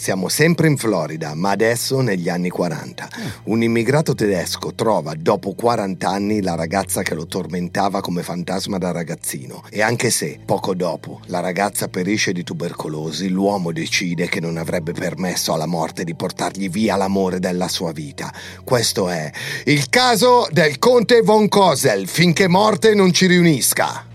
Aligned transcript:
Siamo 0.00 0.30
sempre 0.30 0.66
in 0.66 0.78
Florida, 0.78 1.34
ma 1.34 1.50
adesso 1.50 2.00
negli 2.00 2.30
anni 2.30 2.48
40. 2.48 3.08
Un 3.44 3.62
immigrato 3.62 4.14
tedesco 4.14 4.72
trova 4.74 5.12
dopo 5.14 5.52
40 5.52 6.08
anni 6.08 6.40
la 6.40 6.54
ragazza 6.54 7.02
che 7.02 7.14
lo 7.14 7.26
tormentava 7.26 8.00
come 8.00 8.22
fantasma 8.22 8.78
da 8.78 8.92
ragazzino. 8.92 9.62
E 9.68 9.82
anche 9.82 10.08
se, 10.08 10.40
poco 10.42 10.74
dopo, 10.74 11.20
la 11.26 11.40
ragazza 11.40 11.88
perisce 11.88 12.32
di 12.32 12.42
tubercolosi, 12.42 13.28
l'uomo 13.28 13.72
decide 13.72 14.26
che 14.26 14.40
non 14.40 14.56
avrebbe 14.56 14.92
permesso 14.92 15.52
alla 15.52 15.66
morte 15.66 16.02
di 16.02 16.14
portargli 16.14 16.70
via 16.70 16.96
l'amore 16.96 17.38
della 17.38 17.68
sua 17.68 17.92
vita. 17.92 18.32
Questo 18.64 19.10
è 19.10 19.30
il 19.66 19.90
caso 19.90 20.48
del 20.50 20.78
conte 20.78 21.20
von 21.20 21.46
Kosel, 21.46 22.08
finché 22.08 22.48
morte 22.48 22.94
non 22.94 23.12
ci 23.12 23.26
riunisca. 23.26 24.08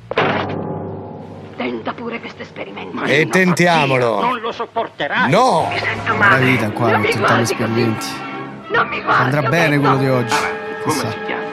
Tenta 1.66 1.94
pure 1.94 2.20
questo 2.20 2.44
esperimento. 2.44 3.04
E 3.06 3.28
tentiamolo. 3.28 4.22
Non 4.22 4.40
lo 4.40 4.52
sopporterai. 4.52 5.32
No! 5.32 5.68
Mi 5.68 5.80
sento 5.80 6.12
La 6.12 6.14
male. 6.14 6.46
vita 6.46 6.70
qua, 6.70 6.92
Non 6.92 7.02
gli 7.02 7.18
guardi 7.18 7.42
esperimenti. 7.42 8.06
Non 8.68 8.88
mi 8.88 9.02
guardi. 9.02 9.24
Andrà 9.24 9.42
bene 9.50 9.80
quello 9.80 9.98
di 9.98 10.08
oggi. 10.08 10.36
Come 10.36 10.94
Chissà. 10.94 11.10
si 11.10 11.18
chiama? 11.26 11.44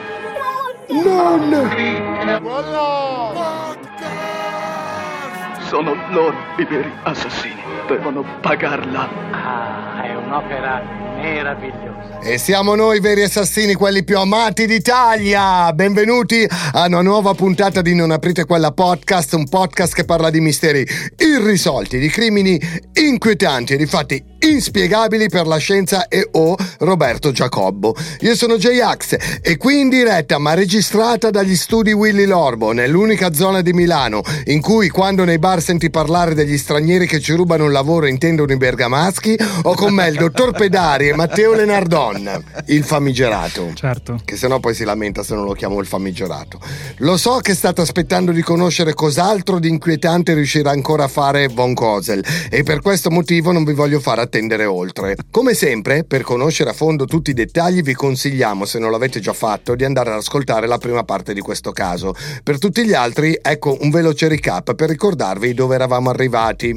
Sono 5.73 5.95
loro 6.11 6.35
i 6.59 6.65
veri 6.65 6.91
assassini. 7.01 7.59
Devono 7.87 8.23
pagarla. 8.41 9.09
Ah, 9.31 10.03
è 10.03 10.13
un'opera 10.13 10.83
meravigliosa. 11.15 12.19
E 12.19 12.37
siamo 12.37 12.75
noi 12.75 12.99
veri 12.99 13.23
assassini, 13.23 13.73
quelli 13.73 14.03
più 14.03 14.19
amati 14.19 14.67
d'Italia! 14.67 15.73
Benvenuti 15.73 16.47
a 16.73 16.85
una 16.85 17.01
nuova 17.01 17.33
puntata 17.33 17.81
di 17.81 17.95
Non 17.95 18.11
aprite 18.11 18.45
quella 18.45 18.71
podcast, 18.71 19.33
un 19.33 19.49
podcast 19.49 19.95
che 19.95 20.05
parla 20.05 20.29
di 20.29 20.41
misteri 20.41 20.85
irrisolti, 21.17 21.97
di 21.97 22.07
crimini 22.07 22.61
inquietanti 22.93 23.73
e 23.73 23.77
di 23.77 23.87
fatti 23.87 24.32
inspiegabili 24.49 25.29
per 25.29 25.47
la 25.47 25.57
scienza 25.57 26.07
e 26.07 26.27
o 26.31 26.55
Roberto 26.79 27.31
Giacobbo. 27.31 27.95
Io 28.21 28.35
sono 28.35 28.57
J-Ax 28.57 29.39
e 29.41 29.57
qui 29.57 29.79
in 29.79 29.89
diretta, 29.89 30.37
ma 30.37 30.53
registrata 30.53 31.29
dagli 31.29 31.55
studi 31.55 31.93
Willy 31.93 32.25
Lorbo, 32.25 32.71
nell'unica 32.71 33.33
zona 33.33 33.61
di 33.61 33.73
Milano 33.73 34.21
in 34.45 34.61
cui 34.61 34.89
quando 34.89 35.23
nei 35.23 35.39
bar 35.39 35.61
senti 35.61 35.89
parlare 35.89 36.33
degli 36.33 36.57
stranieri 36.57 37.07
che 37.07 37.19
ci 37.19 37.33
rubano 37.33 37.65
il 37.65 37.71
lavoro 37.71 38.05
intendono 38.05 38.51
i 38.51 38.57
bergamaschi, 38.57 39.37
ho 39.63 39.75
con 39.75 39.93
me 39.93 40.07
il 40.07 40.15
dottor 40.15 40.51
Pedari 40.51 41.09
e 41.09 41.15
Matteo 41.15 41.53
Lenardon, 41.53 42.43
il 42.67 42.83
famigerato. 42.83 43.71
Certo. 43.73 44.19
Che 44.23 44.35
sennò 44.35 44.59
poi 44.59 44.73
si 44.73 44.83
lamenta 44.83 45.23
se 45.23 45.35
non 45.35 45.45
lo 45.45 45.53
chiamo 45.53 45.79
il 45.79 45.85
famigerato. 45.85 46.59
Lo 46.97 47.17
so 47.17 47.37
che 47.37 47.53
state 47.53 47.81
aspettando 47.81 48.31
di 48.31 48.41
conoscere 48.41 48.93
cos'altro 48.93 49.59
di 49.59 49.69
inquietante 49.69 50.33
riuscirà 50.33 50.71
ancora 50.71 51.05
a 51.05 51.07
fare 51.07 51.47
Von 51.47 51.73
Kosel 51.73 52.23
e 52.49 52.63
per 52.63 52.81
questo 52.81 53.09
motivo 53.09 53.51
non 53.51 53.63
vi 53.63 53.73
voglio 53.73 53.99
fare 53.99 54.21
attendere 54.33 54.65
oltre. 54.65 55.15
Come 55.29 55.53
sempre, 55.53 56.03
per 56.03 56.23
conoscere 56.23 56.71
a 56.71 56.73
fondo 56.73 57.05
tutti 57.05 57.29
i 57.29 57.33
dettagli 57.33 57.83
vi 57.83 57.93
consigliamo, 57.93 58.65
se 58.65 58.79
non 58.79 58.89
l'avete 58.89 59.19
già 59.19 59.33
fatto, 59.33 59.75
di 59.75 59.85
andare 59.85 60.09
ad 60.09 60.17
ascoltare 60.17 60.65
la 60.65 60.79
prima 60.79 61.03
parte 61.03 61.35
di 61.35 61.41
questo 61.41 61.71
caso. 61.71 62.15
Per 62.41 62.57
tutti 62.57 62.83
gli 62.83 62.93
altri, 62.93 63.37
ecco 63.39 63.77
un 63.81 63.91
veloce 63.91 64.27
recap 64.27 64.73
per 64.73 64.89
ricordarvi 64.89 65.53
dove 65.53 65.75
eravamo 65.75 66.09
arrivati. 66.09 66.75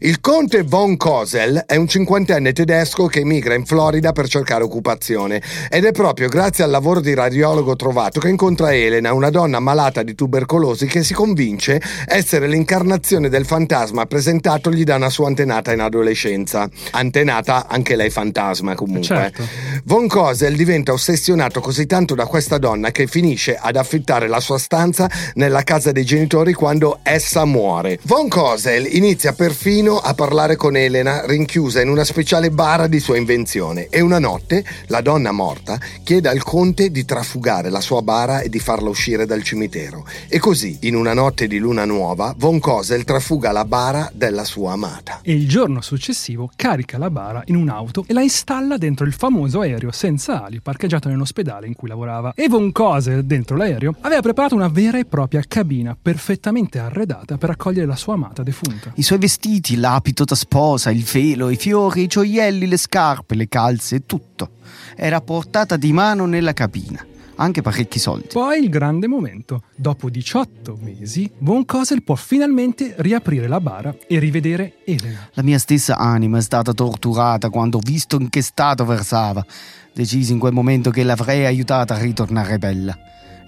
Il 0.00 0.20
conte 0.20 0.62
Von 0.62 0.96
Kosel 0.96 1.62
è 1.66 1.76
un 1.76 1.86
cinquantenne 1.86 2.52
tedesco 2.52 3.06
che 3.06 3.20
emigra 3.20 3.54
in 3.54 3.64
Florida 3.64 4.10
per 4.10 4.26
cercare 4.26 4.64
occupazione 4.64 5.40
ed 5.70 5.84
è 5.84 5.92
proprio 5.92 6.28
grazie 6.28 6.64
al 6.64 6.70
lavoro 6.70 7.00
di 7.00 7.14
radiologo 7.14 7.76
trovato 7.76 8.18
che 8.18 8.28
incontra 8.28 8.74
Elena, 8.74 9.12
una 9.12 9.30
donna 9.30 9.60
malata 9.60 10.02
di 10.02 10.16
tubercolosi 10.16 10.86
che 10.86 11.04
si 11.04 11.14
convince 11.14 11.80
essere 12.06 12.48
l'incarnazione 12.48 13.28
del 13.28 13.46
fantasma 13.46 14.06
presentatogli 14.06 14.82
da 14.82 14.96
una 14.96 15.10
sua 15.10 15.28
antenata 15.28 15.72
in 15.72 15.80
adolescenza. 15.80 16.68
Antenata 16.96 17.66
anche 17.68 17.94
lei 17.94 18.10
fantasma 18.10 18.74
comunque. 18.74 19.04
Certo. 19.04 19.46
Von 19.84 20.08
Kosel 20.08 20.56
diventa 20.56 20.92
ossessionato 20.92 21.60
così 21.60 21.86
tanto 21.86 22.14
da 22.14 22.26
questa 22.26 22.58
donna 22.58 22.90
che 22.90 23.06
finisce 23.06 23.56
ad 23.56 23.76
affittare 23.76 24.28
la 24.28 24.40
sua 24.40 24.58
stanza 24.58 25.10
nella 25.34 25.62
casa 25.62 25.92
dei 25.92 26.04
genitori 26.04 26.54
quando 26.54 27.00
essa 27.02 27.44
muore. 27.44 27.98
Von 28.02 28.28
Kosel 28.28 28.86
inizia 28.96 29.32
perfino 29.32 29.98
a 29.98 30.14
parlare 30.14 30.56
con 30.56 30.74
Elena 30.74 31.26
rinchiusa 31.26 31.82
in 31.82 31.90
una 31.90 32.04
speciale 32.04 32.50
bara 32.50 32.86
di 32.86 32.98
sua 32.98 33.18
invenzione 33.18 33.88
e 33.90 34.00
una 34.00 34.18
notte 34.18 34.64
la 34.86 35.02
donna 35.02 35.32
morta 35.32 35.78
chiede 36.02 36.28
al 36.30 36.42
conte 36.42 36.90
di 36.90 37.04
trafugare 37.04 37.68
la 37.68 37.80
sua 37.80 38.00
bara 38.00 38.40
e 38.40 38.48
di 38.48 38.58
farla 38.58 38.88
uscire 38.88 39.26
dal 39.26 39.42
cimitero. 39.42 40.06
E 40.28 40.38
così, 40.38 40.78
in 40.82 40.94
una 40.94 41.12
notte 41.12 41.46
di 41.46 41.58
luna 41.58 41.84
nuova, 41.84 42.34
Von 42.36 42.58
Kosel 42.58 43.04
trafuga 43.04 43.52
la 43.52 43.64
bara 43.64 44.10
della 44.14 44.44
sua 44.44 44.72
amata. 44.72 45.20
E 45.22 45.32
il 45.32 45.48
giorno 45.48 45.80
successivo 45.80 46.50
carica 46.56 46.85
la 46.96 47.10
bara 47.10 47.42
in 47.46 47.56
un'auto 47.56 48.04
e 48.06 48.12
la 48.12 48.22
installa 48.22 48.76
dentro 48.76 49.04
il 49.04 49.12
famoso 49.12 49.60
aereo 49.60 49.90
senza 49.90 50.44
ali 50.44 50.60
parcheggiato 50.60 51.08
nell'ospedale 51.08 51.66
in 51.66 51.74
cui 51.74 51.88
lavorava. 51.88 52.32
E 52.34 52.48
Von 52.48 52.70
Kosel, 52.70 53.24
dentro 53.24 53.56
l'aereo, 53.56 53.96
aveva 54.02 54.20
preparato 54.22 54.54
una 54.54 54.68
vera 54.68 54.98
e 54.98 55.04
propria 55.04 55.42
cabina 55.46 55.96
perfettamente 56.00 56.78
arredata 56.78 57.36
per 57.36 57.50
accogliere 57.50 57.86
la 57.86 57.96
sua 57.96 58.14
amata 58.14 58.42
defunta. 58.42 58.92
I 58.94 59.02
suoi 59.02 59.18
vestiti, 59.18 59.76
l'abito 59.76 60.24
da 60.24 60.36
sposa, 60.36 60.90
il 60.90 61.02
velo, 61.02 61.50
i 61.50 61.56
fiori, 61.56 62.02
i 62.02 62.06
gioielli, 62.06 62.66
le 62.66 62.76
scarpe, 62.76 63.34
le 63.34 63.48
calze, 63.48 64.06
tutto. 64.06 64.50
Era 64.94 65.20
portata 65.20 65.76
di 65.76 65.92
mano 65.92 66.26
nella 66.26 66.52
cabina. 66.52 67.04
Anche 67.36 67.60
parecchi 67.60 67.98
soldi. 67.98 68.28
Poi 68.32 68.62
il 68.62 68.68
grande 68.70 69.06
momento. 69.06 69.62
Dopo 69.74 70.08
18 70.08 70.78
mesi, 70.80 71.30
Von 71.38 71.64
Kosel 71.64 72.02
può 72.02 72.14
finalmente 72.14 72.94
riaprire 72.98 73.46
la 73.46 73.60
bara 73.60 73.94
e 74.06 74.18
rivedere 74.18 74.78
Elena. 74.84 75.28
La 75.34 75.42
mia 75.42 75.58
stessa 75.58 75.96
anima 75.96 76.38
è 76.38 76.42
stata 76.42 76.72
torturata 76.72 77.50
quando 77.50 77.76
ho 77.76 77.82
visto 77.84 78.16
in 78.18 78.30
che 78.30 78.40
stato 78.40 78.84
versava. 78.84 79.44
Decisi 79.92 80.32
in 80.32 80.38
quel 80.38 80.52
momento 80.52 80.90
che 80.90 81.02
l'avrei 81.02 81.44
aiutata 81.44 81.94
a 81.94 81.98
ritornare 81.98 82.58
bella. 82.58 82.96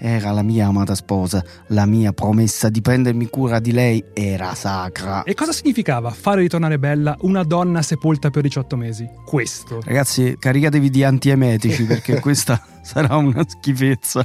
Era 0.00 0.30
la 0.30 0.42
mia 0.42 0.66
amata 0.66 0.94
sposa, 0.94 1.44
la 1.68 1.84
mia 1.84 2.12
promessa 2.12 2.68
di 2.68 2.80
prendermi 2.80 3.28
cura 3.28 3.58
di 3.58 3.72
lei 3.72 4.04
era 4.14 4.54
sacra. 4.54 5.24
E 5.24 5.34
cosa 5.34 5.52
significava 5.52 6.10
fare 6.10 6.42
ritornare 6.42 6.78
bella 6.78 7.16
una 7.22 7.42
donna 7.42 7.82
sepolta 7.82 8.30
per 8.30 8.42
18 8.42 8.76
mesi? 8.76 9.08
Questo. 9.24 9.80
Ragazzi, 9.84 10.36
caricatevi 10.38 10.88
di 10.88 11.02
antiemetici 11.02 11.82
perché 11.86 12.20
questa 12.20 12.62
sarà 12.82 13.16
una 13.16 13.44
schifezza. 13.46 14.24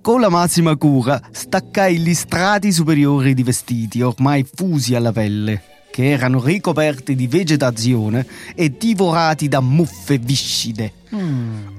Con 0.00 0.20
la 0.20 0.28
massima 0.28 0.76
cura 0.76 1.20
staccai 1.30 1.98
gli 1.98 2.14
strati 2.14 2.72
superiori 2.72 3.34
di 3.34 3.42
vestiti 3.42 4.02
ormai 4.02 4.44
fusi 4.44 4.94
alla 4.94 5.12
pelle, 5.12 5.75
che 5.96 6.10
erano 6.10 6.42
ricoperti 6.42 7.14
di 7.14 7.26
vegetazione 7.26 8.26
e 8.54 8.76
divorati 8.76 9.48
da 9.48 9.60
muffe 9.60 10.18
viscide. 10.18 10.92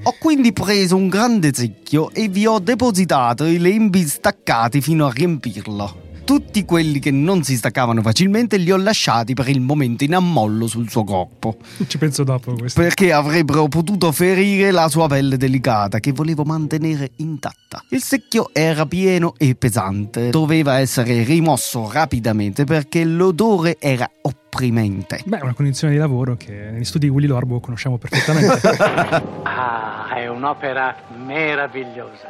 Ho 0.01 0.16
quindi 0.17 0.53
preso 0.53 0.95
un 0.95 1.07
grande 1.07 1.51
secchio 1.53 2.09
e 2.11 2.27
vi 2.27 2.47
ho 2.47 2.57
depositato 2.57 3.45
i 3.45 3.59
lembi 3.59 4.01
staccati 4.07 4.81
fino 4.81 5.06
a 5.06 5.11
riempirlo. 5.11 6.06
Tutti 6.27 6.65
quelli 6.65 6.99
che 6.99 7.09
non 7.09 7.43
si 7.43 7.55
staccavano 7.55 8.01
facilmente 8.01 8.57
li 8.57 8.69
ho 8.69 8.75
lasciati 8.75 9.33
per 9.33 9.47
il 9.47 9.61
momento 9.61 10.03
in 10.03 10.13
ammollo 10.13 10.67
sul 10.67 10.89
suo 10.89 11.05
corpo, 11.05 11.55
Ci 11.88 11.97
penso 11.97 12.25
dopo 12.25 12.53
questo. 12.53 12.81
perché 12.81 13.13
avrebbero 13.13 13.69
potuto 13.69 14.11
ferire 14.11 14.71
la 14.71 14.89
sua 14.89 15.07
pelle 15.07 15.38
delicata 15.38 16.01
che 16.01 16.11
volevo 16.11 16.43
mantenere 16.43 17.11
intatta. 17.17 17.81
Il 17.91 18.01
secchio 18.01 18.49
era 18.51 18.85
pieno 18.85 19.35
e 19.38 19.55
pesante, 19.55 20.29
doveva 20.29 20.79
essere 20.79 21.23
rimosso 21.23 21.89
rapidamente 21.89 22.65
perché 22.65 23.05
l'odore 23.05 23.77
era 23.79 24.09
opprimente. 24.23 25.21
Beh, 25.25 25.38
è 25.39 25.44
una 25.44 25.53
condizione 25.53 25.94
di 25.94 25.99
lavoro 25.99 26.35
che 26.35 26.51
negli 26.71 26.83
studi 26.83 27.06
di 27.07 27.12
Willy 27.13 27.27
Lorbo 27.27 27.62
conosciamo 27.62 27.97
perfettamente. 27.97 28.59
Ah, 29.59 30.13
è 30.15 30.27
un'opera 30.27 30.94
meravigliosa. 31.25 32.27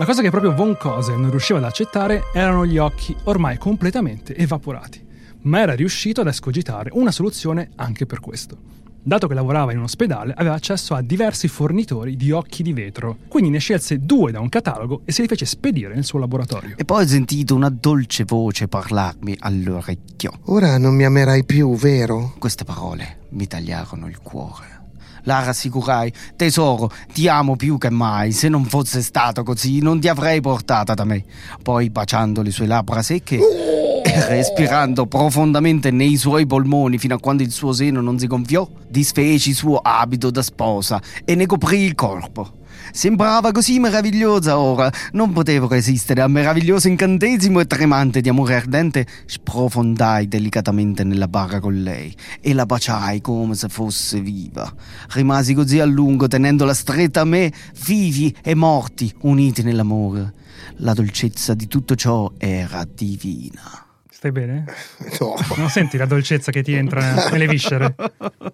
La 0.00 0.06
cosa 0.06 0.22
che 0.22 0.30
proprio 0.30 0.54
Von 0.54 0.78
Kosel 0.78 1.18
non 1.18 1.28
riusciva 1.28 1.58
ad 1.58 1.64
accettare 1.66 2.22
erano 2.32 2.64
gli 2.64 2.78
occhi 2.78 3.14
ormai 3.24 3.58
completamente 3.58 4.34
evaporati, 4.34 5.06
ma 5.42 5.60
era 5.60 5.74
riuscito 5.74 6.22
ad 6.22 6.26
escogitare 6.26 6.88
una 6.94 7.10
soluzione 7.10 7.72
anche 7.76 8.06
per 8.06 8.18
questo. 8.18 8.56
Dato 9.02 9.26
che 9.26 9.34
lavorava 9.34 9.72
in 9.72 9.76
un 9.76 9.84
ospedale, 9.84 10.32
aveva 10.34 10.54
accesso 10.54 10.94
a 10.94 11.02
diversi 11.02 11.48
fornitori 11.48 12.16
di 12.16 12.30
occhi 12.30 12.62
di 12.62 12.72
vetro, 12.72 13.18
quindi 13.28 13.50
ne 13.50 13.58
scelse 13.58 13.98
due 13.98 14.32
da 14.32 14.40
un 14.40 14.48
catalogo 14.48 15.02
e 15.04 15.12
se 15.12 15.20
li 15.20 15.28
fece 15.28 15.44
spedire 15.44 15.94
nel 15.94 16.04
suo 16.04 16.18
laboratorio. 16.18 16.76
E 16.78 16.86
poi 16.86 17.04
ho 17.04 17.06
sentito 17.06 17.54
una 17.54 17.68
dolce 17.68 18.24
voce 18.24 18.68
parlarmi 18.68 19.36
all'orecchio. 19.38 20.32
Ora 20.44 20.78
non 20.78 20.94
mi 20.94 21.04
amerai 21.04 21.44
più, 21.44 21.76
vero? 21.76 22.32
Queste 22.38 22.64
parole 22.64 23.18
mi 23.32 23.46
tagliarono 23.46 24.08
il 24.08 24.18
cuore. 24.22 24.79
La 25.24 25.42
rassicurai, 25.44 26.12
tesoro, 26.36 26.90
ti 27.12 27.28
amo 27.28 27.56
più 27.56 27.78
che 27.78 27.90
mai. 27.90 28.32
Se 28.32 28.48
non 28.48 28.64
fosse 28.64 29.02
stato 29.02 29.42
così, 29.42 29.80
non 29.80 30.00
ti 30.00 30.08
avrei 30.08 30.40
portata 30.40 30.94
da 30.94 31.04
me. 31.04 31.24
Poi, 31.62 31.90
baciando 31.90 32.42
le 32.42 32.50
sue 32.50 32.66
labbra 32.66 33.02
secche, 33.02 33.36
E 33.36 33.79
respirando 34.28 35.06
profondamente 35.06 35.90
nei 35.90 36.16
suoi 36.16 36.46
polmoni 36.46 36.98
fino 36.98 37.14
a 37.14 37.20
quando 37.20 37.42
il 37.42 37.50
suo 37.50 37.72
seno 37.72 38.00
non 38.00 38.18
si 38.18 38.26
gonfiò, 38.26 38.68
disfece 38.88 39.50
il 39.50 39.54
suo 39.54 39.76
abito 39.76 40.30
da 40.30 40.42
sposa 40.42 41.00
e 41.24 41.34
ne 41.34 41.46
coprì 41.46 41.80
il 41.80 41.94
corpo. 41.94 42.58
Sembrava 42.92 43.52
così 43.52 43.78
meravigliosa 43.78 44.58
ora, 44.58 44.90
non 45.12 45.32
potevo 45.32 45.68
resistere 45.68 46.22
al 46.22 46.30
meraviglioso 46.30 46.88
incantesimo 46.88 47.60
e 47.60 47.66
tremante 47.66 48.20
di 48.20 48.28
amore 48.28 48.56
ardente. 48.56 49.06
Sprofondai 49.26 50.26
delicatamente 50.26 51.04
nella 51.04 51.28
barra 51.28 51.60
con 51.60 51.82
lei 51.82 52.14
e 52.40 52.52
la 52.52 52.66
baciai 52.66 53.20
come 53.20 53.54
se 53.54 53.68
fosse 53.68 54.20
viva. 54.20 54.72
Rimasi 55.10 55.54
così 55.54 55.78
a 55.78 55.84
lungo 55.84 56.26
tenendola 56.26 56.74
stretta 56.74 57.20
a 57.20 57.24
me, 57.24 57.52
vivi 57.84 58.34
e 58.42 58.54
morti, 58.54 59.12
uniti 59.20 59.62
nell'amore. 59.62 60.34
La 60.76 60.94
dolcezza 60.94 61.54
di 61.54 61.68
tutto 61.68 61.94
ciò 61.94 62.32
era 62.38 62.84
divina. 62.92 63.89
Stai 64.20 64.32
bene? 64.32 64.64
No. 65.18 65.34
Non 65.56 65.68
senti 65.68 65.96
la 65.96 66.06
dolcezza 66.06 66.50
che 66.50 66.62
ti 66.62 66.72
entra 66.72 67.28
nelle 67.30 67.46
viscere? 67.46 67.94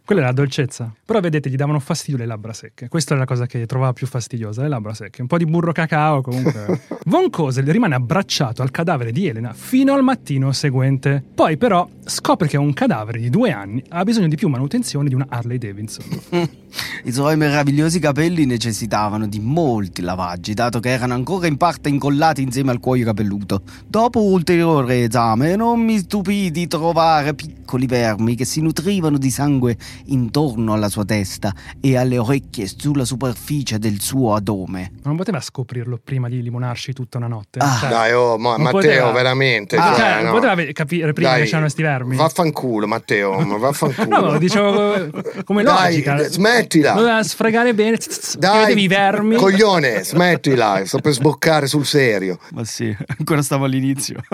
Quella 0.04 0.22
è 0.22 0.24
la 0.24 0.32
dolcezza. 0.32 0.92
Però 1.04 1.20
vedete, 1.20 1.48
gli 1.48 1.54
davano 1.54 1.78
fastidio 1.78 2.18
le 2.18 2.26
labbra 2.26 2.52
secche. 2.52 2.88
Questa 2.88 3.14
è 3.14 3.18
la 3.18 3.24
cosa 3.24 3.46
che 3.46 3.66
trovava 3.66 3.92
più 3.92 4.06
fastidiosa, 4.06 4.62
le 4.62 4.68
labbra 4.68 4.94
secche. 4.94 5.22
Un 5.22 5.28
po' 5.28 5.38
di 5.38 5.44
burro 5.44 5.72
cacao 5.72 6.22
comunque. 6.22 6.80
Von 7.06 7.30
Kosel 7.30 7.66
rimane 7.66 7.94
abbracciato 7.94 8.62
al 8.62 8.70
cadavere 8.70 9.12
di 9.12 9.28
Elena 9.28 9.52
fino 9.52 9.92
al 9.92 10.02
mattino 10.02 10.50
seguente. 10.52 11.22
Poi 11.34 11.56
però 11.56 11.88
scopre 12.04 12.48
che 12.48 12.56
un 12.56 12.72
cadavere 12.72 13.18
di 13.18 13.30
due 13.30 13.50
anni 13.50 13.82
ha 13.90 14.02
bisogno 14.04 14.28
di 14.28 14.36
più 14.36 14.48
manutenzione 14.48 15.08
di 15.08 15.14
una 15.14 15.26
Harley 15.28 15.58
Davidson. 15.58 16.04
I 17.04 17.12
suoi 17.12 17.36
meravigliosi 17.36 17.98
capelli 17.98 18.44
necessitavano 18.44 19.26
di 19.26 19.40
molti 19.40 20.02
lavaggi, 20.02 20.54
dato 20.54 20.80
che 20.80 20.90
erano 20.90 21.14
ancora 21.14 21.46
in 21.46 21.56
parte 21.56 21.88
incollati 21.88 22.42
insieme 22.42 22.70
al 22.70 22.80
cuoio 22.80 23.04
capelluto. 23.04 23.62
Dopo 23.86 24.22
ulteriore 24.22 25.04
esame, 25.04 25.55
non 25.56 25.80
mi 25.80 25.98
stupì 25.98 26.50
di 26.50 26.66
trovare 26.68 27.34
piccoli 27.34 27.86
vermi 27.86 28.34
che 28.36 28.44
si 28.44 28.60
nutrivano 28.60 29.18
di 29.18 29.30
sangue 29.30 29.76
intorno 30.06 30.72
alla 30.72 30.88
sua 30.88 31.04
testa 31.04 31.52
e 31.80 31.96
alle 31.96 32.18
orecchie 32.18 32.66
sulla 32.68 33.04
superficie 33.04 33.78
del 33.78 34.00
suo 34.00 34.34
adome. 34.34 34.92
Ma 35.02 35.08
non 35.08 35.16
poteva 35.16 35.40
scoprirlo 35.40 35.98
prima 36.02 36.28
di 36.28 36.40
limonarci 36.42 36.92
tutta 36.92 37.18
una 37.18 37.26
notte? 37.26 37.58
Ah, 37.58 37.76
Cioè, 37.80 37.88
Dai, 37.88 38.12
oh, 38.12 38.38
ma- 38.38 38.56
Matteo, 38.58 38.70
poteva- 38.72 39.10
veramente. 39.12 39.76
Ah, 39.76 39.94
cioè, 39.94 39.96
cioè, 39.96 40.14
non 40.22 40.24
no. 40.34 40.40
poteva 40.40 40.72
capire 40.72 41.12
prima 41.12 41.30
Dai, 41.30 41.42
che 41.42 41.46
c'erano 41.48 41.68
sti 41.68 41.82
vermi? 41.82 42.16
Vaffanculo, 42.16 42.86
Matteo, 42.86 43.38
ma 43.40 43.56
vaffanculo. 43.58 44.08
No, 44.20 44.32
lo 44.32 44.38
dicevo 44.38 45.10
come 45.44 45.62
Dai, 45.62 45.90
logica. 46.02 46.18
smettila. 46.28 46.92
Doveva 46.92 47.22
sfregare 47.22 47.74
bene. 47.74 47.98
Dai, 48.38 48.78
i 48.80 48.86
vermi. 48.88 49.36
coglione, 49.36 50.04
smettila, 50.04 50.82
sto 50.84 50.98
per 50.98 51.12
sboccare 51.12 51.66
sul 51.66 51.84
serio. 51.84 52.38
Ma 52.52 52.64
sì, 52.64 52.94
ancora 53.18 53.42
stavo 53.42 53.64
all'inizio. 53.64 54.20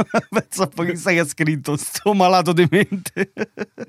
Po' 0.74 0.82
che 0.82 0.96
che 1.12 1.20
ha 1.20 1.26
scritto 1.26 1.76
sto 1.78 2.14
malato 2.14 2.52
demente. 2.52 3.32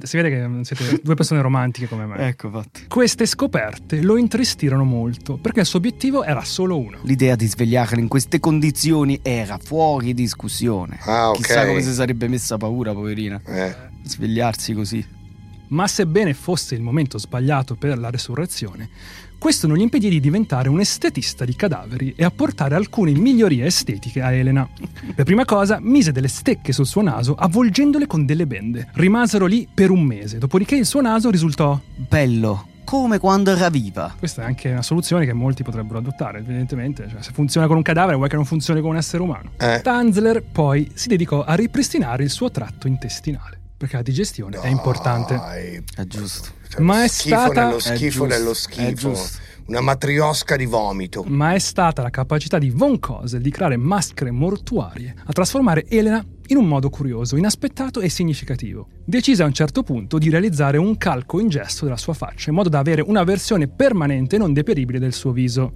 Si 0.01 0.17
vede 0.17 0.29
che 0.29 0.63
siete 0.63 1.01
due 1.03 1.15
persone 1.15 1.41
romantiche 1.41 1.87
come 1.87 2.05
me. 2.05 2.27
ecco 2.27 2.49
fatto. 2.49 2.81
Queste 2.87 3.25
scoperte 3.25 4.01
lo 4.01 4.17
intristirono 4.17 4.83
molto 4.83 5.37
perché 5.37 5.61
il 5.61 5.65
suo 5.65 5.79
obiettivo 5.79 6.23
era 6.23 6.43
solo 6.43 6.77
uno. 6.77 6.99
L'idea 7.03 7.35
di 7.35 7.47
svegliarlo 7.47 7.99
in 7.99 8.07
queste 8.07 8.39
condizioni 8.39 9.19
era 9.21 9.57
fuori 9.57 10.13
discussione. 10.13 10.99
Ah, 11.01 11.29
ok. 11.29 11.37
Chissà 11.37 11.65
come 11.65 11.81
si 11.81 11.93
sarebbe 11.93 12.27
messa 12.27 12.57
paura, 12.57 12.93
poverina. 12.93 13.41
Eh. 13.45 13.75
Svegliarsi 14.03 14.73
così. 14.73 15.21
Ma 15.69 15.87
sebbene 15.87 16.33
fosse 16.33 16.75
il 16.75 16.81
momento 16.81 17.17
sbagliato 17.17 17.75
per 17.75 17.97
la 17.97 18.11
resurrezione, 18.11 18.89
questo 19.43 19.67
non 19.67 19.75
gli 19.75 19.81
impedì 19.81 20.07
di 20.07 20.21
diventare 20.21 20.69
un 20.69 20.79
estetista 20.79 21.43
di 21.43 21.53
cadaveri 21.53 22.13
e 22.15 22.23
apportare 22.23 22.75
alcune 22.75 23.11
migliorie 23.11 23.65
estetiche 23.65 24.21
a 24.21 24.31
Elena. 24.31 24.65
Per 25.13 25.25
prima 25.25 25.43
cosa, 25.43 25.79
mise 25.81 26.13
delle 26.13 26.29
stecche 26.29 26.71
sul 26.71 26.85
suo 26.85 27.01
naso 27.01 27.35
avvolgendole 27.35 28.07
con 28.07 28.25
delle 28.25 28.47
bende. 28.47 28.87
Rimasero 28.93 29.45
lì 29.45 29.67
per 29.71 29.89
un 29.89 30.01
mese, 30.01 30.37
dopodiché 30.37 30.77
il 30.77 30.85
suo 30.85 31.01
naso 31.01 31.29
risultò 31.29 31.77
Bello, 31.93 32.67
come 32.85 33.19
quando 33.19 33.51
era 33.51 33.69
viva. 33.69 34.15
Questa 34.17 34.43
è 34.43 34.45
anche 34.45 34.71
una 34.71 34.81
soluzione 34.81 35.25
che 35.25 35.33
molti 35.33 35.61
potrebbero 35.61 35.99
adottare, 35.99 36.39
evidentemente. 36.39 37.09
Cioè, 37.09 37.21
se 37.21 37.33
funziona 37.33 37.67
con 37.67 37.75
un 37.75 37.81
cadavere, 37.81 38.15
vuoi 38.15 38.29
che 38.29 38.37
non 38.37 38.45
funzioni 38.45 38.79
con 38.79 38.91
un 38.91 38.95
essere 38.95 39.23
umano. 39.23 39.51
Eh. 39.57 39.81
Tanzler 39.83 40.41
poi 40.41 40.89
si 40.93 41.09
dedicò 41.09 41.43
a 41.43 41.53
ripristinare 41.55 42.23
il 42.23 42.29
suo 42.29 42.49
tratto 42.49 42.87
intestinale, 42.87 43.59
perché 43.75 43.97
la 43.97 44.03
digestione 44.03 44.61
è 44.61 44.69
importante. 44.69 45.35
Dai, 45.35 45.83
È 45.97 46.05
giusto. 46.05 46.61
Cioè, 46.73 46.81
Ma 46.81 47.03
è 47.03 47.07
schifo 47.07 47.35
stata- 47.35 47.65
nello 47.67 47.79
schifo 47.79 48.25
nello 48.25 48.53
schifo. 48.53 49.17
Una 49.65 49.79
matriosca 49.79 50.57
di 50.57 50.65
vomito. 50.65 51.23
Ma 51.25 51.53
è 51.53 51.59
stata 51.59 52.01
la 52.01 52.09
capacità 52.09 52.57
di 52.57 52.69
Von 52.69 52.99
Kosel 52.99 53.41
di 53.41 53.49
creare 53.49 53.77
maschere 53.77 54.29
mortuarie 54.29 55.15
a 55.23 55.31
trasformare 55.31 55.85
Elena 55.87 56.23
in 56.47 56.57
un 56.57 56.65
modo 56.67 56.89
curioso, 56.89 57.37
inaspettato 57.37 58.01
e 58.01 58.09
significativo. 58.09 58.87
Decise 59.05 59.41
a 59.43 59.45
un 59.45 59.53
certo 59.53 59.83
punto 59.83 60.17
di 60.17 60.29
realizzare 60.29 60.77
un 60.77 60.97
calco 60.97 61.39
in 61.39 61.47
gesso 61.47 61.85
della 61.85 61.95
sua 61.95 62.13
faccia, 62.13 62.49
in 62.49 62.55
modo 62.57 62.67
da 62.67 62.79
avere 62.79 63.01
una 63.01 63.23
versione 63.23 63.69
permanente 63.69 64.35
e 64.35 64.39
non 64.39 64.51
deperibile 64.51 64.99
del 64.99 65.13
suo 65.13 65.31
viso. 65.31 65.71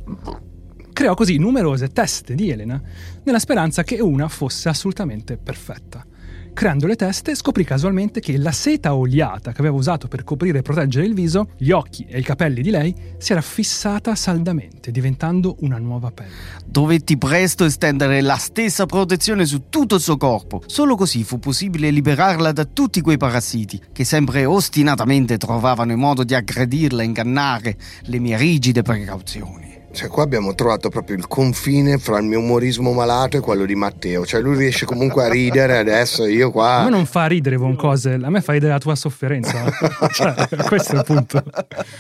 Creò 0.91 1.13
così 1.13 1.37
numerose 1.37 1.87
teste 1.89 2.35
di 2.35 2.49
Elena, 2.49 2.81
nella 3.23 3.39
speranza 3.39 3.83
che 3.83 4.01
una 4.01 4.27
fosse 4.27 4.67
assolutamente 4.67 5.37
perfetta. 5.37 6.05
Creando 6.57 6.87
le 6.87 6.95
teste, 6.95 7.35
scoprì 7.35 7.63
casualmente 7.63 8.19
che 8.19 8.35
la 8.35 8.51
seta 8.51 8.95
oliata 8.95 9.51
che 9.51 9.61
aveva 9.61 9.75
usato 9.75 10.07
per 10.07 10.23
coprire 10.23 10.57
e 10.57 10.61
proteggere 10.63 11.05
il 11.05 11.13
viso, 11.13 11.49
gli 11.55 11.69
occhi 11.69 12.07
e 12.09 12.17
i 12.17 12.23
capelli 12.23 12.63
di 12.63 12.71
lei 12.71 12.95
si 13.19 13.31
era 13.31 13.41
fissata 13.41 14.15
saldamente, 14.15 14.89
diventando 14.89 15.57
una 15.59 15.77
nuova 15.77 16.09
pelle. 16.09 16.31
Dovetti 16.65 17.15
presto 17.15 17.63
estendere 17.63 18.21
la 18.21 18.37
stessa 18.37 18.87
protezione 18.87 19.45
su 19.45 19.65
tutto 19.69 19.93
il 19.93 20.01
suo 20.01 20.17
corpo. 20.17 20.63
Solo 20.65 20.95
così 20.95 21.23
fu 21.23 21.37
possibile 21.37 21.91
liberarla 21.91 22.51
da 22.51 22.65
tutti 22.65 23.01
quei 23.01 23.17
parassiti 23.17 23.79
che 23.93 24.03
sempre 24.03 24.45
ostinatamente 24.45 25.37
trovavano 25.37 25.91
il 25.91 25.99
modo 25.99 26.23
di 26.23 26.33
aggredirla 26.33 27.03
e 27.03 27.05
ingannare 27.05 27.77
le 28.05 28.17
mie 28.17 28.35
rigide 28.35 28.81
precauzioni. 28.81 29.76
Cioè, 29.97 30.09
qua 30.09 30.21
abbiamo 30.21 30.53
trovato 30.53 30.89
proprio 30.89 31.15
il 31.17 31.25
confine 31.27 31.97
fra 31.97 32.19
il 32.19 32.25
mio 32.25 32.37
umorismo 32.37 32.93
malato 32.93 33.37
e 33.37 33.39
quello 33.39 33.65
di 33.65 33.73
Matteo. 33.73 34.27
Cioè, 34.27 34.41
lui 34.41 34.55
riesce 34.55 34.85
comunque 34.85 35.23
a 35.23 35.27
ridere 35.27 35.79
adesso, 35.79 36.27
io 36.27 36.49
A 36.49 36.51
qua. 36.51 36.83
me 36.83 36.91
non 36.91 37.07
fa 37.07 37.25
ridere 37.25 37.55
Von 37.57 37.75
Kosel, 37.75 38.23
a 38.23 38.29
me 38.29 38.41
fa 38.41 38.51
ridere 38.51 38.73
la 38.73 38.77
tua 38.77 38.93
sofferenza. 38.93 39.63
cioè, 40.13 40.35
questo 40.67 40.93
è 40.93 40.97
il 40.97 41.03
punto. 41.03 41.43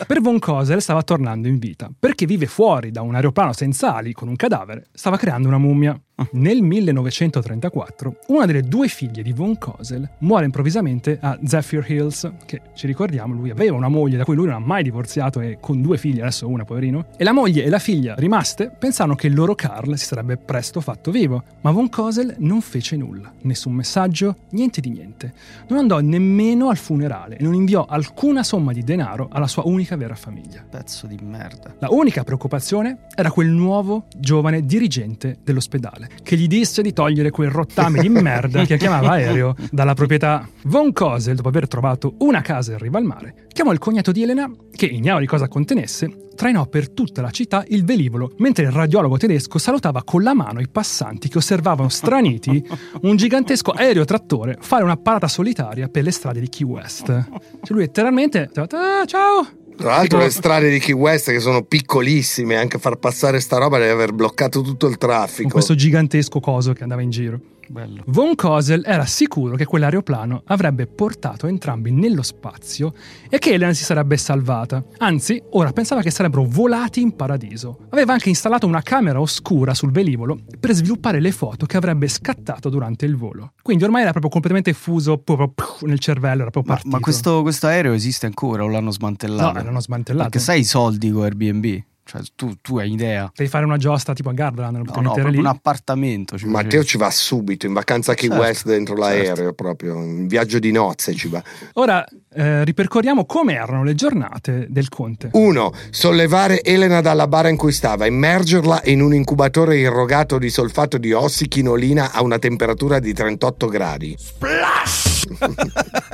Per 0.05 0.21
Von 0.21 0.37
Kosel 0.37 0.79
stava 0.79 1.01
tornando 1.01 1.47
in 1.47 1.57
vita, 1.57 1.89
perché 1.99 2.27
vive 2.27 2.45
fuori 2.45 2.91
da 2.91 3.01
un 3.01 3.15
aeroplano 3.15 3.53
senza 3.53 3.95
ali 3.95 4.13
con 4.13 4.27
un 4.27 4.35
cadavere, 4.35 4.85
stava 4.93 5.17
creando 5.17 5.47
una 5.47 5.57
mummia. 5.57 5.99
Nel 6.31 6.63
1934, 6.63 8.21
una 8.29 8.47
delle 8.47 8.63
due 8.63 8.87
figlie 8.87 9.21
di 9.21 9.33
Von 9.33 9.59
Kosel 9.59 10.09
muore 10.19 10.45
improvvisamente 10.45 11.19
a 11.21 11.37
Zephyr 11.43 11.85
Hills, 11.87 12.31
che 12.43 12.61
ci 12.73 12.87
ricordiamo, 12.87 13.35
lui 13.35 13.51
aveva 13.51 13.77
una 13.77 13.87
moglie 13.87 14.17
da 14.17 14.25
cui 14.25 14.33
lui 14.33 14.47
non 14.47 14.55
ha 14.55 14.59
mai 14.59 14.81
divorziato 14.81 15.41
e 15.41 15.59
con 15.61 15.79
due 15.79 15.99
figlie, 15.99 16.21
adesso 16.21 16.47
una 16.47 16.65
poverino, 16.65 17.09
e 17.17 17.23
la 17.23 17.33
moglie 17.33 17.63
e 17.63 17.69
la 17.69 17.77
figlia 17.77 18.15
rimaste 18.15 18.71
pensarono 18.71 19.13
che 19.13 19.27
il 19.27 19.35
loro 19.35 19.53
Carl 19.53 19.95
si 19.95 20.05
sarebbe 20.05 20.37
presto 20.37 20.81
fatto 20.81 21.11
vivo, 21.11 21.43
ma 21.61 21.69
Von 21.69 21.87
Kosel 21.87 22.33
non 22.39 22.61
fece 22.61 22.95
nulla, 22.95 23.31
nessun 23.41 23.73
messaggio, 23.73 24.37
niente 24.49 24.81
di 24.81 24.89
niente. 24.89 25.33
Non 25.67 25.77
andò 25.77 25.99
nemmeno 25.99 26.69
al 26.69 26.77
funerale 26.77 27.37
e 27.37 27.43
non 27.43 27.53
inviò 27.53 27.85
alcuna 27.87 28.41
somma 28.41 28.73
di 28.73 28.83
denaro 28.83 29.29
alla 29.31 29.47
sua 29.47 29.63
unica 29.67 29.95
vera 29.95 30.15
famiglia. 30.15 30.65
Pezzo 30.67 31.05
di 31.05 31.19
merda. 31.21 31.75
La 31.77 31.89
unica 31.91 32.23
preoccupazione 32.23 33.05
era 33.15 33.29
quel 33.29 33.49
nuovo 33.49 34.05
giovane 34.17 34.65
dirigente 34.65 35.37
dell'ospedale, 35.43 36.06
che 36.23 36.35
gli 36.35 36.47
disse 36.47 36.81
di 36.81 36.93
togliere 36.93 37.31
quel 37.31 37.49
rottame 37.49 37.99
di 38.01 38.09
merda 38.09 38.65
che 38.65 38.77
chiamava 38.77 39.11
aereo 39.11 39.55
dalla 39.71 39.93
proprietà. 39.93 40.47
Von 40.63 40.91
Kosel, 40.93 41.35
dopo 41.35 41.49
aver 41.49 41.67
trovato 41.67 42.15
una 42.19 42.41
casa 42.41 42.73
in 42.73 42.79
riva 42.79 42.97
al 42.97 43.03
mare, 43.03 43.47
chiamò 43.49 43.71
il 43.71 43.79
cognato 43.79 44.11
di 44.11 44.23
Elena, 44.23 44.49
che 44.71 44.85
ignaro 44.85 45.19
di 45.19 45.25
cosa 45.25 45.47
contenesse, 45.47 46.29
trainò 46.35 46.67
per 46.67 46.89
tutta 46.89 47.21
la 47.21 47.31
città 47.31 47.63
il 47.69 47.83
velivolo, 47.83 48.33
mentre 48.37 48.65
il 48.65 48.71
radiologo 48.71 49.17
tedesco 49.17 49.57
salutava 49.57 50.03
con 50.03 50.21
la 50.23 50.35
mano 50.35 50.59
i 50.59 50.67
passanti 50.69 51.29
che 51.29 51.39
osservavano 51.39 51.89
straniti 51.89 52.63
un 53.01 53.15
gigantesco 53.15 53.71
aerotrattore 53.71 54.57
fare 54.59 54.83
una 54.83 54.97
parata 54.97 55.27
solitaria 55.27 55.87
per 55.87 56.03
le 56.03 56.11
strade 56.11 56.39
di 56.39 56.49
Key 56.49 56.67
West. 56.67 57.05
Cioè 57.05 57.29
lui 57.69 57.81
letteralmente, 57.81 58.49
"Ah, 58.53 59.05
ciao, 59.05 59.47
Tra 59.77 59.89
l'altro, 59.89 60.17
le 60.19 60.31
strade 60.31 60.71
di 60.71 60.79
Key 60.79 60.93
West, 60.93 61.29
che 61.29 61.39
sono 61.39 61.61
piccolissime, 61.61 62.55
anche 62.55 62.79
far 62.79 62.95
passare 62.97 63.39
sta 63.39 63.57
roba 63.57 63.77
deve 63.77 63.91
aver 63.91 64.11
bloccato 64.11 64.61
tutto 64.61 64.87
il 64.87 64.97
con 64.97 65.07
traffico. 65.07 65.49
questo 65.49 65.75
gigantesco 65.75 66.39
coso 66.39 66.73
che 66.73 66.81
andava 66.81 67.01
in 67.01 67.11
giro. 67.11 67.39
Bello. 67.69 68.03
Von 68.07 68.35
Kosel 68.35 68.83
era 68.85 69.05
sicuro 69.05 69.55
che 69.55 69.65
quell'aeroplano 69.65 70.43
avrebbe 70.45 70.87
portato 70.87 71.47
entrambi 71.47 71.91
nello 71.91 72.21
spazio 72.21 72.93
e 73.29 73.39
che 73.39 73.53
Elena 73.53 73.73
si 73.73 73.83
sarebbe 73.83 74.17
salvata. 74.17 74.83
Anzi, 74.97 75.41
ora 75.51 75.71
pensava 75.71 76.01
che 76.01 76.09
sarebbero 76.11 76.45
volati 76.45 77.01
in 77.01 77.15
paradiso. 77.15 77.79
Aveva 77.89 78.13
anche 78.13 78.29
installato 78.29 78.65
una 78.67 78.81
camera 78.81 79.19
oscura 79.19 79.73
sul 79.73 79.91
velivolo 79.91 80.39
per 80.59 80.73
sviluppare 80.73 81.19
le 81.19 81.31
foto 81.31 81.65
che 81.65 81.77
avrebbe 81.77 82.07
scattato 82.07 82.69
durante 82.69 83.05
il 83.05 83.15
volo. 83.15 83.53
Quindi 83.61 83.83
ormai 83.83 84.01
era 84.01 84.11
proprio 84.11 84.31
completamente 84.31 84.73
fuso 84.73 85.17
proprio 85.17 85.75
nel 85.81 85.99
cervello, 85.99 86.41
era 86.43 86.51
proprio 86.51 86.73
Ma, 86.73 86.79
partito. 86.79 86.95
ma 86.95 87.01
questo, 87.01 87.41
questo 87.41 87.67
aereo 87.67 87.93
esiste 87.93 88.25
ancora 88.25 88.63
o 88.63 88.67
l'hanno 88.67 88.91
smantellato? 88.91 89.57
No, 89.57 89.63
l'hanno 89.63 89.81
smantellato. 89.81 90.29
Perché 90.29 90.43
sai 90.43 90.59
i 90.61 90.63
soldi 90.63 91.11
con 91.11 91.23
Airbnb? 91.23 91.81
Cioè, 92.07 92.21
tu, 92.35 92.55
tu 92.61 92.77
hai 92.77 92.89
idea. 92.89 93.29
Devi 93.35 93.49
fare 93.49 93.65
una 93.65 93.75
giostra 93.75 94.13
tipo 94.13 94.29
a 94.29 94.33
Gardaland, 94.33 94.77
No, 94.77 95.01
no, 95.01 95.27
lì. 95.27 95.37
un 95.37 95.45
appartamento. 95.45 96.37
ci 96.37 96.45
Matteo 96.45 96.83
ci 96.85 96.97
va 96.97 97.11
subito 97.11 97.65
in 97.65 97.73
vacanza 97.73 98.13
a 98.13 98.15
Key 98.15 98.29
Certo, 98.29 98.43
West 98.43 98.65
dentro 98.65 98.95
l'aereo, 98.95 99.51
proprio 99.53 99.95
in 100.01 100.27
viaggio 100.27 100.57
di 100.59 100.71
nozze 100.71 101.13
ci 101.13 101.27
va. 101.27 101.43
Ora 101.73 102.05
eh, 102.33 102.63
ripercorriamo 102.63 103.25
come 103.25 103.55
erano 103.55 103.83
le 103.83 103.93
giornate 103.93 104.67
del 104.69 104.87
conte. 104.87 105.29
1. 105.33 105.71
Sollevare 105.89 106.61
Elena 106.63 107.01
dalla 107.01 107.27
bara 107.27 107.49
in 107.49 107.57
cui 107.57 107.73
stava, 107.73 108.05
immergerla 108.05 108.83
in 108.85 109.01
un 109.01 109.13
incubatore 109.13 109.77
irrogato 109.77 110.37
di 110.37 110.49
solfato 110.49 110.97
di 110.97 111.11
ossichinolina 111.11 112.13
a 112.13 112.21
una 112.23 112.39
temperatura 112.39 112.99
di 112.99 113.13
38 113.13 113.67
gradi. 113.67 114.15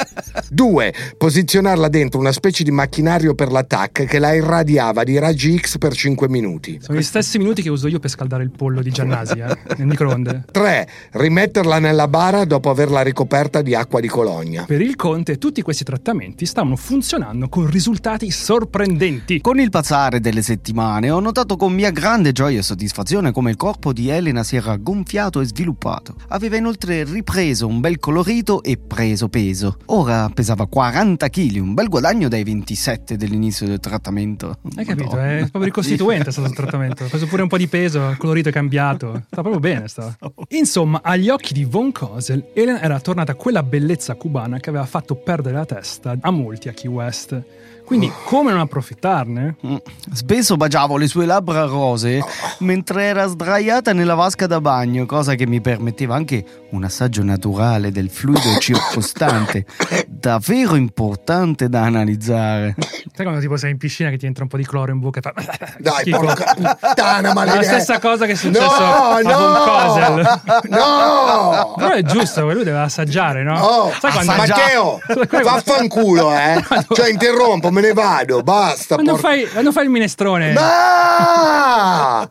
2. 0.53 0.93
Posizionarla 1.17 1.87
dentro 1.87 2.19
una 2.19 2.31
specie 2.31 2.63
di 2.63 2.71
macchinario 2.71 3.33
per 3.33 3.51
l'attack 3.51 4.05
che 4.05 4.19
la 4.19 4.33
irradiava 4.33 5.03
di 5.03 5.17
raggi 5.17 5.57
X 5.57 5.77
per 5.77 5.93
5 5.93 6.29
minuti. 6.29 6.79
Sono 6.81 6.97
gli 6.97 7.03
stessi 7.03 7.37
minuti 7.37 7.61
che 7.61 7.69
uso 7.69 7.87
io 7.87 7.99
per 7.99 8.09
scaldare 8.09 8.43
il 8.43 8.51
pollo 8.51 8.81
di 8.81 8.91
Giannasi 8.91 9.39
eh, 9.39 9.57
nel 9.77 9.87
microonde. 9.87 10.45
3. 10.51 10.87
Rimetterla 11.11 11.79
nella 11.79 12.07
bara 12.07 12.45
dopo 12.45 12.69
averla 12.69 13.01
ricoperta 13.01 13.61
di 13.61 13.73
acqua 13.73 13.99
di 13.99 14.07
colonia. 14.07 14.65
Per 14.65 14.81
il 14.81 14.95
conte 14.95 15.37
tutti 15.37 15.61
questi 15.61 15.83
trattamenti 15.83 16.45
stavano 16.45 16.75
funzionando 16.75 17.49
con 17.49 17.69
risultati 17.69 18.29
sorprendenti. 18.29 19.41
Con 19.41 19.59
il 19.59 19.69
passare 19.69 20.19
delle 20.19 20.41
settimane 20.41 21.09
ho 21.09 21.19
notato 21.19 21.55
con 21.55 21.73
mia 21.73 21.89
grande 21.89 22.31
gioia 22.31 22.59
e 22.59 22.63
soddisfazione 22.63 23.31
come 23.31 23.49
il 23.49 23.57
corpo 23.57 23.91
di 23.91 24.09
Elena 24.09 24.43
si 24.43 24.55
era 24.55 24.77
gonfiato 24.77 25.41
e 25.41 25.45
sviluppato. 25.45 26.15
Aveva 26.29 26.57
inoltre 26.57 27.03
ripreso 27.03 27.65
un 27.67 27.79
bel 27.79 27.97
colorito 27.97 28.61
e 28.61 28.77
preso 28.77 29.29
peso. 29.29 29.77
Ora 29.87 30.29
pesava 30.43 30.65
40 30.65 31.29
kg, 31.29 31.55
un 31.61 31.73
bel 31.73 31.87
guadagno 31.87 32.27
dai 32.27 32.43
27 32.43 33.15
dell'inizio 33.15 33.65
del 33.65 33.79
trattamento. 33.79 34.57
Hai 34.75 34.83
capito? 34.83 35.15
Madonna. 35.15 35.37
È 35.37 35.39
proprio 35.39 35.63
ricostituente 35.63 36.31
stato 36.31 36.49
il 36.49 36.53
trattamento. 36.53 37.05
Ha 37.05 37.07
preso 37.07 37.27
pure 37.27 37.43
un 37.43 37.47
po' 37.47 37.55
di 37.55 37.67
peso, 37.67 38.09
il 38.09 38.17
colorito 38.17 38.49
è 38.49 38.51
cambiato. 38.51 39.23
Sta 39.27 39.41
proprio 39.41 39.59
bene. 39.59 39.87
Sta. 39.87 40.13
Insomma, 40.49 40.99
agli 41.01 41.29
occhi 41.29 41.53
di 41.53 41.63
Von 41.63 41.93
Kosel, 41.93 42.51
Elena 42.53 42.81
era 42.81 42.99
tornata 42.99 43.35
quella 43.35 43.63
bellezza 43.63 44.15
cubana 44.15 44.59
che 44.59 44.67
aveva 44.69 44.85
fatto 44.85 45.15
perdere 45.15 45.55
la 45.55 45.65
testa 45.65 46.17
a 46.19 46.29
molti 46.29 46.67
a 46.67 46.73
Key 46.73 46.91
West. 46.91 47.41
Quindi, 47.85 48.11
come 48.25 48.51
non 48.51 48.61
approfittarne? 48.61 49.57
Mm. 49.65 49.75
Spesso 50.13 50.55
baciavo 50.55 50.97
le 50.97 51.07
sue 51.07 51.25
labbra 51.25 51.65
rosee 51.65 52.23
mentre 52.59 53.03
era 53.03 53.27
sdraiata 53.27 53.91
nella 53.93 54.15
vasca 54.15 54.47
da 54.47 54.61
bagno, 54.61 55.05
cosa 55.05 55.35
che 55.35 55.45
mi 55.45 55.59
permetteva 55.59 56.15
anche 56.15 56.43
un 56.71 56.83
assaggio 56.85 57.23
naturale 57.23 57.91
del 57.91 58.09
fluido 58.09 58.57
circostante, 58.59 59.65
davvero 60.19 60.75
importante 60.75 61.69
da 61.69 61.81
analizzare. 61.81 62.75
Sai 62.77 63.25
quando 63.25 63.39
tipo 63.39 63.57
sei 63.57 63.71
in 63.71 63.77
piscina 63.77 64.09
che 64.09 64.17
ti 64.17 64.25
entra 64.25 64.43
un 64.43 64.49
po' 64.49 64.57
di 64.57 64.65
cloro 64.65 64.91
in 64.91 64.99
bocca 64.99 65.19
e 65.19 65.21
fa... 65.21 65.33
Dai, 65.79 66.09
porca 66.09 66.53
puttana 66.55 67.33
maledetta. 67.33 67.71
la 67.71 67.79
stessa 67.79 67.99
cosa 67.99 68.25
che 68.25 68.31
è 68.33 68.35
successo 68.35 68.61
No, 68.63 69.09
a 69.09 69.21
no, 69.21 70.67
no. 70.69 71.73
Però 71.77 71.91
è 71.91 72.01
giusto, 72.03 72.51
lui 72.51 72.63
deve 72.63 72.79
assaggiare, 72.79 73.43
no? 73.43 73.59
Oh, 73.59 73.91
Sai 73.99 74.11
quando, 74.11 74.33
Matteo, 74.35 74.99
vaffanculo, 75.43 76.33
eh. 76.33 76.63
Cioè, 76.93 77.09
interrompo, 77.09 77.71
me 77.71 77.81
ne 77.81 77.93
vado, 77.93 78.41
basta. 78.41 78.95
quando, 78.95 79.13
porca- 79.13 79.27
fai, 79.27 79.47
quando 79.49 79.71
fai 79.71 79.83
il 79.85 79.89
minestrone, 79.89 80.53
Ma! 80.53 82.27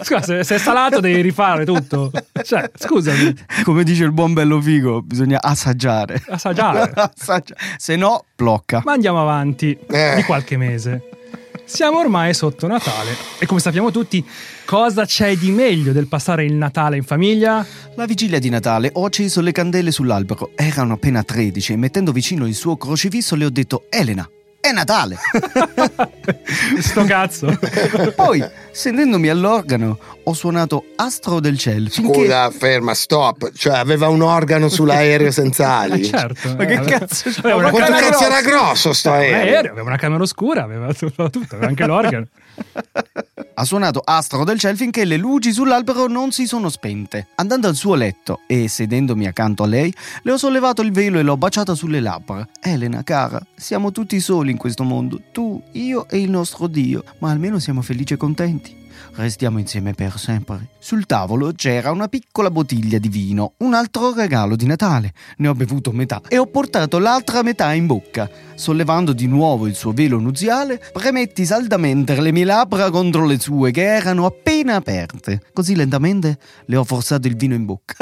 scusa, 0.00 0.22
se, 0.22 0.44
se 0.44 0.54
è 0.56 0.58
salato 0.58 1.00
devi 1.00 1.20
rifare 1.20 1.64
tutto. 1.64 2.10
Cioè, 2.42 2.70
scusami, 2.76 3.34
Come 3.64 3.84
dice 3.84 4.04
il 4.04 4.12
buon 4.12 4.32
bello 4.32 4.60
figo, 4.60 5.02
bisogna 5.02 5.38
assaggiare. 5.40 6.22
assaggiare. 6.28 6.92
Assaggia- 7.22 7.54
Se 7.76 7.94
no, 7.96 8.24
blocca. 8.36 8.82
Ma 8.84 8.92
andiamo 8.92 9.20
avanti 9.20 9.78
Eh. 9.88 10.14
di 10.16 10.22
qualche 10.24 10.56
mese. 10.56 11.08
Siamo 11.64 12.00
ormai 12.00 12.34
sotto 12.34 12.66
Natale 12.66 13.14
e 13.38 13.46
come 13.46 13.60
sappiamo 13.60 13.90
tutti, 13.92 14.22
cosa 14.66 15.06
c'è 15.06 15.36
di 15.36 15.50
meglio 15.52 15.92
del 15.92 16.06
passare 16.08 16.44
il 16.44 16.52
Natale 16.54 16.96
in 16.96 17.04
famiglia? 17.04 17.64
La 17.94 18.04
vigilia 18.04 18.38
di 18.40 18.50
Natale 18.50 18.90
ho 18.92 19.04
acceso 19.06 19.40
le 19.40 19.52
candele 19.52 19.90
sull'albero. 19.92 20.50
Erano 20.56 20.94
appena 20.94 21.22
13 21.22 21.72
e 21.72 21.76
mettendo 21.76 22.10
vicino 22.12 22.46
il 22.46 22.54
suo 22.54 22.76
crocifisso 22.76 23.36
le 23.36 23.44
ho 23.46 23.50
detto 23.50 23.84
Elena, 23.88 24.28
è 24.64 24.70
Natale! 24.70 25.16
Sto 26.78 27.02
cazzo. 27.04 27.58
Poi, 28.14 28.44
sentendomi 28.70 29.28
all'organo, 29.28 29.98
ho 30.22 30.32
suonato 30.34 30.84
Astro 30.94 31.40
del 31.40 31.58
Ciel 31.58 31.90
finché... 31.90 32.20
Scusa, 32.20 32.48
ferma, 32.50 32.94
stop. 32.94 33.50
Cioè, 33.52 33.76
aveva 33.76 34.06
un 34.08 34.22
organo 34.22 34.68
sull'aereo 34.68 35.32
senza 35.32 35.78
ali. 35.78 36.02
Eh, 36.02 36.04
certo. 36.04 36.54
Ma 36.56 36.64
che 36.64 36.74
Eh, 36.74 36.80
cazzo 36.84 37.28
c'è? 37.30 37.40
aveva 37.40 37.56
una 37.56 37.70
Quanto 37.70 37.90
camera 37.90 38.06
cazzo 38.08 38.24
grossa. 38.24 38.38
era 38.38 38.48
grosso 38.48 38.92
sto 38.92 39.10
aereo? 39.12 39.58
aveva 39.72 39.82
una 39.82 39.96
camera 39.96 40.22
oscura, 40.22 40.62
aveva 40.62 40.92
tutto, 40.94 41.28
tutto, 41.28 41.54
aveva 41.56 41.66
anche 41.68 41.84
l'organo. 41.84 42.26
Ha 43.54 43.64
suonato 43.64 44.00
Astro 44.02 44.44
del 44.44 44.58
Ciel 44.58 44.76
finché 44.76 45.04
le 45.04 45.18
luci 45.18 45.52
sull'albero 45.52 46.06
non 46.06 46.32
si 46.32 46.46
sono 46.46 46.70
spente. 46.70 47.28
Andando 47.34 47.68
al 47.68 47.74
suo 47.74 47.94
letto 47.94 48.40
e 48.46 48.66
sedendomi 48.66 49.26
accanto 49.26 49.62
a 49.62 49.66
lei, 49.66 49.92
le 50.22 50.32
ho 50.32 50.38
sollevato 50.38 50.80
il 50.80 50.90
velo 50.90 51.18
e 51.18 51.22
l'ho 51.22 51.36
baciata 51.36 51.74
sulle 51.74 52.00
labbra. 52.00 52.48
Elena, 52.60 53.02
cara, 53.02 53.40
siamo 53.54 53.92
tutti 53.92 54.18
soli 54.20 54.52
in 54.52 54.56
questo 54.56 54.84
mondo, 54.84 55.20
tu, 55.32 55.62
io 55.72 56.08
e 56.08 56.18
il 56.18 56.30
nostro 56.30 56.66
Dio, 56.66 57.04
ma 57.18 57.30
almeno 57.30 57.58
siamo 57.58 57.82
felici 57.82 58.14
e 58.14 58.16
contenti. 58.16 58.80
Restiamo 59.14 59.58
insieme 59.58 59.92
per 59.92 60.18
sempre. 60.18 60.68
Sul 60.84 61.06
tavolo 61.06 61.52
c'era 61.54 61.92
una 61.92 62.08
piccola 62.08 62.50
bottiglia 62.50 62.98
di 62.98 63.08
vino, 63.08 63.52
un 63.58 63.72
altro 63.72 64.12
regalo 64.12 64.56
di 64.56 64.66
Natale. 64.66 65.12
Ne 65.36 65.46
ho 65.46 65.54
bevuto 65.54 65.92
metà 65.92 66.20
e 66.26 66.38
ho 66.38 66.46
portato 66.46 66.98
l'altra 66.98 67.44
metà 67.44 67.72
in 67.72 67.86
bocca. 67.86 68.28
Sollevando 68.56 69.12
di 69.12 69.28
nuovo 69.28 69.68
il 69.68 69.76
suo 69.76 69.92
velo 69.92 70.18
nuziale, 70.18 70.82
premetti 70.92 71.44
saldamente 71.46 72.20
le 72.20 72.32
mie 72.32 72.44
labbra 72.44 72.90
contro 72.90 73.24
le 73.26 73.38
sue 73.38 73.70
che 73.70 73.84
erano 73.84 74.26
appena 74.26 74.74
aperte. 74.74 75.42
Così 75.52 75.76
lentamente 75.76 76.36
le 76.64 76.76
ho 76.76 76.82
forzato 76.82 77.28
il 77.28 77.36
vino 77.36 77.54
in 77.54 77.64
bocca. 77.64 77.94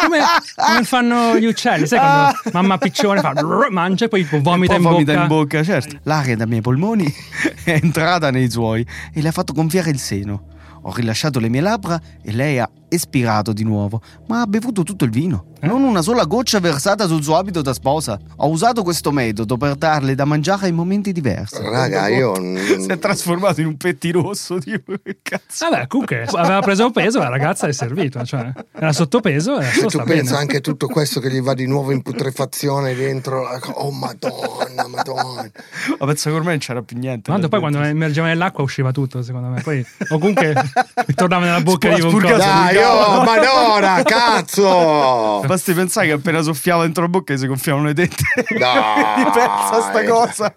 Come, 0.00 0.18
come 0.54 0.84
fanno 0.84 1.36
gli 1.36 1.46
uccelli? 1.46 1.88
Sai 1.88 1.98
quando 1.98 2.38
mamma 2.52 2.78
piccione 2.78 3.20
fa 3.20 3.34
mangia 3.70 4.04
e 4.04 4.08
poi 4.08 4.22
vomita, 4.22 4.74
E 4.74 4.76
poi 4.76 4.76
in, 4.76 4.82
vomita 4.82 5.12
bocca. 5.12 5.22
in 5.22 5.28
bocca, 5.28 5.62
certo. 5.64 5.98
L'aria 6.04 6.36
dai 6.36 6.46
miei 6.46 6.60
polmoni 6.60 7.12
è 7.64 7.72
entrata 7.82 8.30
nei 8.30 8.48
suoi 8.48 8.86
e 9.12 9.20
le 9.20 9.28
ha 9.28 9.32
fatto 9.32 9.52
gonfiare 9.52 9.90
il 9.90 9.98
seno. 9.98 10.52
Ho 10.86 10.92
rilasciato 10.92 11.40
le 11.40 11.48
mie 11.48 11.60
labbra 11.60 12.00
e 12.22 12.32
lei 12.32 12.58
ha 12.58 12.70
espirato 12.88 13.52
di 13.52 13.64
nuovo, 13.64 14.00
ma 14.26 14.42
ha 14.42 14.46
bevuto 14.46 14.82
tutto 14.82 15.04
il 15.04 15.10
vino. 15.10 15.52
Non 15.64 15.82
una 15.82 16.02
sola 16.02 16.24
goccia 16.24 16.60
versata 16.60 17.06
sul 17.06 17.22
suo 17.22 17.36
abito 17.36 17.62
da 17.62 17.72
sposa. 17.72 18.18
Ho 18.36 18.48
usato 18.48 18.82
questo 18.82 19.10
metodo 19.12 19.56
per 19.56 19.74
darle 19.76 20.14
da 20.14 20.24
mangiare 20.24 20.68
in 20.68 20.74
momenti 20.74 21.12
diversi. 21.12 21.62
Raga, 21.62 22.08
io... 22.08 22.32
Si 22.84 22.90
è 22.90 22.98
trasformato 22.98 23.60
in 23.60 23.66
un 23.68 23.76
pettirosso, 23.76 24.58
tipo, 24.58 24.92
che 25.02 25.18
cazzo. 25.22 25.68
Vabbè, 25.70 25.86
comunque 25.86 26.24
aveva 26.24 26.60
preso 26.60 26.90
peso, 26.90 27.18
la 27.18 27.28
ragazza 27.28 27.66
è 27.66 27.72
servito, 27.72 28.24
cioè 28.24 28.52
era 28.72 28.92
sottopeso 28.92 29.58
e 29.60 29.70
Tu 29.70 29.98
pensa 30.02 30.04
bene. 30.04 30.36
anche 30.36 30.56
a 30.58 30.60
tutto 30.60 30.86
questo 30.86 31.20
che 31.20 31.30
gli 31.30 31.40
va 31.40 31.54
di 31.54 31.66
nuovo 31.66 31.92
in 31.92 32.02
putrefazione 32.02 32.94
dentro. 32.94 33.46
Oh, 33.74 33.90
madonna, 33.90 34.86
madonna. 34.88 35.50
Ma 35.98 36.06
penso 36.06 36.28
che 36.30 36.36
ormai 36.36 36.50
non 36.52 36.58
c'era 36.58 36.82
più 36.82 36.98
niente. 36.98 37.30
Tanto 37.30 37.48
poi 37.48 37.60
quando 37.60 37.82
immergeva 37.84 38.26
nell'acqua 38.26 38.62
usciva 38.64 38.90
tutto, 38.92 39.22
secondo 39.22 39.48
me. 39.48 39.60
Poi, 39.62 39.84
o 40.08 40.18
comunque 40.18 40.54
tornava 41.14 41.44
nella 41.44 41.60
bocca 41.60 41.94
di 41.94 42.00
un. 42.02 42.20
Dai, 42.20 42.76
oh, 42.78 43.22
madonna, 43.22 44.02
cazzo! 44.02 45.42
Basti 45.54 45.72
pensare 45.72 46.08
che 46.08 46.12
appena 46.14 46.42
soffiava 46.42 46.82
dentro 46.82 47.02
la 47.02 47.08
bocca 47.08 47.36
si 47.36 47.46
gonfiavano 47.46 47.86
le 47.86 47.94
denti. 47.94 48.24
Dai. 48.58 49.22
Mi 49.22 49.30
pensa 49.30 49.82
sta 49.82 50.04
cosa. 50.04 50.52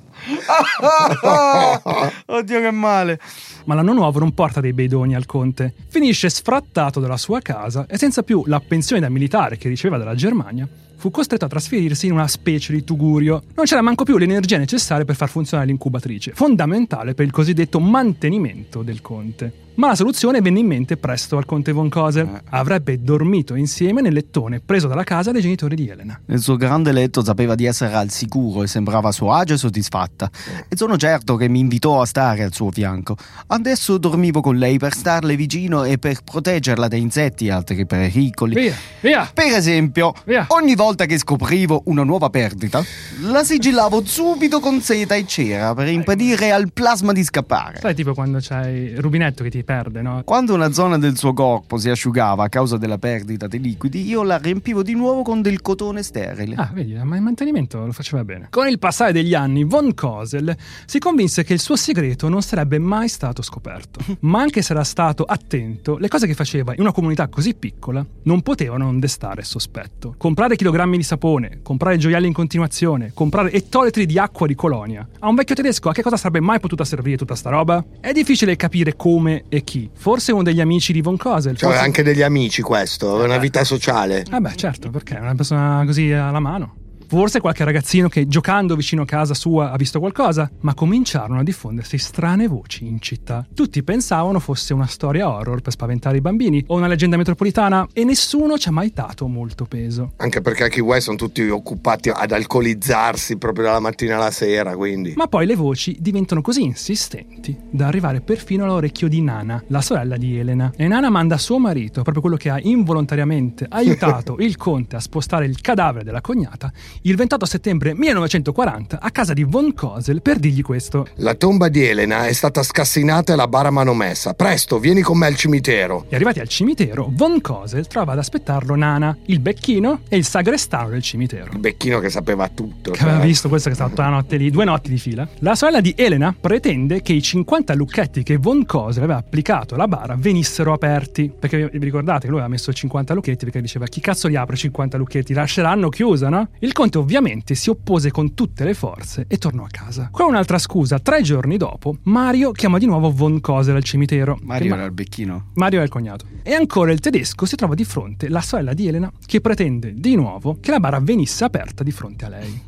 Oddio 2.26 2.60
che 2.60 2.70
male. 2.70 3.20
Ma 3.64 3.74
l'anno 3.74 3.92
nuovo 3.92 4.18
non 4.18 4.34
porta 4.34 4.60
dei 4.60 4.72
bei 4.72 4.88
doni 4.88 5.14
al 5.14 5.26
conte. 5.26 5.74
Finisce 5.88 6.28
sfrattato 6.28 7.00
dalla 7.00 7.16
sua 7.16 7.40
casa 7.40 7.86
e 7.88 7.98
senza 7.98 8.22
più 8.22 8.44
la 8.46 8.60
pensione 8.60 9.00
da 9.00 9.08
militare 9.08 9.56
che 9.56 9.68
riceveva 9.68 9.98
dalla 9.98 10.14
Germania, 10.14 10.68
fu 10.96 11.10
costretto 11.10 11.44
a 11.44 11.48
trasferirsi 11.48 12.06
in 12.06 12.12
una 12.12 12.28
specie 12.28 12.72
di 12.72 12.84
tugurio. 12.84 13.42
Non 13.54 13.66
c'era 13.66 13.82
manco 13.82 14.04
più 14.04 14.16
l'energia 14.16 14.58
necessaria 14.58 15.04
per 15.04 15.16
far 15.16 15.28
funzionare 15.28 15.68
l'incubatrice, 15.68 16.32
fondamentale 16.34 17.14
per 17.14 17.26
il 17.26 17.32
cosiddetto 17.32 17.80
mantenimento 17.80 18.82
del 18.82 19.00
conte. 19.00 19.64
Ma 19.76 19.88
la 19.88 19.94
soluzione 19.94 20.40
venne 20.40 20.60
in 20.60 20.66
mente 20.66 20.96
presto 20.96 21.36
al 21.36 21.44
conte 21.44 21.70
von 21.72 21.90
Kosel. 21.90 22.40
Avrebbe 22.48 23.02
dormito 23.02 23.54
insieme 23.54 24.00
nel 24.00 24.14
lettone 24.14 24.60
preso 24.64 24.88
dalla 24.88 25.04
casa 25.04 25.32
dei 25.32 25.42
genitori 25.42 25.76
di 25.76 25.88
Elena. 25.88 26.18
Nel 26.24 26.40
suo 26.40 26.56
grande 26.56 26.92
letto 26.92 27.22
sapeva 27.22 27.54
di 27.54 27.66
essere 27.66 27.92
al 27.92 28.10
sicuro 28.10 28.62
e 28.62 28.68
sembrava 28.68 29.10
a 29.10 29.12
suo 29.12 29.32
agio 29.32 29.52
e 29.52 29.58
soddisfatta. 29.58 30.30
E 30.68 30.76
sono 30.76 30.96
certo 30.96 31.36
che 31.36 31.48
mi 31.48 31.58
invitò 31.58 32.00
a 32.00 32.06
stare 32.06 32.42
al 32.42 32.54
suo 32.54 32.70
fianco. 32.70 33.16
Adesso 33.48 33.98
dormivo 33.98 34.40
con 34.40 34.56
lei 34.56 34.78
per 34.78 34.94
starle 34.94 35.36
vicino 35.36 35.84
e 35.84 35.98
per 35.98 36.22
proteggerla 36.24 36.88
da 36.88 36.96
insetti 36.96 37.46
e 37.46 37.50
altri 37.50 37.84
pericoli. 37.84 38.54
Via, 38.54 38.74
via! 39.00 39.30
Per 39.32 39.52
esempio, 39.52 40.14
Via. 40.24 40.46
ogni 40.48 40.74
volta 40.74 41.04
che 41.04 41.18
scoprivo 41.18 41.82
una 41.86 42.02
nuova 42.02 42.30
perdita, 42.30 42.82
la 43.20 43.44
sigillavo 43.44 44.02
subito 44.06 44.58
con 44.60 44.80
seta 44.80 45.14
e 45.14 45.26
cera 45.26 45.74
per 45.74 45.88
impedire 45.88 46.50
al 46.50 46.72
plasma 46.72 47.12
di 47.12 47.22
scappare. 47.22 47.78
Sai 47.78 47.94
tipo 47.94 48.14
quando 48.14 48.38
c'hai 48.40 48.92
il 48.92 49.00
rubinetto 49.00 49.42
che 49.42 49.50
ti 49.50 49.64
perde, 49.66 50.00
no? 50.00 50.22
Quando 50.24 50.54
una 50.54 50.72
zona 50.72 50.96
del 50.96 51.18
suo 51.18 51.34
corpo 51.34 51.76
si 51.76 51.90
asciugava 51.90 52.44
a 52.44 52.48
causa 52.48 52.78
della 52.78 52.96
perdita 52.96 53.48
dei 53.48 53.60
liquidi, 53.60 54.06
io 54.06 54.22
la 54.22 54.38
riempivo 54.38 54.82
di 54.82 54.94
nuovo 54.94 55.22
con 55.22 55.42
del 55.42 55.60
cotone 55.60 56.02
sterile. 56.02 56.54
Ah, 56.54 56.70
vedi, 56.72 56.94
ma 57.02 57.16
il 57.16 57.22
mantenimento 57.22 57.84
lo 57.84 57.92
faceva 57.92 58.24
bene. 58.24 58.46
Con 58.48 58.68
il 58.68 58.78
passare 58.78 59.12
degli 59.12 59.34
anni, 59.34 59.64
von 59.64 59.92
Kosel 59.92 60.56
si 60.86 60.98
convinse 60.98 61.42
che 61.44 61.52
il 61.52 61.60
suo 61.60 61.76
segreto 61.76 62.28
non 62.28 62.40
sarebbe 62.42 62.78
mai 62.78 63.08
stato 63.08 63.42
scoperto. 63.42 64.00
Ma 64.20 64.40
anche 64.40 64.62
se 64.62 64.72
era 64.72 64.84
stato 64.84 65.24
attento, 65.24 65.98
le 65.98 66.08
cose 66.08 66.26
che 66.26 66.34
faceva 66.34 66.72
in 66.72 66.80
una 66.80 66.92
comunità 66.92 67.28
così 67.28 67.54
piccola 67.54 68.06
non 68.22 68.42
potevano 68.42 68.84
non 68.84 69.00
destare 69.00 69.42
sospetto. 69.42 70.14
Comprare 70.16 70.54
chilogrammi 70.54 70.96
di 70.96 71.02
sapone, 71.02 71.58
comprare 71.62 71.98
gioielli 71.98 72.28
in 72.28 72.32
continuazione, 72.32 73.10
comprare 73.12 73.50
ettolitri 73.50 74.06
di 74.06 74.18
acqua 74.18 74.46
di 74.46 74.54
colonia. 74.54 75.06
A 75.18 75.28
un 75.28 75.34
vecchio 75.34 75.56
tedesco 75.56 75.88
a 75.88 75.92
che 75.92 76.02
cosa 76.02 76.16
sarebbe 76.16 76.40
mai 76.40 76.60
potuta 76.60 76.84
servire 76.84 77.16
tutta 77.16 77.34
sta 77.34 77.50
roba? 77.50 77.84
È 78.00 78.12
difficile 78.12 78.54
capire 78.54 78.94
come 78.94 79.44
e 79.48 79.55
chi. 79.62 79.90
Forse 79.94 80.32
uno 80.32 80.42
degli 80.42 80.60
amici 80.60 80.92
di 80.92 81.00
von 81.00 81.16
Kosel. 81.16 81.56
Cioè, 81.56 81.68
forse- 81.68 81.84
anche 81.84 82.02
degli 82.02 82.22
amici 82.22 82.62
questo, 82.62 83.20
è 83.20 83.24
una 83.24 83.38
vita 83.38 83.64
sociale. 83.64 84.24
Eh 84.30 84.40
beh, 84.40 84.56
certo, 84.56 84.90
perché 84.90 85.16
è 85.16 85.20
una 85.20 85.34
persona 85.34 85.82
così 85.84 86.12
alla 86.12 86.40
mano. 86.40 86.76
Forse 87.08 87.40
qualche 87.40 87.62
ragazzino 87.62 88.08
che 88.08 88.26
giocando 88.26 88.74
vicino 88.74 89.02
a 89.02 89.06
casa 89.06 89.32
sua 89.32 89.70
ha 89.70 89.76
visto 89.76 90.00
qualcosa, 90.00 90.50
ma 90.60 90.74
cominciarono 90.74 91.38
a 91.38 91.42
diffondersi 91.44 91.98
strane 91.98 92.48
voci 92.48 92.86
in 92.86 93.00
città. 93.00 93.46
Tutti 93.54 93.82
pensavano 93.84 94.40
fosse 94.40 94.74
una 94.74 94.86
storia 94.86 95.28
horror 95.28 95.60
per 95.60 95.72
spaventare 95.72 96.16
i 96.16 96.20
bambini 96.20 96.64
o 96.66 96.76
una 96.76 96.88
leggenda 96.88 97.16
metropolitana 97.16 97.86
e 97.92 98.04
nessuno 98.04 98.58
ci 98.58 98.68
ha 98.68 98.72
mai 98.72 98.90
dato 98.92 99.28
molto 99.28 99.66
peso. 99.66 100.12
Anche 100.16 100.40
perché 100.40 100.64
a 100.64 100.68
Key 100.68 100.82
West 100.82 101.04
sono 101.04 101.16
tutti 101.16 101.48
occupati 101.48 102.08
ad 102.08 102.32
alcolizzarsi 102.32 103.36
proprio 103.36 103.66
dalla 103.66 103.80
mattina 103.80 104.16
alla 104.16 104.32
sera, 104.32 104.74
quindi. 104.76 105.14
Ma 105.16 105.28
poi 105.28 105.46
le 105.46 105.54
voci 105.54 105.96
diventano 106.00 106.40
così 106.40 106.62
insistenti 106.62 107.56
da 107.70 107.86
arrivare 107.86 108.20
perfino 108.20 108.64
all'orecchio 108.64 109.08
di 109.08 109.22
Nana, 109.22 109.62
la 109.68 109.80
sorella 109.80 110.16
di 110.16 110.38
Elena. 110.38 110.72
E 110.76 110.88
Nana 110.88 111.08
manda 111.08 111.38
suo 111.38 111.58
marito, 111.58 112.02
proprio 112.02 112.20
quello 112.20 112.36
che 112.36 112.50
ha 112.50 112.58
involontariamente 112.60 113.66
aiutato 113.70 114.36
il 114.40 114.56
conte 114.56 114.96
a 114.96 115.00
spostare 115.00 115.46
il 115.46 115.60
cadavere 115.60 116.04
della 116.04 116.20
cognata, 116.20 116.72
il 117.06 117.14
28 117.14 117.46
settembre 117.46 117.94
1940 117.94 118.98
a 119.00 119.10
casa 119.12 119.32
di 119.32 119.44
Von 119.44 119.74
Kosel 119.74 120.22
per 120.22 120.38
dirgli 120.38 120.62
questo. 120.62 121.06
La 121.16 121.34
tomba 121.34 121.68
di 121.68 121.84
Elena 121.84 122.26
è 122.26 122.32
stata 122.32 122.64
scassinata 122.64 123.32
e 123.32 123.36
la 123.36 123.46
bara 123.46 123.70
manomessa. 123.70 124.34
Presto, 124.34 124.80
vieni 124.80 125.02
con 125.02 125.16
me 125.16 125.26
al 125.26 125.36
cimitero. 125.36 126.06
E 126.08 126.16
arrivati 126.16 126.40
al 126.40 126.48
cimitero, 126.48 127.08
Von 127.12 127.40
Kosel 127.40 127.86
trova 127.86 128.10
ad 128.10 128.18
aspettarlo 128.18 128.74
Nana, 128.74 129.16
il 129.26 129.38
becchino 129.38 130.00
e 130.08 130.16
il 130.16 130.24
sagrestano 130.24 130.88
del 130.88 131.00
cimitero. 131.00 131.52
Il 131.52 131.60
becchino 131.60 132.00
che 132.00 132.10
sapeva 132.10 132.48
tutto. 132.48 132.90
Che 132.90 133.00
aveva 133.02 133.18
cioè. 133.18 133.26
visto 133.26 133.48
questo 133.48 133.68
che 133.68 133.74
è 133.74 133.76
stato 133.76 133.90
tutta 133.90 134.02
la 134.02 134.16
notte 134.16 134.36
lì, 134.36 134.50
due 134.50 134.64
notti 134.64 134.90
di 134.90 134.98
fila. 134.98 135.28
La 135.38 135.54
sorella 135.54 135.80
di 135.80 135.94
Elena 135.96 136.34
pretende 136.38 137.02
che 137.02 137.12
i 137.12 137.22
50 137.22 137.72
lucchetti 137.74 138.24
che 138.24 138.36
Von 138.36 138.66
Kosel 138.66 139.04
aveva 139.04 139.20
applicato 139.20 139.76
alla 139.76 139.86
bara 139.86 140.16
venissero 140.18 140.72
aperti. 140.72 141.32
Perché 141.38 141.70
vi 141.72 141.78
ricordate 141.78 142.22
che 142.22 142.30
lui 142.30 142.38
aveva 142.38 142.48
messo 142.48 142.72
50 142.72 143.14
lucchetti 143.14 143.44
perché 143.44 143.60
diceva 143.60 143.86
chi 143.86 144.00
cazzo 144.00 144.26
li 144.26 144.34
apre 144.34 144.56
50 144.56 144.96
lucchetti? 144.96 145.34
Lasceranno 145.34 145.88
chiusa, 145.88 146.28
no? 146.28 146.48
Il 146.58 146.72
conte 146.72 146.94
ovviamente 146.98 147.54
si 147.54 147.70
oppose 147.70 148.10
con 148.10 148.34
tutte 148.34 148.64
le 148.64 148.74
forze 148.74 149.24
e 149.28 149.38
tornò 149.38 149.64
a 149.64 149.68
casa. 149.70 150.08
Qua 150.10 150.24
un'altra 150.24 150.58
scusa, 150.58 150.98
tre 150.98 151.22
giorni 151.22 151.56
dopo, 151.56 151.96
Mario 152.04 152.52
chiama 152.52 152.78
di 152.78 152.86
nuovo 152.86 153.10
Von 153.10 153.40
Kosel 153.40 153.76
al 153.76 153.84
cimitero. 153.84 154.38
Mario 154.42 154.74
era 154.74 154.84
il 154.84 154.92
becchino. 154.92 155.50
Mario 155.54 155.80
è 155.80 155.82
il 155.84 155.88
cognato. 155.88 156.26
E 156.42 156.54
ancora 156.54 156.92
il 156.92 157.00
tedesco 157.00 157.46
si 157.46 157.56
trova 157.56 157.74
di 157.74 157.84
fronte 157.84 158.28
la 158.28 158.40
sorella 158.40 158.74
di 158.74 158.88
Elena 158.88 159.10
che 159.24 159.40
pretende 159.40 159.94
di 159.94 160.14
nuovo 160.14 160.58
che 160.60 160.70
la 160.70 160.80
bara 160.80 161.00
venisse 161.00 161.44
aperta 161.44 161.82
di 161.82 161.90
fronte 161.90 162.24
a 162.24 162.28
lei. 162.28 162.62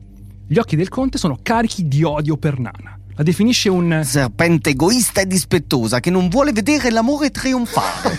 Gli 0.47 0.59
occhi 0.59 0.77
del 0.77 0.89
conte 0.89 1.19
sono 1.19 1.39
carichi 1.43 1.89
di 1.89 2.03
odio 2.03 2.37
per 2.37 2.59
Nana. 2.59 2.99
La 3.15 3.23
definisce 3.23 3.69
un... 3.69 4.03
Serpente 4.05 4.71
egoista 4.71 5.21
e 5.21 5.27
dispettosa 5.27 6.01
che 6.01 6.09
non 6.09 6.29
vuole 6.29 6.53
vedere 6.53 6.91
l'amore 6.91 7.31
trionfare. 7.31 8.19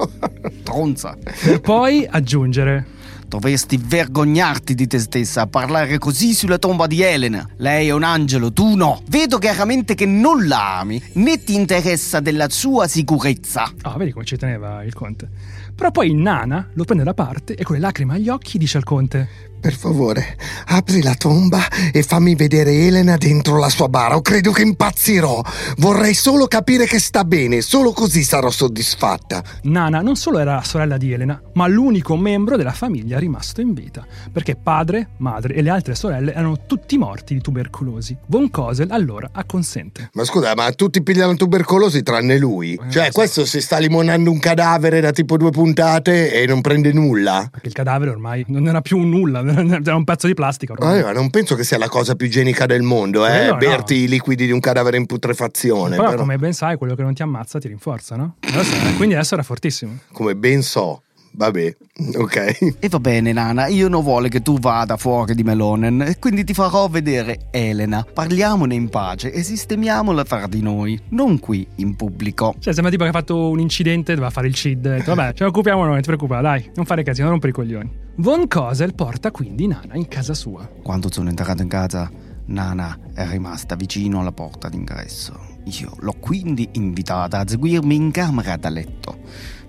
Tronza. 0.64 1.16
per 1.44 1.60
poi 1.60 2.06
aggiungere... 2.08 3.00
Dovresti 3.32 3.80
vergognarti 3.82 4.74
di 4.74 4.86
te 4.86 4.98
stessa 4.98 5.40
a 5.40 5.46
parlare 5.46 5.96
così 5.96 6.34
sulla 6.34 6.58
tomba 6.58 6.86
di 6.86 7.00
Elena. 7.00 7.48
Lei 7.56 7.88
è 7.88 7.90
un 7.92 8.02
angelo, 8.02 8.52
tu 8.52 8.74
no. 8.74 9.00
Vedo 9.08 9.38
chiaramente 9.38 9.94
che 9.94 10.04
non 10.04 10.46
la 10.46 10.80
ami, 10.80 11.02
né 11.14 11.42
ti 11.42 11.54
interessa 11.54 12.20
della 12.20 12.50
sua 12.50 12.86
sicurezza. 12.86 13.72
Ah, 13.80 13.96
vedi 13.96 14.12
come 14.12 14.26
ci 14.26 14.36
teneva 14.36 14.84
il 14.84 14.92
conte. 14.92 15.30
Però 15.74 15.90
poi 15.90 16.12
Nana 16.12 16.68
lo 16.74 16.84
prende 16.84 17.04
da 17.04 17.14
parte 17.14 17.54
e 17.54 17.64
con 17.64 17.74
le 17.74 17.80
lacrime 17.80 18.16
agli 18.16 18.28
occhi 18.28 18.58
dice 18.58 18.76
al 18.76 18.84
conte... 18.84 19.51
Per 19.62 19.74
favore, 19.74 20.36
apri 20.66 21.04
la 21.04 21.14
tomba 21.14 21.60
e 21.92 22.02
fammi 22.02 22.34
vedere 22.34 22.72
Elena 22.72 23.16
dentro 23.16 23.60
la 23.60 23.68
sua 23.68 23.88
bara 23.88 24.16
o 24.16 24.20
credo 24.20 24.50
che 24.50 24.62
impazzirò. 24.62 25.40
Vorrei 25.76 26.14
solo 26.14 26.48
capire 26.48 26.84
che 26.84 26.98
sta 26.98 27.22
bene, 27.22 27.60
solo 27.60 27.92
così 27.92 28.24
sarò 28.24 28.50
soddisfatta. 28.50 29.40
Nana 29.62 30.00
non 30.00 30.16
solo 30.16 30.40
era 30.40 30.56
la 30.56 30.64
sorella 30.64 30.96
di 30.96 31.12
Elena, 31.12 31.40
ma 31.52 31.68
l'unico 31.68 32.16
membro 32.16 32.56
della 32.56 32.72
famiglia 32.72 33.20
rimasto 33.20 33.60
in 33.60 33.72
vita, 33.72 34.04
perché 34.32 34.56
padre, 34.56 35.10
madre 35.18 35.54
e 35.54 35.62
le 35.62 35.70
altre 35.70 35.94
sorelle 35.94 36.32
erano 36.32 36.66
tutti 36.66 36.98
morti 36.98 37.34
di 37.34 37.40
tubercolosi. 37.40 38.16
Von 38.26 38.50
Kosel 38.50 38.90
allora 38.90 39.28
acconsente. 39.30 40.10
Ma 40.14 40.24
scusa, 40.24 40.56
ma 40.56 40.72
tutti 40.72 41.04
pigliano 41.04 41.36
tubercolosi 41.36 42.02
tranne 42.02 42.36
lui? 42.36 42.76
Cioè, 42.90 43.12
questo 43.12 43.44
si 43.44 43.60
sta 43.60 43.78
limonando 43.78 44.28
un 44.28 44.40
cadavere 44.40 45.00
da 45.00 45.12
tipo 45.12 45.36
due 45.36 45.50
puntate 45.50 46.32
e 46.32 46.46
non 46.46 46.60
prende 46.62 46.92
nulla? 46.92 47.46
Perché 47.48 47.68
il 47.68 47.74
cadavere 47.74 48.10
ormai 48.10 48.44
non 48.48 48.66
era 48.66 48.80
più 48.80 48.98
nulla, 48.98 49.40
era 49.52 49.94
un 49.96 50.04
pezzo 50.04 50.26
di 50.26 50.34
plastica. 50.34 50.74
Ma 50.78 50.96
io 50.96 51.12
non 51.12 51.30
penso 51.30 51.54
che 51.54 51.64
sia 51.64 51.78
la 51.78 51.88
cosa 51.88 52.14
più 52.14 52.26
igienica 52.26 52.66
del 52.66 52.82
mondo, 52.82 53.26
eh? 53.26 53.30
Quello 53.30 53.52
no. 53.52 53.58
Berti 53.58 53.94
i 53.94 54.08
liquidi 54.08 54.46
di 54.46 54.52
un 54.52 54.60
cadavere 54.60 54.96
in 54.96 55.06
putrefazione. 55.06 55.96
Però, 55.96 56.08
però, 56.10 56.20
come 56.20 56.36
ben 56.38 56.52
sai, 56.52 56.76
quello 56.76 56.94
che 56.94 57.02
non 57.02 57.14
ti 57.14 57.22
ammazza 57.22 57.58
ti 57.58 57.68
rinforza, 57.68 58.16
no? 58.16 58.36
Adesso- 58.40 58.74
quindi 58.96 59.14
adesso 59.14 59.34
era 59.34 59.42
fortissimo. 59.42 59.98
come 60.12 60.34
ben 60.36 60.62
so. 60.62 61.02
Vabbè, 61.34 61.74
ok. 62.16 62.76
E 62.78 62.88
va 62.90 63.00
bene, 63.00 63.32
Nana, 63.32 63.66
io 63.68 63.88
non 63.88 64.02
vuole 64.02 64.28
che 64.28 64.42
tu 64.42 64.58
vada 64.58 64.98
fuori 64.98 65.34
di 65.34 65.42
Melonen 65.42 66.02
e 66.02 66.18
quindi 66.18 66.44
ti 66.44 66.52
farò 66.52 66.88
vedere 66.88 67.46
Elena. 67.50 68.04
Parliamone 68.12 68.74
in 68.74 68.90
pace 68.90 69.32
e 69.32 69.42
sistemiamola 69.42 70.24
fra 70.24 70.46
di 70.46 70.60
noi, 70.60 71.00
non 71.10 71.38
qui 71.38 71.66
in 71.76 71.96
pubblico. 71.96 72.54
Cioè, 72.58 72.74
sembra 72.74 72.92
tipo 72.92 73.04
che 73.04 73.08
ha 73.08 73.12
fatto 73.14 73.48
un 73.48 73.60
incidente, 73.60 74.12
doveva 74.12 74.30
fare 74.30 74.46
il 74.46 74.54
CID. 74.54 74.80
Detto, 74.80 75.14
vabbè, 75.14 75.32
ce 75.32 75.44
ne 75.44 75.48
occupiamo 75.48 75.80
noi, 75.80 75.92
non 75.92 76.00
ti 76.00 76.06
preoccupare, 76.06 76.42
dai, 76.42 76.70
non 76.74 76.84
fare 76.84 77.02
casino, 77.02 77.28
non 77.30 77.40
rompere 77.40 77.52
i 77.52 77.54
coglioni. 77.54 77.90
Von 78.16 78.46
Kosel 78.46 78.94
porta 78.94 79.30
quindi 79.30 79.66
Nana 79.66 79.94
in 79.94 80.06
casa 80.06 80.34
sua. 80.34 80.68
Quando 80.82 81.10
sono 81.10 81.30
entrato 81.30 81.62
in 81.62 81.68
casa, 81.68 82.10
Nana 82.46 82.98
è 83.14 83.26
rimasta 83.26 83.74
vicino 83.74 84.20
alla 84.20 84.32
porta 84.32 84.68
d'ingresso. 84.68 85.32
Io 85.80 85.96
l'ho 86.00 86.16
quindi 86.20 86.68
invitata 86.72 87.38
a 87.38 87.48
seguirmi 87.48 87.94
in 87.94 88.10
camera 88.10 88.56
da 88.56 88.68
letto. 88.68 89.18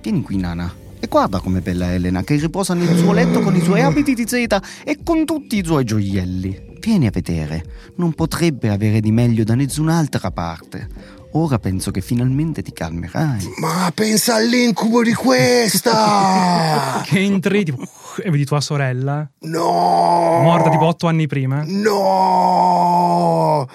Vieni 0.02 0.22
qui, 0.24 0.36
Nana. 0.36 0.72
E 1.00 1.08
guarda 1.08 1.40
com'è 1.40 1.62
bella 1.62 1.94
Elena, 1.94 2.24
che 2.24 2.36
riposa 2.36 2.74
nel 2.74 2.98
suo 2.98 3.14
letto 3.14 3.40
con 3.40 3.56
i 3.56 3.62
suoi 3.62 3.82
abiti 3.82 4.14
di 4.14 4.28
seta 4.28 4.62
e 4.84 5.00
con 5.04 5.24
tutti 5.24 5.58
i 5.58 5.64
suoi 5.64 5.86
gioielli. 5.86 6.72
Vieni 6.82 7.08
a 7.08 7.12
vedere, 7.12 7.64
non 7.96 8.12
potrebbe 8.12 8.70
avere 8.70 9.00
di 9.00 9.12
meglio 9.12 9.46
da 9.46 9.56
nessun'altra 9.56 10.32
parte. 10.32 11.22
Ora 11.36 11.58
penso 11.58 11.90
che 11.90 12.02
finalmente 12.02 12.62
ti 12.62 12.72
calmerai. 12.72 13.54
Ma 13.60 13.92
pensa 13.94 14.36
all'incubo 14.36 15.02
di 15.02 15.14
questa! 15.14 17.02
Che 17.04 17.20
entri 17.20 17.66
tipo, 17.66 17.82
e 18.24 18.30
vedi 18.30 18.46
tua 18.46 18.62
sorella, 18.62 19.28
No! 19.42 20.40
morta 20.44 20.70
tipo 20.70 20.86
otto 20.86 21.08
anni 21.08 21.26
prima. 21.26 21.64
No! 21.66 23.68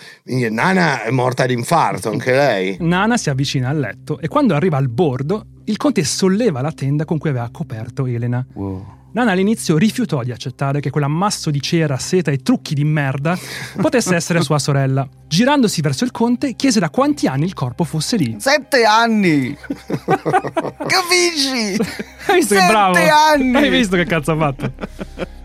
Nana 0.50 1.02
è 1.02 1.10
morta 1.10 1.46
d'infarto, 1.46 2.10
anche 2.10 2.32
lei. 2.32 2.76
Nana 2.80 3.16
si 3.16 3.28
avvicina 3.28 3.70
al 3.70 3.80
letto 3.80 4.20
e 4.20 4.28
quando 4.28 4.54
arriva 4.54 4.76
al 4.76 4.88
bordo, 4.88 5.44
il 5.64 5.76
conte 5.76 6.04
solleva 6.04 6.60
la 6.60 6.72
tenda 6.72 7.04
con 7.04 7.18
cui 7.18 7.30
aveva 7.30 7.48
coperto 7.52 8.06
Elena. 8.06 8.44
Wow. 8.54 8.96
Nana 9.10 9.32
all'inizio 9.32 9.78
rifiutò 9.78 10.22
di 10.22 10.32
accettare 10.32 10.80
che 10.80 10.90
quell'ammasso 10.90 11.50
di 11.50 11.60
cera, 11.62 11.96
seta 11.98 12.30
e 12.30 12.38
trucchi 12.38 12.74
di 12.74 12.84
merda 12.84 13.36
potesse 13.80 14.14
essere 14.14 14.42
sua 14.42 14.58
sorella. 14.58 15.08
Girandosi 15.26 15.80
verso 15.80 16.04
il 16.04 16.10
conte, 16.10 16.54
chiese 16.54 16.78
da 16.78 16.90
quanti 16.90 17.26
anni 17.26 17.44
il 17.46 17.54
corpo 17.54 17.84
fosse 17.84 18.16
lì. 18.16 18.36
Sette 18.38 18.84
anni! 18.84 19.56
Capisci? 20.86 21.76
Hai 22.26 22.36
visto 22.36 22.54
che 22.54 22.60
Sette 22.60 22.66
bravo? 22.66 22.98
anni! 23.32 23.56
Hai 23.56 23.70
visto 23.70 23.96
che 23.96 24.04
cazzo 24.04 24.32
ha 24.32 24.36
fatto? 24.36 24.72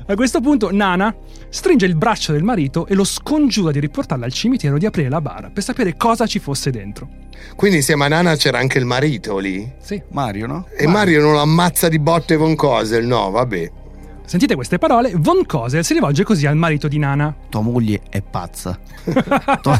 A 0.05 0.15
questo 0.15 0.41
punto 0.41 0.69
Nana 0.69 1.15
stringe 1.49 1.85
il 1.85 1.95
braccio 1.95 2.33
del 2.33 2.43
marito 2.43 2.85
e 2.87 2.93
lo 2.93 3.05
scongiura 3.05 3.71
di 3.71 3.79
riportarla 3.79 4.25
al 4.25 4.33
cimitero 4.33 4.75
e 4.75 4.79
di 4.79 4.85
aprire 4.85 5.07
la 5.07 5.21
bara 5.21 5.49
per 5.49 5.63
sapere 5.63 5.95
cosa 5.95 6.27
ci 6.27 6.39
fosse 6.39 6.71
dentro. 6.71 7.07
Quindi 7.55 7.77
insieme 7.77 8.03
a 8.05 8.07
Nana 8.09 8.35
c'era 8.35 8.57
anche 8.57 8.79
il 8.79 8.85
marito 8.85 9.37
lì. 9.37 9.71
Sì. 9.79 10.01
Mario, 10.09 10.47
no? 10.47 10.67
E 10.75 10.87
Mario 10.87 11.21
non 11.21 11.31
lo 11.31 11.39
ammazza 11.39 11.87
di 11.87 11.99
botte 11.99 12.35
con 12.35 12.55
Cosel, 12.55 13.05
no, 13.05 13.31
vabbè. 13.31 13.71
Sentite 14.25 14.55
queste 14.55 14.77
parole, 14.77 15.11
Von 15.15 15.45
Kosel 15.45 15.83
si 15.83 15.93
rivolge 15.93 16.23
così 16.23 16.45
al 16.45 16.55
marito 16.55 16.87
di 16.87 16.97
Nana. 16.97 17.35
Tua 17.49 17.61
moglie 17.61 18.01
è 18.09 18.21
pazza. 18.21 18.79
Tu- 19.61 19.71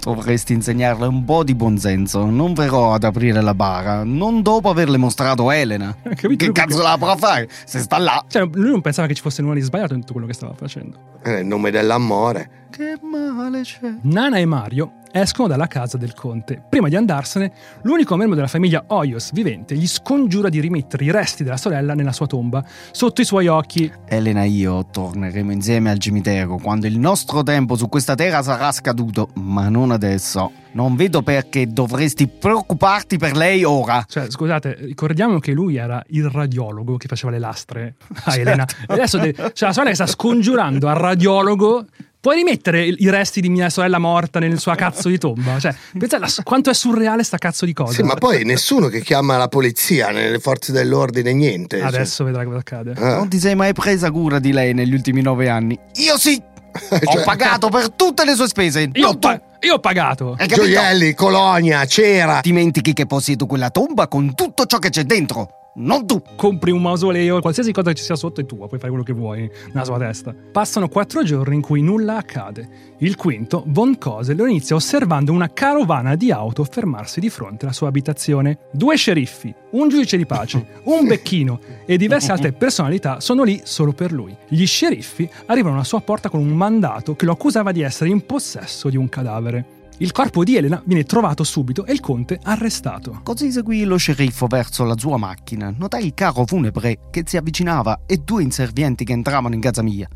Dovresti 0.00 0.52
insegnarle 0.52 1.06
un 1.06 1.24
po' 1.24 1.42
di 1.42 1.54
buonsenso. 1.54 2.26
Non 2.26 2.52
verrò 2.52 2.92
ad 2.92 3.04
aprire 3.04 3.40
la 3.40 3.54
bara, 3.54 4.04
non 4.04 4.42
dopo 4.42 4.68
averle 4.68 4.96
mostrato 4.98 5.50
Elena. 5.50 5.96
Capito? 6.14 6.44
Che 6.44 6.52
cazzo 6.52 6.82
la 6.82 6.96
potrà 6.98 7.16
fare? 7.16 7.48
Se 7.64 7.78
sta 7.80 7.98
là. 7.98 8.22
Cioè, 8.28 8.46
lui 8.52 8.70
non 8.70 8.80
pensava 8.82 9.08
che 9.08 9.14
ci 9.14 9.22
fosse 9.22 9.42
nulla 9.42 9.54
di 9.54 9.60
sbagliato 9.62 9.94
in 9.94 10.00
tutto 10.00 10.12
quello 10.12 10.26
che 10.28 10.34
stava 10.34 10.52
facendo. 10.54 10.98
È 11.22 11.30
nel 11.30 11.46
nome 11.46 11.70
dell'amore. 11.70 12.63
Che 12.74 12.98
male 13.00 13.60
c'è. 13.60 13.98
Nana 14.02 14.38
e 14.38 14.44
Mario 14.46 14.94
escono 15.12 15.46
dalla 15.46 15.68
casa 15.68 15.96
del 15.96 16.12
conte. 16.12 16.60
Prima 16.68 16.88
di 16.88 16.96
andarsene, 16.96 17.52
l'unico 17.82 18.16
membro 18.16 18.34
della 18.34 18.48
famiglia 18.48 18.82
Oyos 18.88 19.30
vivente 19.30 19.76
gli 19.76 19.86
scongiura 19.86 20.48
di 20.48 20.58
rimettere 20.58 21.04
i 21.04 21.12
resti 21.12 21.44
della 21.44 21.56
sorella 21.56 21.94
nella 21.94 22.10
sua 22.10 22.26
tomba, 22.26 22.64
sotto 22.90 23.20
i 23.20 23.24
suoi 23.24 23.46
occhi. 23.46 23.88
Elena 24.06 24.42
e 24.42 24.48
io 24.48 24.88
torneremo 24.90 25.52
insieme 25.52 25.88
al 25.88 26.00
cimitero 26.00 26.56
quando 26.56 26.88
il 26.88 26.98
nostro 26.98 27.44
tempo 27.44 27.76
su 27.76 27.88
questa 27.88 28.16
terra 28.16 28.42
sarà 28.42 28.72
scaduto, 28.72 29.28
ma 29.34 29.68
non 29.68 29.92
adesso. 29.92 30.50
Non 30.72 30.96
vedo 30.96 31.22
perché 31.22 31.68
dovresti 31.68 32.26
preoccuparti 32.26 33.18
per 33.18 33.36
lei 33.36 33.62
ora. 33.62 34.04
Cioè, 34.04 34.28
scusate, 34.28 34.78
ricordiamo 34.80 35.38
che 35.38 35.52
lui 35.52 35.76
era 35.76 36.02
il 36.08 36.28
radiologo 36.28 36.96
che 36.96 37.06
faceva 37.06 37.30
le 37.30 37.38
lastre 37.38 37.94
a 38.24 38.36
Elena. 38.36 38.66
E 38.88 38.92
adesso 38.94 39.18
de- 39.18 39.32
cioè, 39.32 39.68
la 39.68 39.72
sorella 39.72 39.90
che 39.90 39.94
sta 39.94 40.08
scongiurando 40.08 40.88
al 40.88 40.96
radiologo 40.96 41.86
Puoi 42.24 42.36
rimettere 42.36 42.86
i 42.86 43.10
resti 43.10 43.42
di 43.42 43.50
mia 43.50 43.68
sorella 43.68 43.98
morta 43.98 44.38
nel 44.38 44.58
sua 44.58 44.74
cazzo 44.76 45.10
di 45.10 45.18
tomba? 45.18 45.58
Cioè, 45.58 45.74
pensa 45.98 46.16
alla- 46.16 46.30
quanto 46.42 46.70
è 46.70 46.72
surreale 46.74 47.22
sta 47.22 47.36
cazzo 47.36 47.66
di 47.66 47.74
cosa. 47.74 47.92
Sì, 47.92 48.02
ma 48.02 48.14
poi 48.14 48.44
nessuno 48.44 48.88
che 48.88 49.02
chiama 49.02 49.36
la 49.36 49.48
polizia, 49.48 50.08
nelle 50.08 50.38
forze 50.38 50.72
dell'ordine, 50.72 51.34
niente. 51.34 51.76
cioè. 51.76 51.86
Adesso 51.86 52.24
vedrai 52.24 52.46
cosa 52.46 52.56
accade. 52.60 52.92
Eh. 52.96 52.98
Non 53.16 53.28
ti 53.28 53.38
sei 53.38 53.54
mai 53.54 53.74
presa 53.74 54.10
cura 54.10 54.38
di 54.38 54.52
lei 54.52 54.72
negli 54.72 54.94
ultimi 54.94 55.20
nove 55.20 55.50
anni? 55.50 55.78
Io 55.96 56.16
sì! 56.16 56.42
Ho 56.72 56.98
Cioè- 57.12 57.24
pagato 57.24 57.68
per 57.68 57.90
tutte 57.90 58.24
le 58.24 58.34
sue 58.34 58.48
spese. 58.48 58.88
Io, 58.94 59.08
ho 59.08 59.12
tu. 59.12 59.18
pa- 59.18 59.38
io 59.60 59.74
ho 59.74 59.78
pagato. 59.80 60.34
Gioielli, 60.46 61.12
colonia, 61.12 61.84
cera. 61.84 62.40
Dimentichi 62.42 62.94
che 62.94 63.04
possiedo 63.04 63.44
quella 63.44 63.68
tomba 63.68 64.08
con 64.08 64.34
tutto 64.34 64.64
ciò 64.64 64.78
che 64.78 64.88
c'è 64.88 65.04
dentro. 65.04 65.48
Non 65.76 66.06
tu. 66.06 66.22
compri 66.36 66.70
un 66.70 66.82
mausoleo, 66.82 67.40
qualsiasi 67.40 67.72
cosa 67.72 67.90
che 67.90 67.96
ci 67.96 68.04
sia 68.04 68.14
sotto 68.14 68.40
è 68.40 68.46
tua, 68.46 68.68
puoi 68.68 68.78
fare 68.78 68.90
quello 68.90 69.02
che 69.02 69.12
vuoi 69.12 69.50
nella 69.68 69.84
sua 69.84 69.98
testa. 69.98 70.34
Passano 70.52 70.88
quattro 70.88 71.24
giorni 71.24 71.56
in 71.56 71.62
cui 71.62 71.82
nulla 71.82 72.16
accade. 72.16 72.94
Il 72.98 73.16
quinto, 73.16 73.64
Von 73.66 73.98
Cosel 73.98 74.36
lo 74.36 74.46
inizia 74.46 74.76
osservando 74.76 75.32
una 75.32 75.52
carovana 75.52 76.14
di 76.14 76.30
auto 76.30 76.62
fermarsi 76.64 77.18
di 77.18 77.28
fronte 77.28 77.64
alla 77.64 77.74
sua 77.74 77.88
abitazione. 77.88 78.58
Due 78.72 78.96
sceriffi, 78.96 79.52
un 79.70 79.88
giudice 79.88 80.16
di 80.16 80.26
pace, 80.26 80.64
un 80.84 81.06
becchino 81.06 81.58
e 81.84 81.96
diverse 81.96 82.30
altre 82.30 82.52
personalità 82.52 83.18
sono 83.18 83.42
lì 83.42 83.60
solo 83.64 83.92
per 83.92 84.12
lui. 84.12 84.36
Gli 84.46 84.66
sceriffi 84.66 85.28
arrivano 85.46 85.74
alla 85.74 85.84
sua 85.84 86.00
porta 86.00 86.28
con 86.28 86.40
un 86.40 86.54
mandato 86.54 87.16
che 87.16 87.24
lo 87.24 87.32
accusava 87.32 87.72
di 87.72 87.82
essere 87.82 88.10
in 88.10 88.24
possesso 88.24 88.88
di 88.88 88.96
un 88.96 89.08
cadavere. 89.08 89.82
Il 89.98 90.10
corpo 90.12 90.42
di 90.42 90.56
Elena 90.56 90.82
viene 90.84 91.04
trovato 91.04 91.44
subito 91.44 91.86
e 91.86 91.92
il 91.92 92.00
conte 92.00 92.38
arrestato. 92.42 93.20
Così 93.22 93.52
seguì 93.52 93.84
lo 93.84 93.96
sceriffo 93.96 94.46
verso 94.46 94.82
la 94.84 94.96
sua 94.98 95.16
macchina. 95.16 95.72
Notai 95.76 96.04
il 96.06 96.14
carro 96.14 96.44
funebre 96.46 96.98
che 97.10 97.22
si 97.24 97.36
avvicinava 97.36 98.00
e 98.06 98.18
due 98.18 98.42
inservienti 98.42 99.04
che 99.04 99.12
entravano 99.12 99.54
in 99.54 99.60
casa 99.60 99.82
mia. 99.82 100.08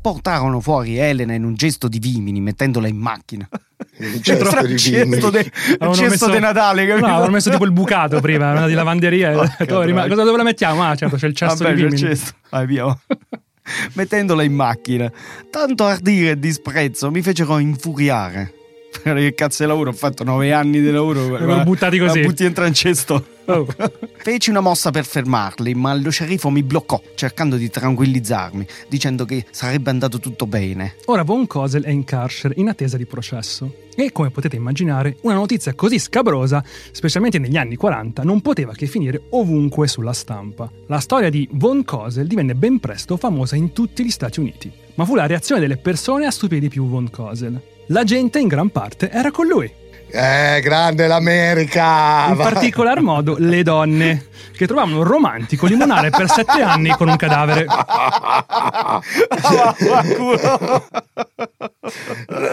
Portarono 0.00 0.60
fuori 0.60 0.96
Elena 0.96 1.34
in 1.34 1.44
un 1.44 1.54
gesto 1.54 1.88
di 1.88 1.98
vimini, 1.98 2.40
mettendola 2.40 2.88
in 2.88 2.96
macchina. 2.96 3.46
Il 3.98 4.20
gesto 4.20 4.64
di 4.66 4.76
Gesto 4.76 5.04
vimini. 5.04 5.30
de- 5.30 5.52
Avevano 5.74 5.92
gesto 5.92 6.08
messo- 6.26 6.30
di 6.30 6.38
Natale, 6.38 6.86
capito? 6.86 7.06
No, 7.06 7.12
avevano 7.12 7.32
messo 7.32 7.50
tipo 7.50 7.64
il 7.64 7.72
bucato 7.72 8.20
prima, 8.22 8.52
una 8.52 8.66
di 8.66 8.72
lavanderia. 8.74 9.36
"Oh, 9.36 9.82
rima- 9.82 10.06
cosa 10.08 10.22
dove 10.24 10.36
la 10.36 10.42
mettiamo? 10.44 10.82
Ah, 10.84 10.94
certo, 10.96 11.16
c'è 11.16 11.26
il 11.26 11.34
cesto 11.34 11.64
Vabbè, 11.64 11.74
di 11.76 11.80
c'è 11.82 11.86
il 11.88 11.94
vimini. 11.94 12.14
cesto. 12.16 12.32
Vai 12.50 12.66
via. 12.66 12.86
Mettendola 13.94 14.42
in 14.42 14.54
macchina. 14.54 15.12
Tanto 15.50 15.84
ardire 15.84 16.30
e 16.30 16.38
disprezzo 16.38 17.10
mi 17.10 17.20
fecero 17.22 17.58
infuriare. 17.58 18.54
Che 19.02 19.34
cazzo 19.34 19.62
di 19.62 19.68
lavoro? 19.68 19.90
Ho 19.90 19.94
fatto 19.94 20.24
nove 20.24 20.52
anni 20.52 20.80
di 20.80 20.90
lavoro. 20.90 21.28
Vengono 21.28 21.64
buttati 21.64 21.98
così. 21.98 22.20
La 22.20 22.26
butti 22.26 22.44
in 22.44 22.74
cesto. 22.74 23.36
Oh. 23.46 23.66
Feci 24.18 24.50
una 24.50 24.60
mossa 24.60 24.90
per 24.90 25.06
fermarli, 25.06 25.74
ma 25.74 25.94
lo 25.94 26.10
sceriffo 26.10 26.50
mi 26.50 26.62
bloccò, 26.62 27.00
cercando 27.14 27.56
di 27.56 27.70
tranquillizzarmi, 27.70 28.66
dicendo 28.88 29.24
che 29.24 29.46
sarebbe 29.50 29.88
andato 29.88 30.20
tutto 30.20 30.46
bene. 30.46 30.96
Ora 31.06 31.22
Von 31.22 31.46
Kosel 31.46 31.84
è 31.84 31.90
in 31.90 32.04
carcere 32.04 32.54
in 32.58 32.68
attesa 32.68 32.98
di 32.98 33.06
processo. 33.06 33.86
E 33.96 34.12
come 34.12 34.30
potete 34.30 34.56
immaginare, 34.56 35.16
una 35.22 35.34
notizia 35.34 35.74
così 35.74 35.98
scabrosa, 35.98 36.62
specialmente 36.90 37.38
negli 37.38 37.56
anni 37.56 37.76
40, 37.76 38.22
non 38.22 38.42
poteva 38.42 38.74
che 38.74 38.86
finire 38.86 39.22
ovunque 39.30 39.88
sulla 39.88 40.12
stampa. 40.12 40.70
La 40.86 41.00
storia 41.00 41.30
di 41.30 41.48
Von 41.52 41.84
Kosel 41.84 42.26
divenne 42.26 42.54
ben 42.54 42.78
presto 42.78 43.16
famosa 43.16 43.56
in 43.56 43.72
tutti 43.72 44.04
gli 44.04 44.10
Stati 44.10 44.40
Uniti. 44.40 44.70
Ma 44.94 45.06
fu 45.06 45.14
la 45.14 45.26
reazione 45.26 45.60
delle 45.60 45.78
persone 45.78 46.26
a 46.26 46.30
stupire 46.30 46.60
di 46.60 46.68
più 46.68 46.86
Von 46.86 47.08
Kosel. 47.08 47.60
La 47.90 48.04
gente 48.04 48.38
in 48.38 48.48
gran 48.48 48.68
parte 48.68 49.08
era 49.10 49.30
con 49.30 49.46
lui. 49.48 49.87
Eh, 50.10 50.60
grande 50.62 51.06
l'America! 51.06 52.28
In 52.28 52.36
Va- 52.36 52.44
particolar 52.44 53.02
modo 53.02 53.36
le 53.38 53.62
donne, 53.62 54.26
che 54.56 54.66
trovavano 54.66 55.02
romantico 55.02 55.66
limonare 55.66 56.10
per 56.10 56.28
sette 56.30 56.62
anni 56.62 56.90
con 56.96 57.08
un 57.08 57.16
cadavere. 57.16 57.66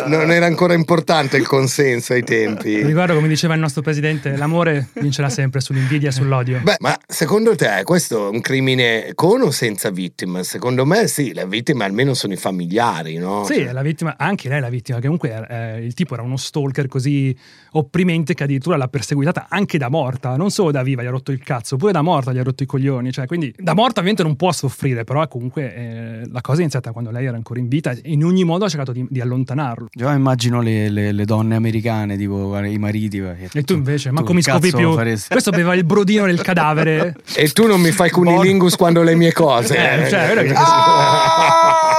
non 0.08 0.32
era 0.32 0.46
ancora 0.46 0.74
importante 0.74 1.38
il 1.38 1.48
consenso 1.48 2.14
ai 2.14 2.24
tempi. 2.24 2.84
Ricordo 2.84 3.16
come 3.16 3.28
diceva 3.28 3.54
il 3.54 3.60
nostro 3.62 3.82
presidente, 3.82 4.36
l'amore 4.36 4.90
vincerà 4.94 5.30
sempre 5.30 5.62
sull'invidia 5.62 6.10
e 6.10 6.12
sull'odio. 6.12 6.60
Beh, 6.62 6.76
ma 6.80 6.98
secondo 7.08 7.56
te 7.56 7.82
questo 7.84 8.28
è 8.28 8.30
un 8.30 8.42
crimine 8.42 9.12
con 9.16 9.42
o 9.42 9.52
senza 9.52 9.90
vittima? 9.90 10.44
Secondo 10.44 10.86
me 10.86 11.08
sì, 11.08 11.34
le 11.34 11.48
vittime 11.48 11.86
almeno 11.86 12.14
sono 12.14 12.34
i 12.34 12.38
familiari, 12.38 13.18
no? 13.18 13.46
Sì, 13.46 13.64
la 13.64 13.82
vittima, 13.82 14.16
anche 14.18 14.50
lei 14.50 14.58
è 14.58 14.62
la 14.62 14.70
vittima, 14.70 14.98
che 14.98 15.04
comunque 15.04 15.48
eh, 15.50 15.86
il 15.86 15.94
tipo 15.94 16.14
era 16.14 16.24
uno 16.24 16.38
stalker 16.38 16.88
così 16.88 17.36
opprimente 17.72 18.34
che 18.34 18.44
addirittura 18.44 18.78
l'ha 18.78 18.88
perseguitata 18.88 19.48
anche 19.50 19.78
da 19.78 19.90
morta, 19.90 20.38
non 20.38 20.50
solo 20.50 20.72
da 20.72 20.82
viva 20.82 21.04
gli 21.04 21.08
ha 21.08 21.10
rotto 21.10 21.32
il 21.34 21.40
cazzo, 21.44 21.76
pure 21.76 21.92
da 21.92 22.02
morta 22.02 22.32
gli 22.32 22.38
ha 22.38 22.44
rotto 22.44 22.64
i 22.64 22.66
coglioni, 22.66 23.12
cioè 23.12 23.26
quindi 23.28 23.54
da 23.58 23.74
morta 23.74 24.00
ovviamente 24.00 24.24
non 24.24 24.38
può 24.38 24.52
soffrire, 24.54 25.04
però 25.04 25.28
comunque 25.28 25.76
eh, 25.76 26.22
la 26.32 26.40
cosa 26.40 26.60
è 26.60 26.62
iniziata 26.62 26.92
quando 26.92 27.12
lei 27.12 27.26
era 27.26 27.36
ancora 27.36 27.60
in 27.60 27.68
vita 27.68 27.92
e 27.92 28.00
in 28.04 28.24
ogni 28.24 28.46
modo 28.46 28.64
ha 28.64 28.70
cercato 28.70 28.94
di, 28.94 29.06
di 29.10 29.20
allontanarlo. 29.20 29.88
Già 29.92 30.14
immagino 30.14 30.62
le, 30.62 30.90
le- 30.90 31.12
le 31.12 31.26
donne 31.26 31.56
americane, 31.56 32.16
tipo 32.16 32.58
i 32.60 32.78
mariti. 32.78 33.18
E 33.52 33.64
tu 33.64 33.74
invece, 33.74 34.12
ma 34.12 34.22
tu 34.22 34.28
come 34.28 34.40
che 34.42 34.52
scopi 34.52 34.70
cazzo 34.72 34.78
più? 34.78 34.94
faresti? 34.94 35.30
Questo 35.32 35.52
beveva 35.52 35.76
il 35.76 35.84
brodino 35.84 36.26
del 36.26 36.42
cadavere. 36.42 37.16
E 37.36 37.50
tu 37.50 37.68
non 37.68 37.82
mi 37.82 37.92
fai 37.92 38.10
cunilingus 38.10 38.76
quando 38.78 39.04
le 39.04 39.16
mie 39.16 39.34
cose. 39.34 39.76
Eh, 40.06 40.10
cioè, 40.10 40.28
vero 40.28 40.42
che- 40.44 40.54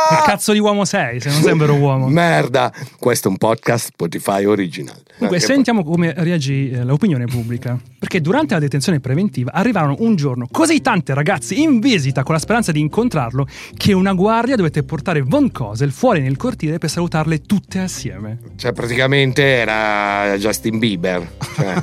Che 0.09 0.22
cazzo 0.24 0.52
di 0.52 0.59
uomo 0.61 0.85
sei 0.85 1.20
se 1.20 1.28
non 1.30 1.40
sei 1.42 1.52
un 1.52 1.59
vero 1.59 1.74
uomo? 1.74 2.06
Merda, 2.09 2.72
questo 2.98 3.26
è 3.28 3.30
un 3.30 3.37
podcast 3.37 3.87
Spotify 3.88 4.44
original. 4.44 4.94
Comunque, 5.37 5.40
sentiamo 5.40 5.85
come 5.85 6.14
reagì 6.16 6.70
eh, 6.70 6.85
l'opinione 6.85 7.27
pubblica. 7.27 7.79
Perché 7.99 8.20
durante 8.20 8.55
la 8.55 8.61
detenzione 8.61 9.01
preventiva 9.01 9.53
arrivarono 9.53 9.96
un 9.99 10.16
giorno 10.16 10.46
così 10.51 10.81
tante 10.81 11.14
ragazze 11.14 11.55
in 11.55 11.81
visita 11.81 12.22
con 12.22 12.35
la 12.35 12.40
speranza 12.40 12.72
di 12.72 12.81
incontrarlo 12.81 13.46
che 13.77 13.92
una 13.92 14.12
guardia 14.12 14.57
dovette 14.57 14.83
portare 14.83 15.22
Von 15.22 15.51
Kosel 15.51 15.92
fuori 15.92 16.20
nel 16.20 16.37
cortile 16.37 16.79
per 16.79 16.90
salutarle 16.90 17.42
tutte 17.42 17.81
assieme. 17.81 18.38
Cioè, 18.57 18.72
praticamente 18.72 19.42
era 19.42 20.37
Justin 20.37 20.79
Bieber. 20.79 21.29
Cioè, 21.55 21.83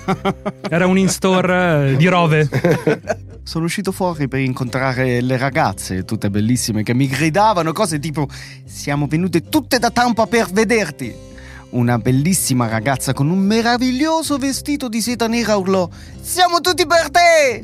Era 0.70 0.88
un 0.88 0.98
in-store 0.98 1.92
eh, 1.92 1.96
di 1.98 2.08
rove. 2.08 2.50
Sono 3.44 3.66
uscito 3.66 3.92
fuori 3.92 4.28
per 4.28 4.39
incontrare 4.39 5.20
le 5.22 5.38
ragazze, 5.38 6.06
tutte 6.06 6.30
bellissime, 6.30 6.84
che 6.84 6.94
mi 6.94 7.08
gridavano 7.08 7.74
cose 7.74 8.00
tipo 8.00 8.28
Siamo 8.66 9.08
venute 9.08 9.50
tutte 9.50 9.80
da 9.80 9.89
Tampa 9.89 10.26
per 10.28 10.48
vederti. 10.52 11.32
Una 11.74 11.98
bellissima 11.98 12.68
ragazza 12.68 13.14
con 13.14 13.30
un 13.32 13.40
meraviglioso 13.40 14.38
vestito 14.38 14.88
di 14.88 15.02
seta 15.02 15.28
nera 15.28 15.56
urlò 15.58 15.90
Siamo 16.22 16.62
tutti 16.62 16.86
per 16.86 17.10
te! 17.10 17.64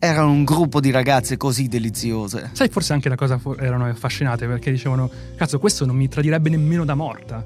Erano 0.00 0.32
un 0.32 0.42
gruppo 0.42 0.80
di 0.80 0.90
ragazze 0.90 1.36
così 1.36 1.68
deliziose. 1.68 2.50
Sai, 2.52 2.68
forse 2.68 2.92
anche 2.94 3.08
la 3.08 3.14
cosa 3.14 3.40
erano 3.60 3.86
affascinate 3.86 4.46
perché 4.46 4.70
dicevano: 4.70 5.08
Cazzo, 5.36 5.58
questo 5.58 5.86
non 5.86 5.94
mi 5.96 6.08
tradirebbe 6.08 6.50
nemmeno 6.50 6.84
da 6.84 6.94
morta. 6.94 7.42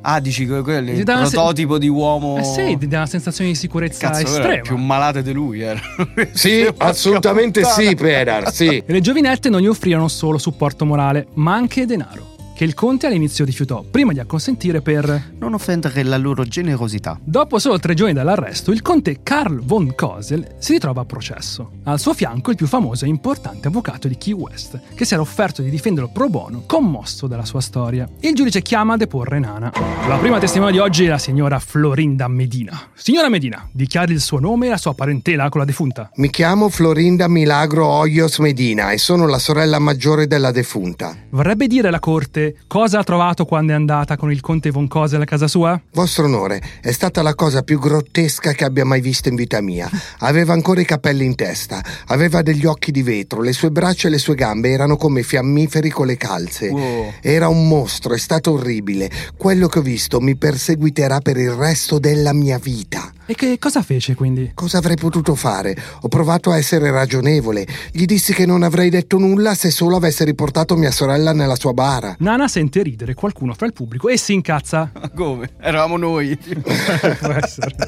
Ah, 0.00 0.18
dici 0.18 0.46
que- 0.46 0.62
quello 0.62 0.90
è 0.90 0.94
il 0.94 1.04
una 1.06 1.26
se- 1.26 1.36
prototipo 1.36 1.78
di 1.78 1.88
uomo. 1.88 2.38
Eh 2.38 2.42
sì, 2.42 2.88
dà 2.88 2.96
una 2.96 3.06
sensazione 3.06 3.50
di 3.50 3.56
sicurezza 3.56 4.08
Cazzo, 4.08 4.22
estrema. 4.22 4.52
era 4.54 4.62
più 4.62 4.76
malate 4.76 5.22
di 5.22 5.32
lui. 5.32 5.60
Era. 5.60 5.78
sì, 6.32 6.66
assolutamente 6.78 7.62
sì, 7.64 7.94
Pedar, 7.94 8.50
sì. 8.52 8.78
E 8.78 8.84
le 8.86 9.00
giovinette 9.00 9.48
non 9.50 9.60
gli 9.60 9.66
offrirono 9.68 10.08
solo 10.08 10.38
supporto 10.38 10.84
morale, 10.86 11.28
ma 11.34 11.54
anche 11.54 11.84
denaro, 11.86 12.29
che 12.60 12.66
il 12.66 12.74
conte 12.74 13.06
all'inizio 13.06 13.46
rifiutò, 13.46 13.82
prima 13.90 14.12
di 14.12 14.20
acconsentire 14.20 14.82
per... 14.82 15.32
Non 15.38 15.54
offendere 15.54 16.02
la 16.02 16.18
loro 16.18 16.44
generosità. 16.44 17.18
Dopo 17.24 17.58
solo 17.58 17.78
tre 17.78 17.94
giorni 17.94 18.12
dall'arresto, 18.12 18.70
il 18.70 18.82
conte 18.82 19.20
Karl 19.22 19.64
von 19.64 19.94
Kosel 19.94 20.56
si 20.58 20.72
ritrova 20.72 21.00
a 21.00 21.04
processo. 21.06 21.70
Al 21.84 21.98
suo 21.98 22.12
fianco 22.12 22.50
il 22.50 22.56
più 22.56 22.66
famoso 22.66 23.06
e 23.06 23.08
importante 23.08 23.68
avvocato 23.68 24.08
di 24.08 24.18
Key 24.18 24.34
West, 24.34 24.78
che 24.94 25.06
si 25.06 25.14
era 25.14 25.22
offerto 25.22 25.62
di 25.62 25.70
difenderlo 25.70 26.10
pro 26.12 26.28
bono, 26.28 26.64
commosso 26.66 27.26
dalla 27.26 27.46
sua 27.46 27.62
storia. 27.62 28.06
Il 28.20 28.34
giudice 28.34 28.60
chiama 28.60 28.92
a 28.92 28.96
deporre 28.98 29.38
Nana. 29.38 29.72
La 30.06 30.18
prima 30.18 30.38
testimone 30.38 30.72
di 30.72 30.78
oggi 30.78 31.06
è 31.06 31.08
la 31.08 31.16
signora 31.16 31.58
Florinda 31.60 32.28
Medina. 32.28 32.78
Signora 32.92 33.30
Medina, 33.30 33.66
dichiari 33.72 34.12
il 34.12 34.20
suo 34.20 34.38
nome 34.38 34.66
e 34.66 34.68
la 34.68 34.76
sua 34.76 34.92
parentela 34.92 35.48
con 35.48 35.60
la 35.60 35.66
defunta. 35.66 36.10
Mi 36.16 36.28
chiamo 36.28 36.68
Florinda 36.68 37.26
Milagro 37.26 37.86
Hoyos 37.86 38.38
Medina 38.40 38.90
e 38.90 38.98
sono 38.98 39.26
la 39.26 39.38
sorella 39.38 39.78
maggiore 39.78 40.26
della 40.26 40.50
defunta. 40.50 41.16
Vorrebbe 41.30 41.66
dire 41.66 41.88
alla 41.88 42.00
corte 42.00 42.48
cosa 42.66 43.00
ha 43.00 43.04
trovato 43.04 43.44
quando 43.44 43.72
è 43.72 43.74
andata 43.74 44.16
con 44.16 44.30
il 44.30 44.40
conte 44.40 44.70
Von 44.70 44.88
Cosel 44.88 45.22
a 45.22 45.24
casa 45.24 45.48
sua? 45.48 45.80
Vostro 45.92 46.24
onore, 46.24 46.62
è 46.80 46.92
stata 46.92 47.22
la 47.22 47.34
cosa 47.34 47.62
più 47.62 47.78
grottesca 47.78 48.52
che 48.52 48.64
abbia 48.64 48.84
mai 48.84 49.00
visto 49.00 49.28
in 49.28 49.34
vita 49.34 49.60
mia. 49.60 49.88
Aveva 50.18 50.52
ancora 50.52 50.80
i 50.80 50.84
capelli 50.84 51.24
in 51.24 51.34
testa, 51.34 51.82
aveva 52.06 52.42
degli 52.42 52.66
occhi 52.66 52.90
di 52.90 53.02
vetro, 53.02 53.42
le 53.42 53.52
sue 53.52 53.70
braccia 53.70 54.08
e 54.08 54.10
le 54.10 54.18
sue 54.18 54.34
gambe 54.34 54.70
erano 54.70 54.96
come 54.96 55.22
fiammiferi 55.22 55.90
con 55.90 56.06
le 56.06 56.16
calze. 56.16 56.68
Wow. 56.68 57.12
Era 57.20 57.48
un 57.48 57.68
mostro, 57.68 58.14
è 58.14 58.18
stato 58.18 58.52
orribile. 58.52 59.10
Quello 59.36 59.68
che 59.68 59.78
ho 59.78 59.82
visto 59.82 60.20
mi 60.20 60.36
perseguiterà 60.36 61.20
per 61.20 61.36
il 61.36 61.52
resto 61.52 61.98
della 61.98 62.32
mia 62.32 62.58
vita. 62.58 63.12
E 63.30 63.36
che 63.36 63.58
cosa 63.60 63.80
fece 63.82 64.16
quindi? 64.16 64.50
Cosa 64.54 64.78
avrei 64.78 64.96
potuto 64.96 65.36
fare? 65.36 65.76
Ho 66.00 66.08
provato 66.08 66.50
a 66.50 66.56
essere 66.56 66.90
ragionevole. 66.90 67.64
Gli 67.92 68.04
dissi 68.04 68.32
che 68.32 68.44
non 68.44 68.64
avrei 68.64 68.90
detto 68.90 69.18
nulla 69.18 69.54
se 69.54 69.70
solo 69.70 69.94
avesse 69.94 70.24
riportato 70.24 70.74
mia 70.74 70.90
sorella 70.90 71.32
nella 71.32 71.54
sua 71.54 71.72
bara. 71.72 72.16
Nana 72.40 72.48
sente 72.48 72.82
ridere 72.82 73.12
qualcuno 73.12 73.52
fra 73.52 73.66
il 73.66 73.74
pubblico 73.74 74.08
e 74.08 74.16
si 74.16 74.32
incazza. 74.32 74.90
Ma 74.98 75.10
come? 75.10 75.50
Eravamo 75.60 75.98
noi. 75.98 76.38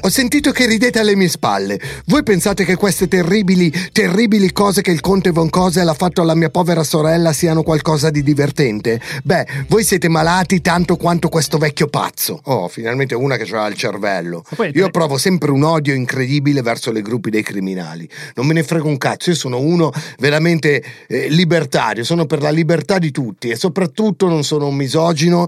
Ho 0.01 0.09
sentito 0.09 0.51
che 0.51 0.67
ridete 0.67 0.99
alle 0.99 1.15
mie 1.15 1.27
spalle. 1.27 1.79
Voi 2.05 2.21
pensate 2.21 2.63
che 2.63 2.75
queste 2.75 3.07
terribili, 3.07 3.73
terribili 3.91 4.51
cose 4.51 4.83
che 4.83 4.91
il 4.91 5.01
conte 5.01 5.31
Von 5.31 5.49
Cosel 5.49 5.87
ha 5.87 5.93
fatto 5.95 6.21
alla 6.21 6.35
mia 6.35 6.51
povera 6.51 6.83
sorella 6.83 7.33
siano 7.33 7.63
qualcosa 7.63 8.11
di 8.11 8.21
divertente? 8.21 9.01
Beh, 9.23 9.47
voi 9.67 9.83
siete 9.83 10.07
malati 10.07 10.61
tanto 10.61 10.97
quanto 10.97 11.29
questo 11.29 11.57
vecchio 11.57 11.87
pazzo. 11.87 12.39
Oh, 12.43 12.67
finalmente 12.67 13.15
una 13.15 13.37
che 13.37 13.55
ha 13.55 13.65
il 13.65 13.75
cervello. 13.75 14.43
Poi- 14.55 14.71
Io 14.75 14.89
provo 14.91 15.17
sempre 15.17 15.49
un 15.49 15.63
odio 15.63 15.95
incredibile 15.95 16.61
verso 16.61 16.91
le 16.91 17.01
gruppi 17.01 17.31
dei 17.31 17.41
criminali. 17.41 18.07
Non 18.35 18.45
me 18.45 18.53
ne 18.53 18.61
frego 18.61 18.87
un 18.87 18.97
cazzo, 18.97 19.31
io 19.31 19.35
sono 19.35 19.57
uno 19.57 19.91
veramente 20.19 20.83
eh, 21.07 21.27
libertario, 21.29 22.03
sono 22.03 22.27
per 22.27 22.41
la 22.41 22.51
libertà 22.51 22.99
di 22.99 23.09
tutti 23.09 23.49
e 23.49 23.55
soprattutto 23.55 24.27
non 24.33 24.43
sono 24.43 24.67
un 24.67 24.75
misogino 24.75 25.47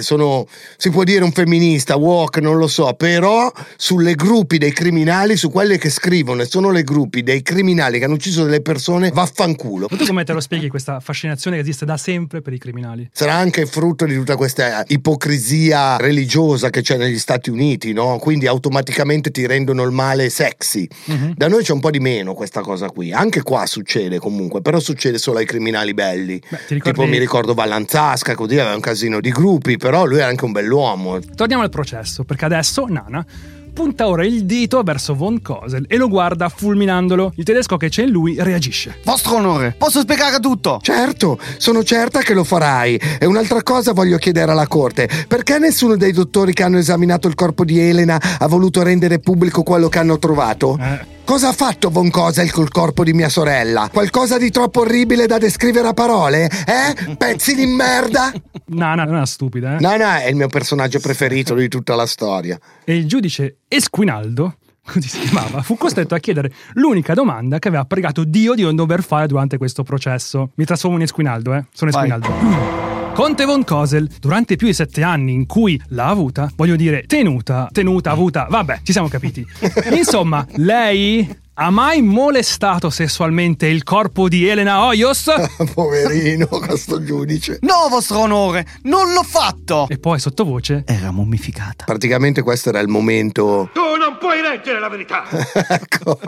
sono, 0.00 0.46
si 0.76 0.90
può 0.90 1.04
dire 1.04 1.24
un 1.24 1.32
femminista, 1.32 1.96
woke, 1.96 2.40
non 2.40 2.56
lo 2.56 2.66
so, 2.68 2.92
però 2.94 3.50
sulle 3.76 4.14
gruppi 4.14 4.58
dei 4.58 4.72
criminali, 4.72 5.36
su 5.36 5.50
quelle 5.50 5.78
che 5.78 5.90
scrivono 5.90 6.42
e 6.42 6.46
sono 6.46 6.70
le 6.70 6.82
gruppi 6.82 7.22
dei 7.22 7.42
criminali 7.42 7.98
che 7.98 8.04
hanno 8.04 8.14
ucciso 8.14 8.44
delle 8.44 8.60
persone, 8.60 9.10
vaffanculo. 9.10 9.86
Ma 9.90 9.96
tu 9.96 10.04
come 10.06 10.24
te 10.24 10.32
lo 10.32 10.40
spieghi 10.40 10.68
questa 10.68 11.00
fascinazione 11.00 11.56
che 11.56 11.62
esiste 11.62 11.84
da 11.84 11.96
sempre 11.96 12.42
per 12.42 12.52
i 12.52 12.58
criminali? 12.58 13.08
Sarà 13.12 13.34
anche 13.34 13.66
frutto 13.66 14.04
di 14.04 14.14
tutta 14.14 14.36
questa 14.36 14.84
ipocrisia 14.88 15.96
religiosa 15.96 16.70
che 16.70 16.82
c'è 16.82 16.96
negli 16.96 17.18
Stati 17.18 17.50
Uniti, 17.50 17.92
no? 17.92 18.18
Quindi 18.18 18.46
automaticamente 18.46 19.30
ti 19.30 19.46
rendono 19.46 19.82
il 19.82 19.90
male 19.92 20.30
sexy. 20.30 20.88
Mhm. 21.04 21.34
Da 21.36 21.48
noi 21.48 21.62
c'è 21.62 21.72
un 21.72 21.80
po' 21.80 21.90
di 21.90 22.00
meno 22.00 22.34
questa 22.34 22.60
cosa 22.60 22.88
qui. 22.88 23.12
Anche 23.12 23.42
qua 23.42 23.66
succede 23.66 24.18
comunque, 24.18 24.60
però 24.62 24.80
succede 24.80 25.18
solo 25.18 25.38
ai 25.38 25.46
criminali 25.46 25.94
belli. 25.94 26.40
Beh, 26.48 26.58
ricordi- 26.68 26.98
Tipo 26.98 27.06
mi 27.06 27.18
ricordo 27.18 27.54
Vallanzasca, 27.90 28.36
così 28.36 28.56
aveva 28.56 28.74
un 28.74 28.80
casino 28.80 29.20
di 29.20 29.30
gruppi, 29.30 29.76
però 29.76 30.04
lui 30.04 30.18
era 30.18 30.28
anche 30.28 30.44
un 30.44 30.52
bell'uomo. 30.52 31.18
Torniamo 31.34 31.64
al 31.64 31.70
processo, 31.70 32.22
perché 32.22 32.44
adesso 32.44 32.86
Nana 32.86 33.24
punta 33.72 34.08
ora 34.08 34.24
il 34.24 34.44
dito 34.44 34.82
verso 34.82 35.14
Von 35.14 35.40
Cosel 35.42 35.84
e 35.88 35.96
lo 35.96 36.08
guarda 36.08 36.48
fulminandolo. 36.48 37.32
Il 37.36 37.44
tedesco 37.44 37.76
che 37.76 37.88
c'è 37.88 38.02
in 38.02 38.10
lui 38.10 38.36
reagisce. 38.38 38.98
Vostro 39.04 39.36
onore, 39.36 39.74
posso 39.76 40.00
spiegare 40.00 40.38
tutto? 40.38 40.78
Certo, 40.82 41.38
sono 41.56 41.82
certa 41.82 42.20
che 42.20 42.34
lo 42.34 42.44
farai. 42.44 43.00
E 43.18 43.26
un'altra 43.26 43.62
cosa 43.62 43.92
voglio 43.92 44.18
chiedere 44.18 44.52
alla 44.52 44.68
corte. 44.68 45.08
Perché 45.26 45.58
nessuno 45.58 45.96
dei 45.96 46.12
dottori 46.12 46.52
che 46.52 46.62
hanno 46.62 46.78
esaminato 46.78 47.26
il 47.26 47.34
corpo 47.34 47.64
di 47.64 47.80
Elena 47.80 48.20
ha 48.38 48.46
voluto 48.46 48.82
rendere 48.82 49.18
pubblico 49.18 49.62
quello 49.62 49.88
che 49.88 49.98
hanno 49.98 50.18
trovato? 50.18 50.78
Eh. 50.80 51.18
Cosa 51.24 51.48
ha 51.48 51.52
fatto 51.52 51.90
Von 51.90 52.10
Cosel 52.10 52.50
col 52.50 52.70
corpo 52.70 53.04
di 53.04 53.12
mia 53.12 53.28
sorella? 53.28 53.88
Qualcosa 53.92 54.36
di 54.36 54.50
troppo 54.50 54.80
orribile 54.80 55.26
da 55.26 55.38
descrivere 55.38 55.86
a 55.88 55.94
parole? 55.94 56.50
Eh? 56.66 57.14
Pezzi 57.16 57.54
di 57.54 57.66
merda? 57.66 58.32
Nana 58.66 59.04
non 59.04 59.20
è 59.22 59.26
stupida, 59.26 59.76
eh? 59.76 59.80
Nana 59.80 60.22
è 60.22 60.28
il 60.28 60.34
mio 60.34 60.48
personaggio 60.48 60.98
preferito 60.98 61.54
di 61.54 61.68
tutta 61.68 61.94
la 61.94 62.06
storia. 62.06 62.58
E 62.84 62.96
il 62.96 63.06
giudice 63.06 63.58
Esquinaldo, 63.68 64.56
così 64.84 65.08
si 65.08 65.20
chiamava, 65.20 65.62
fu 65.62 65.76
costretto 65.76 66.16
a 66.16 66.18
chiedere 66.18 66.52
l'unica 66.74 67.14
domanda 67.14 67.60
che 67.60 67.68
aveva 67.68 67.84
pregato 67.84 68.24
Dio 68.24 68.54
di 68.54 68.62
non 68.62 68.74
dover 68.74 69.04
fare 69.04 69.28
durante 69.28 69.56
questo 69.56 69.84
processo. 69.84 70.50
Mi 70.56 70.64
trasformo 70.64 70.96
in 70.96 71.02
Esquinaldo, 71.02 71.54
eh? 71.54 71.64
Sono 71.72 71.92
Vai. 71.92 72.79
Conte 73.14 73.44
Von 73.44 73.64
Cosel, 73.64 74.08
durante 74.18 74.56
più 74.56 74.66
di 74.66 74.72
sette 74.72 75.02
anni 75.02 75.32
in 75.32 75.46
cui 75.46 75.80
l'ha 75.88 76.06
avuta, 76.06 76.50
voglio 76.56 76.76
dire 76.76 77.04
tenuta, 77.06 77.68
tenuta, 77.70 78.10
avuta, 78.10 78.46
vabbè, 78.48 78.80
ci 78.82 78.92
siamo 78.92 79.08
capiti. 79.08 79.44
Insomma, 79.94 80.46
lei 80.56 81.28
ha 81.62 81.68
mai 81.68 82.00
molestato 82.00 82.88
sessualmente 82.88 83.66
il 83.66 83.82
corpo 83.82 84.30
di 84.30 84.48
Elena 84.48 84.82
Hoyos? 84.82 85.30
Poverino, 85.74 86.46
questo 86.46 87.04
giudice. 87.04 87.58
No, 87.60 87.86
vostro 87.90 88.20
onore, 88.20 88.66
non 88.84 89.12
l'ho 89.12 89.22
fatto! 89.22 89.86
E 89.90 89.98
poi 89.98 90.18
sottovoce, 90.18 90.84
Era 90.86 91.10
mummificata. 91.10 91.84
Praticamente 91.84 92.40
questo 92.40 92.70
era 92.70 92.80
il 92.80 92.88
momento. 92.88 93.68
Tu 93.74 93.80
non 93.80 94.16
puoi 94.18 94.40
leggere 94.40 94.80
la 94.80 94.88
verità. 94.88 95.24
ecco. 95.28 96.18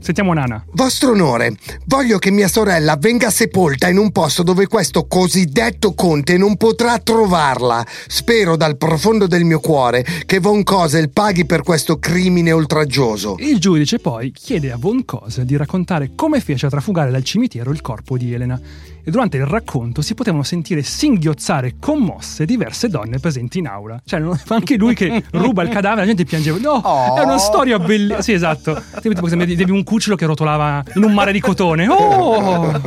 sentiamo 0.00 0.34
Nana. 0.34 0.62
Vostro 0.72 1.12
onore, 1.12 1.56
voglio 1.86 2.18
che 2.18 2.30
mia 2.30 2.48
sorella 2.48 2.96
venga 2.98 3.30
sepolta 3.30 3.88
in 3.88 3.96
un 3.96 4.12
posto 4.12 4.42
dove 4.42 4.66
questo 4.66 5.06
cosiddetto 5.06 5.94
conte 5.94 6.36
non 6.36 6.58
potrà 6.58 6.98
trovarla. 6.98 7.82
Spero 8.06 8.54
dal 8.54 8.76
profondo 8.76 9.26
del 9.26 9.44
mio 9.44 9.60
cuore 9.60 10.04
che 10.26 10.40
Von 10.40 10.62
Cosel 10.62 11.08
paghi 11.08 11.46
per 11.46 11.62
questo 11.62 11.98
crimine 11.98 12.52
oltraggioso. 12.52 13.36
Il 13.38 13.58
giudice 13.58 13.98
poi 13.98 14.30
chiede 14.30 14.72
a 14.74 14.76
Von 14.78 15.04
Cosel 15.04 15.44
di 15.44 15.56
raccontare 15.56 16.10
come 16.14 16.40
fece 16.40 16.66
a 16.66 16.68
trafugare 16.68 17.10
dal 17.10 17.22
cimitero 17.24 17.70
il 17.70 17.80
corpo 17.80 18.16
di 18.18 18.32
Elena. 18.34 18.60
E 19.06 19.10
durante 19.10 19.36
il 19.36 19.44
racconto 19.46 20.00
si 20.02 20.14
potevano 20.14 20.42
sentire 20.42 20.82
singhiozzare 20.82 21.74
commosse 21.78 22.44
diverse 22.46 22.88
donne 22.88 23.18
presenti 23.18 23.58
in 23.58 23.66
aula. 23.66 24.00
Cioè, 24.04 24.20
anche 24.48 24.76
lui 24.76 24.94
che 24.94 25.22
ruba 25.32 25.62
il 25.62 25.68
cadavere, 25.68 26.00
la 26.00 26.06
gente 26.06 26.24
piangeva. 26.24 26.58
No, 26.58 26.80
Oh. 26.84 27.16
è 27.16 27.22
una 27.22 27.38
storia 27.38 27.78
bellissima. 27.78 28.22
Sì, 28.22 28.32
esatto. 28.32 28.82
Tipo, 29.00 29.28
devi 29.28 29.70
un 29.70 29.84
cucciolo 29.84 30.16
che 30.16 30.26
rotolava 30.26 30.82
in 30.94 31.02
un 31.04 31.12
mare 31.12 31.32
di 31.32 31.40
cotone. 31.40 31.86
Oh! 31.88 32.72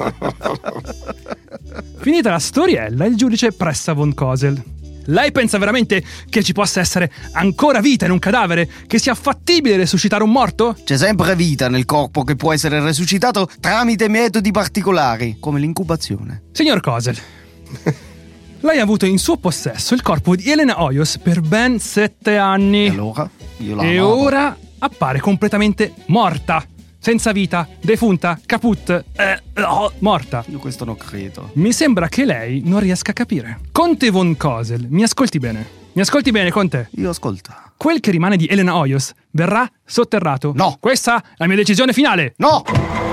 Finita 2.00 2.32
la 2.32 2.40
storiella, 2.40 3.06
il 3.06 3.16
giudice 3.16 3.52
pressa 3.52 3.94
Von 3.94 4.14
Cosel. 4.14 4.62
Lei 5.10 5.32
pensa 5.32 5.58
veramente 5.58 6.04
che 6.30 6.44
ci 6.44 6.52
possa 6.54 6.80
essere 6.80 7.12
ancora 7.34 7.80
vita 7.80 8.06
in 8.06 8.12
un 8.12 8.20
cadavere? 8.20 8.70
Che 8.88 9.00
sia 9.00 9.16
fattibile 9.16 9.78
resuscitare 9.78 10.24
un 10.24 10.32
morto? 10.32 10.76
C'è 10.84 10.98
sempre 10.98 11.36
vita 11.36 11.70
nel 11.70 11.86
corpo 11.86 12.24
che 12.24 12.36
può 12.36 12.52
essere 12.54 12.82
resuscitato 12.82 13.50
tramite 13.60 14.08
metodi 14.10 14.52
particolari, 14.52 15.38
come 15.40 15.60
l'incubazione. 15.60 16.44
Signor 16.52 16.82
Cosel, 16.82 17.16
lei 18.62 18.80
ha 18.80 18.84
avuto 18.84 19.06
in 19.06 19.18
suo 19.18 19.38
possesso 19.38 19.94
il 19.94 20.02
corpo 20.02 20.36
di 20.36 20.50
Elena 20.52 20.82
Hoyos 20.82 21.18
per 21.20 21.42
ben 21.42 21.80
sette 21.80 22.38
anni. 22.38 22.86
E 22.86 22.90
allora? 22.90 23.30
Io 23.58 23.76
la 23.76 23.84
E 23.84 23.98
amavo. 23.98 24.18
ora 24.22 24.58
appare 24.80 25.20
completamente 25.20 25.94
morta. 26.08 26.66
Senza 27.08 27.32
vita, 27.32 27.66
defunta, 27.80 28.38
caput, 28.46 29.06
eh, 29.16 29.42
oh, 29.64 29.94
morta. 30.00 30.44
Io 30.50 30.60
questo 30.60 30.84
non 30.84 30.98
credo. 30.98 31.52
Mi 31.54 31.72
sembra 31.72 32.10
che 32.10 32.26
lei 32.26 32.62
non 32.66 32.82
riesca 32.82 33.12
a 33.12 33.14
capire. 33.14 33.62
Conte 33.72 34.10
von 34.10 34.36
Cosel, 34.36 34.88
mi 34.90 35.04
ascolti 35.04 35.40
bene. 35.40 35.66
Mi 35.94 36.02
ascolti 36.02 36.32
bene, 36.32 36.52
Conte. 36.52 36.90
Io 36.96 37.10
ascolta. 37.10 37.72
Quel 37.78 38.02
che 38.02 38.12
rimane 38.12 38.36
di 38.36 38.46
Elena 38.48 38.76
Hoyos 38.76 39.14
verrà 39.32 39.66
sotterrato. 39.86 40.52
No. 40.54 40.76
Questa 40.82 41.22
è 41.22 41.26
la 41.38 41.48
mia 41.48 41.56
decisione 41.56 41.94
finale. 41.94 42.34
No! 42.40 42.64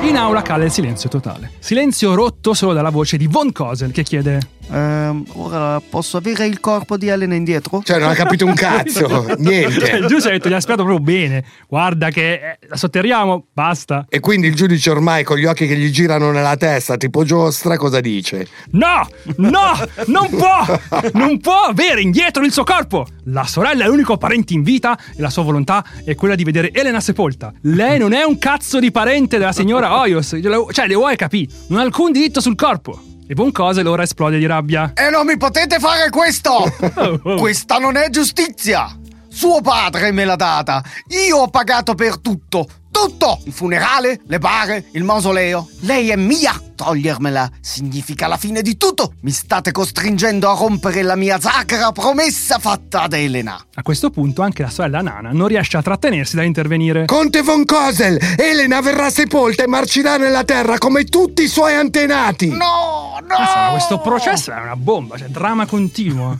In 0.02 0.16
aula 0.16 0.42
cala 0.42 0.64
il 0.64 0.72
silenzio 0.72 1.08
totale. 1.08 1.52
Silenzio 1.60 2.14
rotto 2.14 2.52
solo 2.52 2.72
dalla 2.72 2.90
voce 2.90 3.16
di 3.16 3.28
Von 3.28 3.52
Cosel 3.52 3.92
che 3.92 4.02
chiede: 4.02 4.40
Ehm, 4.70 5.24
ora 5.34 5.80
posso 5.80 6.16
avere 6.16 6.46
il 6.46 6.60
corpo 6.60 6.96
di 6.96 7.08
Elena 7.08 7.34
indietro? 7.34 7.82
Cioè, 7.84 7.98
non 7.98 8.10
ha 8.10 8.14
capito 8.14 8.46
un 8.46 8.54
cazzo, 8.54 9.06
Cioè, 9.26 9.32
il 9.32 9.38
niente. 9.38 10.06
giudice 10.06 10.28
ha 10.28 10.32
detto: 10.32 10.48
Gli 10.48 10.52
ha 10.52 10.60
spiegato 10.60 10.86
proprio 10.86 11.04
bene. 11.04 11.44
Guarda, 11.68 12.10
che 12.10 12.32
eh, 12.32 12.58
la 12.68 12.76
sotterriamo, 12.76 13.46
basta. 13.52 14.06
E 14.08 14.20
quindi 14.20 14.46
il 14.46 14.54
giudice 14.54 14.90
ormai 14.90 15.24
con 15.24 15.36
gli 15.36 15.44
occhi 15.44 15.66
che 15.66 15.76
gli 15.76 15.90
girano 15.90 16.30
nella 16.30 16.56
testa, 16.56 16.96
tipo 16.96 17.24
giostra, 17.24 17.76
cosa 17.76 18.00
dice? 18.00 18.46
No, 18.72 19.06
no, 19.36 19.72
non 20.06 20.28
può, 20.30 20.64
non 21.12 21.38
può 21.40 21.62
avere 21.68 22.00
indietro 22.00 22.44
il 22.44 22.52
suo 22.52 22.64
corpo. 22.64 23.06
La 23.24 23.44
sorella 23.44 23.84
è 23.84 23.86
l'unico 23.86 24.16
parente 24.16 24.54
in 24.54 24.62
vita 24.62 24.96
e 25.16 25.20
la 25.20 25.30
sua 25.30 25.42
volontà 25.42 25.84
è 26.04 26.14
quella 26.14 26.34
di 26.34 26.44
vedere 26.44 26.72
Elena 26.72 27.00
sepolta. 27.00 27.52
Lei 27.62 27.98
non 27.98 28.12
è 28.12 28.22
un 28.22 28.38
cazzo 28.38 28.78
di 28.78 28.90
parente 28.90 29.38
della 29.38 29.52
signora 29.52 29.98
Hoyos, 29.98 30.36
cioè 30.70 30.86
le 30.86 30.94
vuoi 30.94 31.16
capire, 31.16 31.52
non 31.68 31.78
ha 31.80 31.82
alcun 31.82 32.12
diritto 32.12 32.40
sul 32.40 32.54
corpo. 32.54 33.12
E 33.26 33.34
Von 33.34 33.52
Cosel 33.52 33.86
ora 33.86 34.02
esplode 34.02 34.38
di 34.38 34.44
rabbia. 34.44 34.92
E 34.94 35.08
non 35.08 35.24
mi 35.24 35.38
potete 35.38 35.78
fare 35.78 36.10
questo! 36.10 36.50
oh. 37.22 37.36
Questa 37.36 37.78
non 37.78 37.96
è 37.96 38.10
giustizia! 38.10 38.86
Suo 39.28 39.62
padre 39.62 40.12
me 40.12 40.26
l'ha 40.26 40.36
data! 40.36 40.82
Io 41.08 41.38
ho 41.38 41.48
pagato 41.48 41.94
per 41.94 42.18
tutto! 42.18 42.66
Tutto! 42.94 43.40
Il 43.44 43.52
funerale, 43.52 44.20
le 44.24 44.38
bare, 44.38 44.84
il 44.92 45.02
mausoleo. 45.02 45.68
Lei 45.80 46.10
è 46.10 46.16
mia! 46.16 46.52
Togliermela 46.76 47.50
significa 47.60 48.28
la 48.28 48.36
fine 48.36 48.62
di 48.62 48.76
tutto. 48.76 49.14
Mi 49.22 49.32
state 49.32 49.72
costringendo 49.72 50.48
a 50.48 50.54
rompere 50.56 51.02
la 51.02 51.16
mia 51.16 51.40
sacra 51.40 51.90
promessa 51.90 52.60
fatta 52.60 53.02
ad 53.02 53.12
Elena. 53.12 53.60
A 53.74 53.82
questo 53.82 54.10
punto 54.10 54.42
anche 54.42 54.62
la 54.62 54.70
sorella 54.70 55.02
Nana 55.02 55.32
non 55.32 55.48
riesce 55.48 55.76
a 55.76 55.82
trattenersi 55.82 56.36
dall'intervenire. 56.36 57.04
Conte 57.06 57.42
von 57.42 57.64
Kosel, 57.64 58.16
Elena 58.36 58.80
verrà 58.80 59.10
sepolta 59.10 59.64
e 59.64 59.66
marcirà 59.66 60.16
nella 60.16 60.44
terra 60.44 60.78
come 60.78 61.04
tutti 61.04 61.42
i 61.42 61.48
suoi 61.48 61.74
antenati. 61.74 62.48
No, 62.48 63.18
no! 63.20 63.36
Insomma, 63.38 63.70
questo 63.72 63.98
processo 63.98 64.52
è 64.52 64.60
una 64.60 64.76
bomba, 64.76 65.18
cioè 65.18 65.28
dramma 65.28 65.66
continuo. 65.66 66.38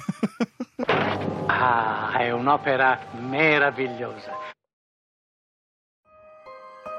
Ah, 1.47 2.19
è 2.19 2.31
un'opera 2.33 2.99
meravigliosa. 3.21 4.33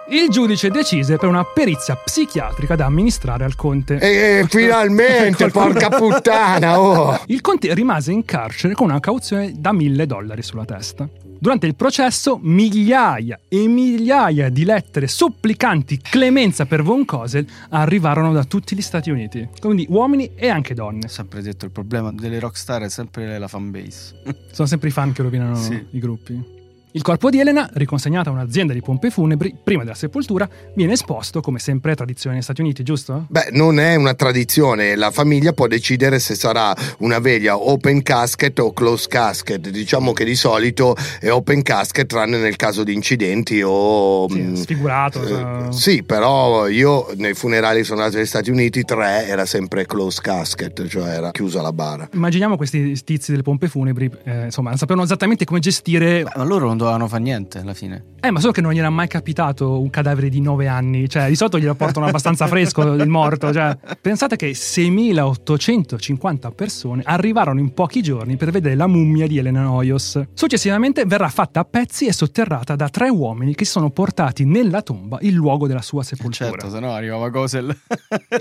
Il 0.07 0.29
giudice 0.29 0.69
decise 0.69 1.17
per 1.17 1.27
una 1.29 1.43
perizia 1.43 1.95
psichiatrica 1.95 2.75
da 2.75 2.85
amministrare 2.85 3.43
al 3.43 3.55
conte. 3.55 3.97
E 3.97 4.45
finalmente, 4.47 5.49
porca 5.49 5.89
puttana, 5.89 6.79
oh! 6.79 7.19
Il 7.27 7.41
conte 7.41 7.73
rimase 7.73 8.11
in 8.11 8.23
carcere 8.23 8.75
con 8.75 8.89
una 8.89 8.99
cauzione 8.99 9.53
da 9.57 9.73
mille 9.73 10.05
dollari 10.05 10.43
sulla 10.43 10.63
testa. 10.65 11.09
Durante 11.37 11.65
il 11.65 11.75
processo, 11.75 12.39
migliaia 12.41 13.39
e 13.47 13.67
migliaia 13.67 14.49
di 14.49 14.63
lettere 14.63 15.07
supplicanti 15.07 15.99
clemenza 15.99 16.65
per 16.65 16.81
Von 16.83 17.03
Kosel 17.03 17.45
arrivarono 17.69 18.31
da 18.31 18.43
tutti 18.45 18.75
gli 18.75 18.81
Stati 18.81 19.09
Uniti, 19.09 19.47
quindi 19.59 19.85
uomini 19.89 20.31
e 20.35 20.49
anche 20.49 20.73
donne. 20.75 21.05
Ho 21.05 21.09
sempre 21.09 21.41
detto 21.41 21.65
il 21.65 21.71
problema 21.71 22.11
delle 22.11 22.39
rockstar 22.39 22.83
è 22.83 22.89
sempre 22.89 23.37
la 23.39 23.47
fanbase. 23.47 24.21
Sono 24.51 24.67
sempre 24.67 24.89
i 24.89 24.91
fan 24.91 25.11
che 25.13 25.23
rovinano 25.23 25.55
Sì. 25.55 25.85
i 25.91 25.99
gruppi. 25.99 26.53
Il 26.95 27.01
corpo 27.01 27.29
di 27.29 27.41
Elena, 27.41 27.69
riconsegnato 27.73 28.29
a 28.29 28.31
un'azienda 28.31 28.71
di 28.71 28.79
pompe 28.79 29.09
funebri 29.09 29.53
prima 29.61 29.83
della 29.83 29.95
sepoltura, 29.95 30.47
viene 30.75 30.93
esposto 30.93 31.41
come 31.41 31.59
sempre 31.59 31.91
è 31.91 31.95
tradizione 31.95 32.35
negli 32.35 32.43
Stati 32.45 32.61
Uniti, 32.61 32.83
giusto? 32.83 33.25
Beh, 33.27 33.49
non 33.51 33.81
è 33.81 33.95
una 33.95 34.13
tradizione, 34.13 34.95
la 34.95 35.11
famiglia 35.11 35.51
può 35.51 35.67
decidere 35.67 36.19
se 36.19 36.35
sarà 36.35 36.73
una 36.99 37.19
veglia 37.19 37.57
open 37.57 38.01
casket 38.01 38.59
o 38.59 38.71
close 38.71 39.09
casket. 39.09 39.71
Diciamo 39.71 40.13
che 40.13 40.23
di 40.23 40.35
solito 40.35 40.95
è 41.19 41.29
open 41.29 41.63
casket 41.63 42.07
tranne 42.07 42.37
nel 42.37 42.55
caso 42.55 42.85
di 42.85 42.93
incidenti 42.93 43.61
o... 43.61 44.29
Sì, 44.29 44.39
mm, 44.39 44.53
sfigurato. 44.53 45.21
eh, 45.21 45.27
cioè- 45.27 45.67
sì, 45.71 46.01
però 46.03 46.69
io 46.69 47.11
nei 47.17 47.33
funerali 47.33 47.83
sono 47.83 47.99
andati 47.99 48.19
negli 48.19 48.25
Stati 48.25 48.51
Uniti 48.51 48.83
tre 48.85 49.27
era 49.27 49.45
sempre 49.45 49.85
close 49.85 50.21
casket, 50.21 50.87
cioè 50.87 51.09
era 51.09 51.31
chiusa 51.31 51.61
la 51.61 51.73
bara. 51.73 52.07
Immaginiamo 52.13 52.55
questi 52.55 52.97
tizi 53.03 53.31
delle 53.31 53.43
pompe 53.43 53.67
funebri, 53.67 54.09
eh, 54.23 54.45
insomma, 54.45 54.69
non 54.69 54.77
sapevano 54.77 55.03
esattamente 55.03 55.43
come 55.43 55.59
gestire. 55.59 56.23
Ma 56.33 56.45
loro 56.45 56.67
non 56.67 56.83
dovevano 56.85 57.07
fare 57.09 57.23
niente 57.23 57.59
alla 57.59 57.73
fine. 57.73 58.13
Eh, 58.21 58.31
ma 58.31 58.39
solo 58.39 58.51
che 58.53 58.61
non 58.61 58.71
gli 58.73 58.79
era 58.79 58.89
mai 58.89 59.07
capitato 59.07 59.79
un 59.79 59.89
cadavere 59.91 60.29
di 60.29 60.41
9 60.41 60.67
anni. 60.67 61.07
Cioè, 61.07 61.27
di 61.27 61.35
solito 61.35 61.59
glielo 61.59 61.75
portano 61.75 62.07
abbastanza 62.07 62.47
fresco 62.47 62.81
il 62.95 63.07
morto. 63.07 63.53
Cioè. 63.53 63.77
Pensate 64.01 64.35
che 64.35 64.49
6.850 64.51 66.51
persone 66.53 67.01
arrivarono 67.05 67.59
in 67.59 67.73
pochi 67.73 68.01
giorni 68.01 68.35
per 68.37 68.51
vedere 68.51 68.75
la 68.75 68.87
mummia 68.87 69.27
di 69.27 69.37
Elena 69.37 69.71
Hoyos. 69.71 70.21
Successivamente 70.33 71.05
verrà 71.05 71.29
fatta 71.29 71.61
a 71.61 71.65
pezzi 71.65 72.07
e 72.07 72.13
sotterrata 72.13 72.75
da 72.75 72.89
tre 72.89 73.09
uomini 73.09 73.55
che 73.55 73.65
si 73.65 73.71
sono 73.71 73.89
portati 73.91 74.45
nella 74.45 74.81
tomba 74.81 75.17
il 75.21 75.33
luogo 75.33 75.67
della 75.67 75.81
sua 75.81 76.03
sepoltura. 76.03 76.49
Certo, 76.49 76.69
se 76.69 76.79
no 76.79 76.91
arrivava 76.93 77.29
Cosel. 77.29 77.75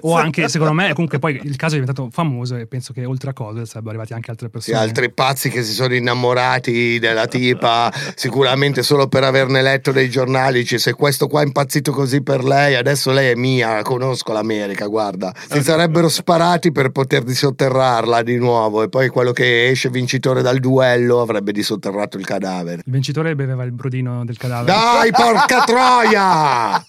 O 0.01 0.17
anche, 0.17 0.49
secondo 0.49 0.73
me, 0.73 0.93
comunque 0.93 1.19
poi 1.19 1.41
il 1.43 1.57
caso 1.57 1.77
è 1.77 1.81
diventato 1.81 2.09
famoso 2.11 2.57
e 2.57 2.67
penso 2.67 2.93
che 2.93 3.05
oltre 3.05 3.31
a 3.31 3.33
cose 3.33 3.67
sarebbero 3.67 3.91
arrivati 3.91 4.13
anche 4.15 4.31
altre 4.31 4.47
Sì, 4.47 4.53
persone. 4.53 4.79
altri 4.79 5.13
pazzi 5.13 5.49
che 5.51 5.63
si 5.63 5.73
sono 5.73 5.95
innamorati 5.95 6.99
della 6.99 7.27
tipa, 7.27 7.93
sicuramente 8.35 8.83
solo 8.83 9.07
per 9.07 9.23
averne 9.23 9.63
letto 9.63 9.93
dei 9.93 10.11
giornali, 10.11 10.59
dice 10.59 10.79
se 10.79 10.93
questo 10.95 11.29
qua 11.29 11.43
è 11.43 11.45
impazzito 11.45 11.93
così 11.93 12.21
per 12.21 12.43
lei, 12.43 12.75
adesso 12.75 13.13
lei 13.13 13.31
è 13.31 13.37
mia, 13.37 13.81
conosco 13.83 14.33
l'America, 14.33 14.89
guarda. 14.89 15.33
Si 15.49 15.63
sarebbero 15.63 16.09
sparati 16.09 16.73
per 16.73 16.91
poter 16.91 17.23
disotterrarla 17.23 18.23
di 18.25 18.37
nuovo 18.37 18.83
e 18.83 18.89
poi 18.89 19.09
quello 19.09 19.31
che 19.31 19.69
esce 19.69 19.89
vincitore 19.89 20.43
dal 20.43 20.59
duello 20.59 21.21
avrebbe 21.21 21.53
disotterrato 21.53 22.19
il 22.19 22.27
cadavere. 22.27 22.83
Il 22.85 22.91
vincitore 22.93 23.37
beveva 23.37 23.63
il 23.63 23.71
brodino 23.71 24.25
del 24.25 24.37
cadavere. 24.37 24.77
Dai, 24.77 25.11
porca 25.13 25.63
troia! 25.63 26.85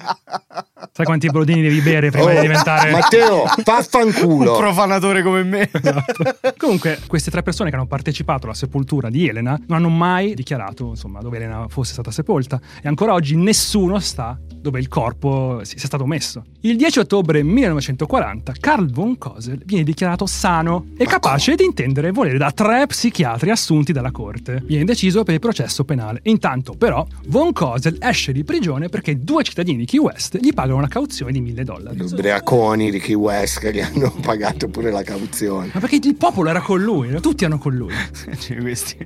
Sai 0.91 1.05
quanti 1.05 1.27
brodini 1.27 1.61
devi 1.61 1.81
bere 1.81 2.09
prima 2.09 2.25
Oh, 2.25 2.33
di 2.33 2.39
diventare. 2.39 2.89
Matteo, 2.89 3.41
Un 3.57 3.63
vaffanculo! 3.63 4.57
profanatore 4.57 5.21
come 5.21 5.43
me. 5.43 5.69
Esatto. 5.71 6.23
Comunque, 6.57 6.99
queste 7.05 7.29
tre 7.29 7.43
persone 7.43 7.69
che 7.69 7.75
hanno 7.75 7.85
partecipato 7.85 8.45
alla 8.45 8.55
sepoltura 8.55 9.09
di 9.11 9.27
Elena 9.27 9.59
non 9.67 9.77
hanno 9.77 9.89
mai 9.89 10.33
dichiarato 10.33 10.85
insomma, 10.87 11.19
dove 11.19 11.34
Elena 11.35 11.67
fosse 11.67 11.93
stata 11.93 12.11
sepolta 12.11 12.59
e 12.81 12.87
ancora 12.87 13.13
oggi 13.13 13.35
nessuno 13.35 13.99
sa 13.99 14.37
dove 14.65 14.79
il 14.79 14.87
corpo 14.87 15.61
si- 15.63 15.77
sia 15.77 15.87
stato 15.87 16.05
messo. 16.05 16.43
Il 16.61 16.75
10 16.75 16.99
ottobre 16.99 17.43
1940 17.43 18.53
Carl 18.59 18.89
von 18.91 19.17
Kosel 19.17 19.61
viene 19.63 19.83
dichiarato 19.83 20.25
sano 20.25 20.87
e 20.97 21.05
capace 21.05 21.55
di 21.55 21.63
intendere 21.63 22.07
e 22.07 22.11
volere 22.11 22.37
da 22.37 22.51
tre 22.51 22.87
psichiatri 22.87 23.51
assunti 23.51 23.91
dalla 23.91 24.11
corte. 24.11 24.63
Viene 24.65 24.85
deciso 24.85 25.23
per 25.23 25.35
il 25.35 25.39
processo 25.39 25.83
penale. 25.83 26.19
Intanto, 26.23 26.73
però, 26.73 27.05
von 27.27 27.53
Kosel 27.53 27.97
esce 27.99 28.31
di 28.31 28.43
prigione 28.43 28.89
perché 28.89 29.23
due 29.23 29.43
cittadini 29.43 29.77
di 29.77 29.85
Key 29.85 29.99
West 29.99 30.37
gli 30.39 30.53
pagano 30.53 30.77
una 30.77 30.87
cauzione 30.87 31.31
di 31.31 31.41
1000 31.41 31.63
dollari. 31.63 31.97
Gli 31.97 32.01
ubriaconi 32.01 32.89
di 32.89 32.99
Key 32.99 33.13
West 33.15 33.59
che 33.59 33.71
gli 33.71 33.81
hanno 33.81 34.11
pagato 34.21 34.67
pure 34.67 34.89
la 34.89 35.03
cauzione. 35.03 35.69
Ma 35.73 35.79
perché 35.79 35.99
il 36.01 36.15
popolo 36.15 36.49
era 36.49 36.61
con 36.61 36.81
lui, 36.81 37.19
tutti 37.21 37.43
erano 37.43 37.59
con 37.59 37.75
lui. 37.75 37.93
Cioè, 38.39 38.57
questi. 38.57 38.97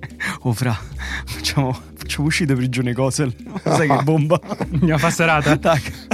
Oh, 0.42 0.54
fra, 0.54 0.78
facciamo, 1.26 1.78
facciamo 2.10 2.28
uscire 2.28 2.56
prigione 2.56 2.94
Cosel. 2.94 3.34
Sai 3.64 3.88
che 3.88 4.04
bomba. 4.04 4.40
Andiamo 4.60 4.96
a 4.96 4.98
fare 4.98 5.14
serata. 5.14 5.56
Tac. 5.58 6.08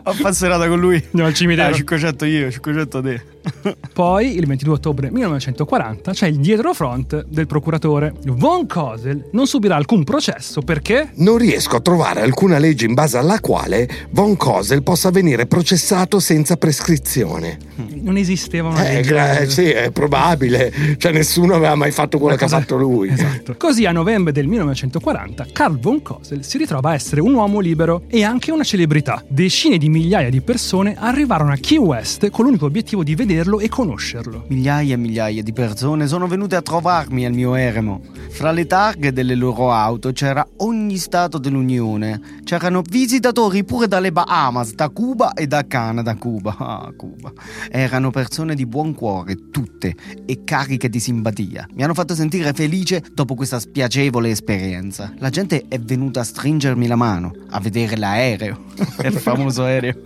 Ho 0.04 0.16
passerata 0.22 0.68
con 0.68 0.78
lui. 0.78 1.02
Andiamo 1.06 1.26
al 1.26 1.34
cimitero. 1.34 1.68
Dai, 1.70 1.78
500 1.78 2.24
io, 2.26 2.50
500 2.50 3.02
te. 3.02 3.33
Poi, 3.92 4.36
il 4.36 4.46
22 4.46 4.74
ottobre 4.74 5.10
1940, 5.10 6.12
c'è 6.12 6.26
il 6.26 6.36
dietrofront 6.38 7.24
del 7.28 7.46
procuratore. 7.46 8.12
Von 8.24 8.66
Kosel 8.66 9.28
non 9.32 9.46
subirà 9.46 9.76
alcun 9.76 10.04
processo 10.04 10.62
perché 10.62 11.10
Non 11.16 11.36
riesco 11.38 11.76
a 11.76 11.80
trovare 11.80 12.20
alcuna 12.22 12.58
legge 12.58 12.86
in 12.86 12.94
base 12.94 13.18
alla 13.18 13.40
quale 13.40 13.88
Von 14.10 14.36
Kosel 14.36 14.82
possa 14.82 15.10
venire 15.10 15.46
processato 15.46 16.18
senza 16.20 16.56
prescrizione. 16.56 17.58
non 18.02 18.16
esisteva 18.16 18.68
una 18.68 18.86
Eh, 18.88 18.94
legge. 18.94 19.40
eh, 19.40 19.48
sì, 19.50 19.64
è 19.70 19.90
probabile. 19.90 20.72
Cioè, 20.98 21.12
nessuno 21.12 21.54
aveva 21.54 21.74
mai 21.74 21.90
fatto 21.90 22.18
quello 22.18 22.36
che 22.36 22.44
ha 22.44 22.46
Cosa- 22.46 22.60
fatto 22.60 22.76
lui. 22.76 23.08
Esatto. 23.10 23.54
Così 23.56 23.84
a 23.86 23.92
novembre 23.92 24.32
del 24.32 24.46
1940 24.46 25.46
Carl 25.52 25.78
von 25.78 26.02
Kosel 26.02 26.44
si 26.44 26.58
ritrova 26.58 26.90
a 26.90 26.94
essere 26.94 27.20
un 27.20 27.34
uomo 27.34 27.60
libero 27.60 28.02
e 28.08 28.22
anche 28.24 28.50
una 28.50 28.64
celebrità. 28.64 29.22
Decine 29.28 29.78
di 29.78 29.88
migliaia 29.88 30.30
di 30.30 30.40
persone 30.40 30.94
arrivarono 30.98 31.52
a 31.52 31.56
Key 31.56 31.78
West 31.78 32.30
con 32.30 32.44
l'unico 32.44 32.66
obiettivo 32.66 33.02
di 33.02 33.14
vederlo 33.34 33.58
e 33.58 33.68
conoscerlo. 33.68 34.44
Migliaia 34.48 34.94
e 34.94 34.96
migliaia 34.96 35.42
di 35.42 35.52
persone 35.52 36.06
sono 36.06 36.28
venute 36.28 36.54
a 36.54 36.62
trovarmi 36.62 37.26
al 37.26 37.32
mio 37.32 37.56
eremo. 37.56 38.00
Fra 38.30 38.52
le 38.52 38.64
targhe 38.66 39.12
delle 39.12 39.34
loro 39.34 39.72
auto 39.72 40.12
c'era 40.12 40.46
ogni 40.58 40.96
stato 40.98 41.38
dell'Unione. 41.38 42.20
C'erano 42.44 42.82
visitatori 42.88 43.64
pure 43.64 43.88
dalle 43.88 44.12
Bahamas, 44.12 44.74
da 44.74 44.88
Cuba 44.88 45.32
e 45.32 45.48
da 45.48 45.66
Canada. 45.66 46.14
Cuba, 46.14 46.54
ah, 46.58 46.92
Cuba. 46.96 47.32
Erano 47.70 48.10
persone 48.12 48.54
di 48.54 48.66
buon 48.66 48.94
cuore, 48.94 49.50
tutte, 49.50 49.96
e 50.26 50.44
cariche 50.44 50.88
di 50.88 51.00
simpatia. 51.00 51.66
Mi 51.74 51.82
hanno 51.82 51.94
fatto 51.94 52.14
sentire 52.14 52.52
felice 52.52 53.02
dopo 53.12 53.34
questa 53.34 53.58
spiacevole 53.58 54.30
esperienza. 54.30 55.12
La 55.18 55.30
gente 55.30 55.64
è 55.68 55.80
venuta 55.80 56.20
a 56.20 56.24
stringermi 56.24 56.86
la 56.86 56.96
mano, 56.96 57.32
a 57.50 57.58
vedere 57.58 57.96
l'aereo, 57.96 58.64
il 59.02 59.12
famoso 59.12 59.64
aereo, 59.64 60.00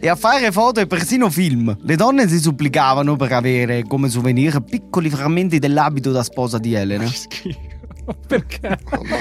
e 0.00 0.08
a 0.08 0.16
fare 0.16 0.50
foto 0.50 0.80
e 0.80 0.88
persino 0.88 1.30
film. 1.30 1.76
Le 1.82 1.94
donne 1.94 2.26
si 2.26 2.40
supplicavano 2.64 3.16
per 3.16 3.32
avere 3.32 3.84
come 3.84 4.08
souvenir 4.08 4.60
piccoli 4.62 5.10
frammenti 5.10 5.58
dell'abito 5.58 6.12
da 6.12 6.22
sposa 6.22 6.58
di 6.58 6.72
Elena. 6.72 7.06
Schifo. 7.06 7.73
Perché? 8.26 8.78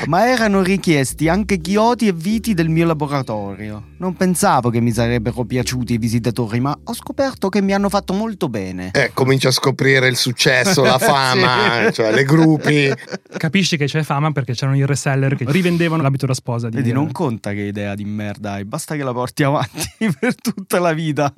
Ma 0.08 0.28
erano 0.30 0.62
richiesti 0.62 1.28
anche 1.28 1.58
chiodi 1.60 2.08
e 2.08 2.14
viti 2.14 2.54
del 2.54 2.70
mio 2.70 2.86
laboratorio. 2.86 3.92
Non 3.98 4.16
pensavo 4.16 4.70
che 4.70 4.82
mi 4.82 4.92
sarebbero 4.92 5.44
piaciuti 5.46 5.94
i 5.94 5.98
visitatori, 5.98 6.60
ma 6.60 6.78
ho 6.84 6.94
scoperto 6.94 7.50
che 7.50 7.62
mi 7.62 7.74
hanno 7.74 7.90
fatto 7.90 8.14
molto 8.14 8.50
bene. 8.50 8.92
Eh, 8.94 9.12
comincia 9.14 9.50
a 9.50 9.52
scoprire 9.52 10.08
il 10.08 10.16
successo, 10.16 10.84
la 10.84 10.98
fama, 11.00 11.86
Sì. 11.88 11.94
cioè 11.94 12.12
le 12.14 12.24
gruppi. 12.24 12.92
Capisci 13.38 13.78
che 13.78 13.86
c'è 13.86 14.04
fama 14.04 14.32
perché 14.32 14.54
c'erano 14.54 14.78
i 14.78 14.86
reseller 14.86 15.36
che 15.36 15.46
rivendevano 15.48 16.02
l'abito 16.02 16.26
da 16.26 16.34
sposa 16.34 16.70
di 16.70 16.78
Vedi, 16.78 16.92
non 16.92 17.12
conta 17.12 17.52
che 17.52 17.62
idea 17.62 17.96
di 17.96 18.04
merda 18.06 18.54
hai, 18.54 18.66
basta 18.66 18.96
che 18.96 19.04
la 19.04 19.14
porti 19.14 19.44
avanti 19.44 19.90
per 20.20 20.36
tutta 20.36 20.80
la 20.80 20.94
vita. 20.94 21.32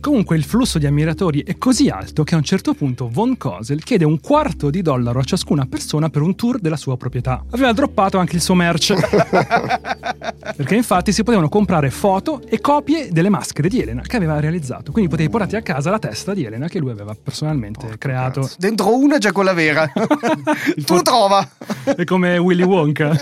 Comunque 0.00 0.36
il 0.36 0.44
flusso 0.44 0.78
di 0.78 0.86
ammiratori 0.86 1.42
è 1.42 1.56
così 1.58 1.88
alto 1.88 2.24
che 2.24 2.34
a 2.34 2.38
un 2.38 2.44
certo 2.44 2.74
punto 2.74 3.08
Von 3.08 3.36
Kosel 3.36 3.82
chiede 3.82 4.04
un 4.04 4.20
quarto 4.20 4.70
di 4.70 4.82
dollaro 4.82 5.20
a 5.20 5.24
ciascuna 5.24 5.66
persona 5.66 6.08
per 6.10 6.22
un 6.22 6.34
tour 6.34 6.58
della 6.58 6.76
sua 6.76 6.89
proprietà. 6.96 7.44
Aveva 7.50 7.72
droppato 7.72 8.18
anche 8.18 8.36
il 8.36 8.42
suo 8.42 8.54
merch. 8.54 8.94
Perché 10.56 10.74
infatti 10.74 11.12
si 11.12 11.22
potevano 11.22 11.48
comprare 11.48 11.90
foto 11.90 12.42
e 12.46 12.60
copie 12.60 13.10
delle 13.10 13.28
maschere 13.28 13.68
di 13.68 13.80
Elena 13.80 14.02
che 14.02 14.16
aveva 14.16 14.38
realizzato. 14.40 14.92
Quindi 14.92 15.10
potevi 15.10 15.30
portarti 15.30 15.56
a 15.56 15.62
casa 15.62 15.90
la 15.90 15.98
testa 15.98 16.34
di 16.34 16.44
Elena 16.44 16.68
che 16.68 16.78
lui 16.78 16.90
aveva 16.90 17.14
personalmente 17.20 17.96
creato. 17.98 18.42
Cazzo. 18.42 18.56
Dentro 18.58 18.96
una 18.96 19.18
c'è 19.18 19.32
quella 19.32 19.52
vera. 19.52 19.90
tu 20.84 21.00
trova. 21.02 21.48
È 21.84 22.04
come 22.04 22.38
Willy 22.38 22.64
Wonka. 22.64 23.16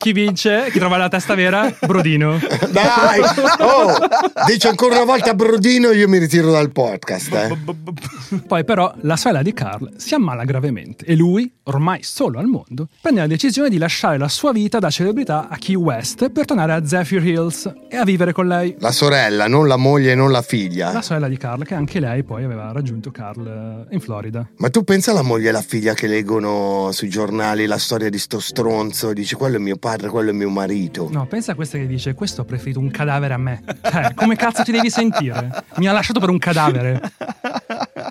Chi 0.00 0.12
vince? 0.12 0.68
Chi 0.70 0.78
trova 0.78 0.96
la 0.96 1.08
testa 1.08 1.34
vera? 1.34 1.74
Brodino. 1.84 2.38
Dai, 2.70 3.20
oh, 3.58 3.98
dici 4.46 4.68
ancora 4.68 4.94
una 4.94 5.04
volta 5.04 5.34
Brodino, 5.34 5.90
io 5.90 6.06
mi 6.06 6.18
ritiro 6.18 6.52
dal 6.52 6.70
podcast. 6.70 7.32
Eh. 7.32 7.58
Poi 8.46 8.62
però 8.62 8.94
la 9.00 9.16
sorella 9.16 9.42
di 9.42 9.52
Carl 9.52 9.94
si 9.96 10.14
ammala 10.14 10.44
gravemente 10.44 11.04
e 11.04 11.16
lui, 11.16 11.50
ormai 11.64 12.04
solo 12.04 12.38
al 12.38 12.46
mondo, 12.46 12.86
prende 13.00 13.22
la 13.22 13.26
decisione 13.26 13.68
di 13.68 13.76
lasciare 13.76 14.18
la 14.18 14.28
sua 14.28 14.52
vita 14.52 14.78
da 14.78 14.88
celebrità 14.88 15.48
a 15.48 15.56
Key 15.56 15.74
West 15.74 16.30
per 16.30 16.44
tornare 16.44 16.74
a 16.74 16.86
Zephyr 16.86 17.26
Hills 17.26 17.72
e 17.88 17.96
a 17.96 18.04
vivere 18.04 18.32
con 18.32 18.46
lei. 18.46 18.76
La 18.78 18.92
sorella, 18.92 19.48
non 19.48 19.66
la 19.66 19.76
moglie, 19.76 20.14
non 20.14 20.30
la 20.30 20.42
figlia. 20.42 20.92
La 20.92 21.02
sorella 21.02 21.26
di 21.26 21.36
Carl, 21.36 21.64
che 21.64 21.74
anche 21.74 21.98
lei 21.98 22.22
poi 22.22 22.44
aveva 22.44 22.70
raggiunto 22.70 23.10
Carl 23.10 23.86
eh, 23.90 23.94
in 23.94 24.00
Florida. 24.00 24.48
Ma 24.58 24.70
tu 24.70 24.84
pensa 24.84 25.10
alla 25.10 25.22
moglie 25.22 25.46
e 25.46 25.48
alla 25.48 25.62
figlia 25.62 25.94
che 25.94 26.06
leggono 26.06 26.90
sui 26.92 27.08
giornali 27.08 27.66
la 27.66 27.78
storia 27.78 28.08
di 28.08 28.18
sto 28.18 28.38
stronzo 28.38 29.10
e 29.10 29.14
dici 29.14 29.34
quello 29.34 29.56
è 29.56 29.58
mio 29.58 29.74
padre, 29.74 29.86
quello 30.08 30.30
è 30.30 30.32
mio 30.32 30.50
marito. 30.50 31.08
No, 31.10 31.26
pensa 31.26 31.52
a 31.52 31.54
questa 31.54 31.78
che 31.78 31.86
dice: 31.86 32.14
Questo 32.14 32.42
ha 32.42 32.44
preferito 32.44 32.78
un 32.78 32.90
cadavere 32.90 33.34
a 33.34 33.38
me. 33.38 33.62
Cioè, 33.82 34.14
come 34.14 34.36
cazzo 34.36 34.62
ti 34.62 34.72
devi 34.72 34.90
sentire? 34.90 35.64
Mi 35.76 35.88
ha 35.88 35.92
lasciato 35.92 36.20
per 36.20 36.30
un 36.30 36.38
cadavere. 36.38 37.00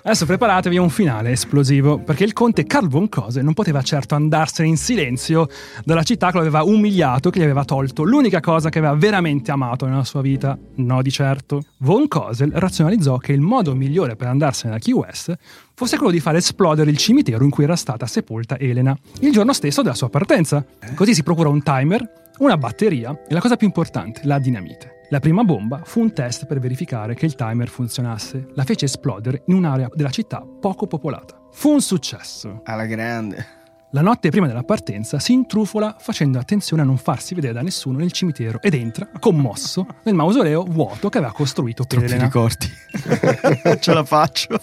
Adesso 0.08 0.24
preparatevi 0.24 0.78
a 0.78 0.80
un 0.80 0.88
finale 0.88 1.32
esplosivo, 1.32 1.98
perché 1.98 2.24
il 2.24 2.32
conte 2.32 2.64
Carl 2.64 2.88
von 2.88 3.10
Cose 3.10 3.42
non 3.42 3.52
poteva 3.52 3.82
certo 3.82 4.14
andarsene 4.14 4.66
in 4.66 4.78
silenzio 4.78 5.48
dalla 5.84 6.02
città 6.02 6.28
che 6.28 6.38
lo 6.38 6.40
aveva 6.40 6.62
umiliato, 6.62 7.28
che 7.28 7.40
gli 7.40 7.42
aveva 7.42 7.66
tolto 7.66 8.04
l'unica 8.04 8.40
cosa 8.40 8.70
che 8.70 8.78
aveva 8.78 8.94
veramente 8.94 9.50
amato 9.50 9.84
nella 9.84 10.04
sua 10.04 10.22
vita. 10.22 10.56
No, 10.76 11.02
di 11.02 11.10
certo. 11.10 11.60
Von 11.80 12.08
Cosel 12.08 12.52
razionalizzò 12.54 13.18
che 13.18 13.34
il 13.34 13.42
modo 13.42 13.74
migliore 13.74 14.16
per 14.16 14.28
andarsene 14.28 14.72
da 14.72 14.78
Key 14.78 14.94
West 14.94 15.36
fosse 15.74 15.98
quello 15.98 16.12
di 16.12 16.20
far 16.20 16.36
esplodere 16.36 16.88
il 16.88 16.96
cimitero 16.96 17.44
in 17.44 17.50
cui 17.50 17.64
era 17.64 17.76
stata 17.76 18.06
sepolta 18.06 18.58
Elena, 18.58 18.96
il 19.20 19.30
giorno 19.30 19.52
stesso 19.52 19.82
della 19.82 19.94
sua 19.94 20.08
partenza. 20.08 20.64
Così 20.94 21.12
si 21.12 21.22
procura 21.22 21.50
un 21.50 21.62
timer, 21.62 22.30
una 22.38 22.56
batteria 22.56 23.10
e 23.28 23.34
la 23.34 23.40
cosa 23.40 23.56
più 23.56 23.66
importante, 23.66 24.22
la 24.24 24.38
dinamite. 24.38 24.97
La 25.10 25.20
prima 25.20 25.42
bomba 25.42 25.80
fu 25.84 26.00
un 26.00 26.12
test 26.12 26.44
per 26.44 26.58
verificare 26.60 27.14
che 27.14 27.24
il 27.24 27.34
timer 27.34 27.68
funzionasse. 27.68 28.48
La 28.54 28.64
fece 28.64 28.84
esplodere 28.84 29.42
in 29.46 29.54
un'area 29.54 29.88
della 29.94 30.10
città 30.10 30.44
poco 30.60 30.86
popolata. 30.86 31.40
Fu 31.50 31.70
un 31.70 31.80
successo. 31.80 32.60
Alla 32.64 32.84
grande. 32.84 33.56
La 33.92 34.02
notte 34.02 34.28
prima 34.28 34.46
della 34.46 34.64
partenza 34.64 35.18
si 35.18 35.32
intrufola 35.32 35.96
facendo 35.98 36.38
attenzione 36.38 36.82
a 36.82 36.84
non 36.84 36.98
farsi 36.98 37.34
vedere 37.34 37.54
da 37.54 37.62
nessuno 37.62 37.96
nel 37.96 38.12
cimitero 38.12 38.60
ed 38.60 38.74
entra, 38.74 39.08
commosso, 39.18 39.86
nel 40.04 40.14
mausoleo 40.14 40.62
vuoto 40.64 41.08
che 41.08 41.16
aveva 41.16 41.32
costruito 41.32 41.86
Troppi 41.86 42.04
Elena. 42.04 42.24
ricordi. 42.24 42.66
Ce 43.80 43.94
la 43.94 44.04
faccio. 44.04 44.60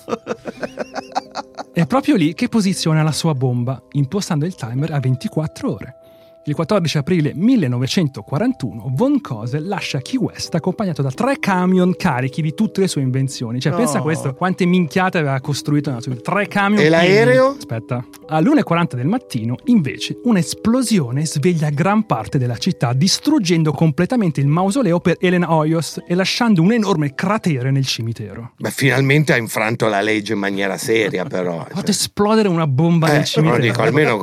È 1.73 1.87
proprio 1.87 2.15
lì 2.15 2.35
che 2.35 2.49
posiziona 2.49 3.01
la 3.01 3.11
sua 3.11 3.33
bomba, 3.33 3.81
impostando 3.93 4.45
il 4.45 4.53
timer 4.53 4.91
a 4.91 4.99
24 4.99 5.71
ore. 5.73 5.95
Il 6.47 6.53
14 6.53 6.99
aprile 6.99 7.31
1941 7.33 8.91
Von 8.93 9.19
Cose 9.19 9.57
lascia 9.59 9.99
Key 9.99 10.17
West 10.19 10.53
accompagnato 10.53 11.01
da 11.01 11.09
tre 11.09 11.39
camion 11.39 11.95
carichi 11.95 12.43
di 12.43 12.53
tutte 12.53 12.81
le 12.81 12.87
sue 12.87 13.01
invenzioni. 13.01 13.59
Cioè, 13.59 13.71
No. 13.71 13.79
pensa 13.79 13.97
a 13.97 14.01
questo, 14.01 14.35
quante 14.35 14.63
minchiate 14.65 15.17
aveva 15.17 15.39
costruito 15.41 15.89
nella 15.89 16.03
sua 16.03 16.11
vita. 16.13 16.31
Tre 16.31 16.47
camion 16.47 16.83
E 16.83 16.89
l'aereo? 16.89 17.45
pieni. 17.47 17.57
Aspetta. 17.57 18.05
All'1.40 18.27 18.95
del 18.95 19.07
mattino, 19.07 19.55
invece, 19.65 20.19
un'esplosione 20.23 21.25
sveglia 21.25 21.69
gran 21.71 22.05
parte 22.05 22.37
della 22.37 22.57
città, 22.57 22.93
distruggendo 22.93 23.71
completamente 23.71 24.39
il 24.39 24.45
mausoleo 24.47 24.99
per 24.99 25.17
Elena 25.19 25.51
Hoyos 25.51 25.99
e 26.07 26.13
lasciando 26.13 26.61
un 26.61 26.71
enorme 26.73 27.15
cratere 27.15 27.71
nel 27.71 27.87
cimitero. 27.87 28.51
Beh, 28.57 28.69
finalmente 28.69 29.33
ha 29.33 29.37
infranto 29.37 29.87
la 29.87 30.01
legge 30.01 30.33
in 30.33 30.39
maniera 30.39 30.77
seria, 30.77 31.25
però. 31.25 31.61
Ha 31.61 31.73
fatto 31.73 31.89
esplodere 31.89 32.49
una 32.49 32.67
bomba 32.67 33.07
Eh, 33.07 33.11
nel 33.13 33.19
no, 33.21 33.25
cimitero. 33.25 33.61
dico, 33.61 33.81
almeno 33.81 34.19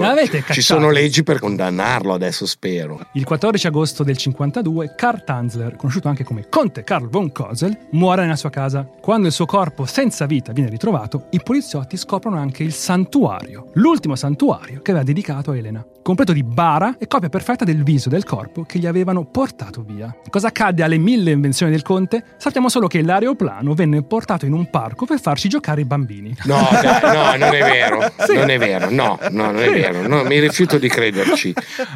ci 0.53 0.61
sono 0.63 0.91
leggi 0.91 1.25
per 1.25 1.41
condannarlo 1.41 2.11
adesso, 2.15 2.47
spero. 2.47 3.01
Il 3.13 3.25
14 3.25 3.67
agosto 3.67 4.03
del 4.03 4.17
52, 4.17 4.95
Karl 4.97 5.25
Tanzler, 5.25 5.77
conosciuto 5.77 6.09
anche 6.09 6.25
come 6.25 6.49
Conte 6.49 6.85
Karl 6.85 7.09
von 7.09 7.33
Kosel, 7.33 7.77
muore 7.91 8.23
nella 8.23 8.37
sua 8.37 8.51
casa. 8.51 8.87
Quando 9.01 9.27
il 9.27 9.33
suo 9.33 9.47
corpo 9.47 9.85
senza 9.87 10.27
vita 10.27 10.53
viene 10.53 10.71
ritrovato, 10.71 11.27
i 11.31 11.41
poliziotti 11.43 11.97
scoprono 11.97 12.37
anche 12.39 12.63
il 12.63 12.73
santuario, 12.73 13.71
l'ultimo 13.75 14.17
santuario 14.17 14.81
che 14.83 14.91
aveva 14.91 15.05
dedicato 15.05 15.51
a 15.51 15.57
Elena, 15.57 15.85
completo 16.03 16.33
di 16.33 16.43
bara 16.43 16.97
e 16.99 17.07
copia 17.07 17.29
perfetta 17.29 17.65
del 17.65 17.83
viso 17.83 18.09
del 18.09 18.25
corpo 18.25 18.65
che 18.65 18.79
gli 18.79 18.87
avevano 18.87 19.25
portato 19.25 19.83
via. 19.83 20.15
Cosa 20.29 20.49
accadde 20.49 20.83
alle 20.83 20.99
mille 20.99 21.31
invenzioni 21.31 21.73
del 21.73 21.83
Conte? 21.83 22.25
Sappiamo 22.37 22.69
solo 22.69 22.89
che 22.89 23.03
l'aeroplano 23.03 23.75
venne 23.75 24.03
portato 24.03 24.45
in 24.45 24.53
un 24.53 24.69
parco 24.69 25.07
per 25.07 25.21
farci 25.21 25.49
giocare 25.49 25.83
i 25.83 25.85
bambini. 25.85 26.35
No, 26.45 26.69
dai, 26.71 27.01
no, 27.03 27.37
non 27.37 27.55
è 27.55 27.63
vero. 27.63 28.01
Sì. 28.23 28.35
Non 28.35 28.51
è 28.51 28.59
vero, 28.59 28.89
no, 28.91 29.19
no, 29.31 29.51
non 29.51 29.59
è 29.59 29.71
vero. 29.71 30.07
No, 30.07 30.23
mi 30.23 30.39
rifiuto 30.39 30.79
di 30.79 30.89
crederci. 30.89 31.53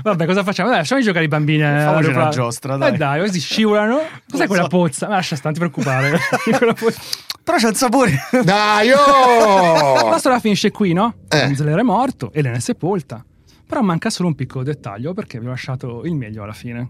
Vabbè, 0.07 0.25
cosa 0.25 0.45
facciamo? 0.45 0.69
Dai, 0.69 0.79
lasciamo 0.79 1.01
giocare 1.01 1.25
i 1.25 1.29
bambini. 1.29 1.63
eh, 1.63 1.67
all'aeroplano. 1.67 2.21
una 2.21 2.29
giostra, 2.29 2.77
dai. 2.77 2.95
Eh 2.95 2.97
dai, 2.97 3.21
così 3.21 3.41
scivolano. 3.41 3.99
Cos'è 4.31 4.43
so. 4.43 4.47
quella 4.47 4.69
pozza? 4.69 5.09
Ma 5.09 5.17
lascia 5.17 5.35
stare, 5.35 5.59
non 5.59 5.69
ti 5.69 5.81
preoccupare. 5.81 6.17
Però 7.43 7.57
c'è 7.59 7.69
il 7.69 7.75
sapore. 7.75 8.17
Dai, 8.45 8.89
La 8.89 10.05
oh! 10.05 10.19
storia 10.19 10.39
finisce 10.39 10.71
qui, 10.71 10.93
no? 10.93 11.13
Eh. 11.29 11.51
È 11.53 11.83
morto, 11.83 12.31
Elena 12.33 12.55
è 12.55 12.61
sepolta. 12.61 13.25
Però 13.67 13.81
manca 13.81 14.09
solo 14.09 14.29
un 14.29 14.37
piccolo 14.37 14.63
dettaglio 14.63 15.13
perché 15.13 15.41
vi 15.41 15.47
ho 15.47 15.51
lasciato 15.51 16.03
il 16.05 16.15
meglio 16.15 16.45
alla 16.45 16.53
fine. 16.53 16.89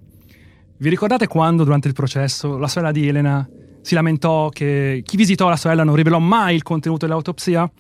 Vi 0.77 0.89
ricordate 0.91 1.27
quando 1.27 1.65
durante 1.65 1.89
il 1.89 1.95
processo 1.95 2.59
la 2.59 2.69
sorella 2.69 2.93
di 2.93 3.09
Elena 3.09 3.49
si 3.81 3.95
lamentò 3.95 4.51
che 4.51 5.01
chi 5.07 5.17
visitò 5.17 5.49
la 5.49 5.57
sorella 5.57 5.85
non 5.85 5.95
rivelò 5.95 6.19
mai 6.19 6.55
il 6.55 6.63
contenuto 6.63 7.07
dell'autopsia? 7.07 7.71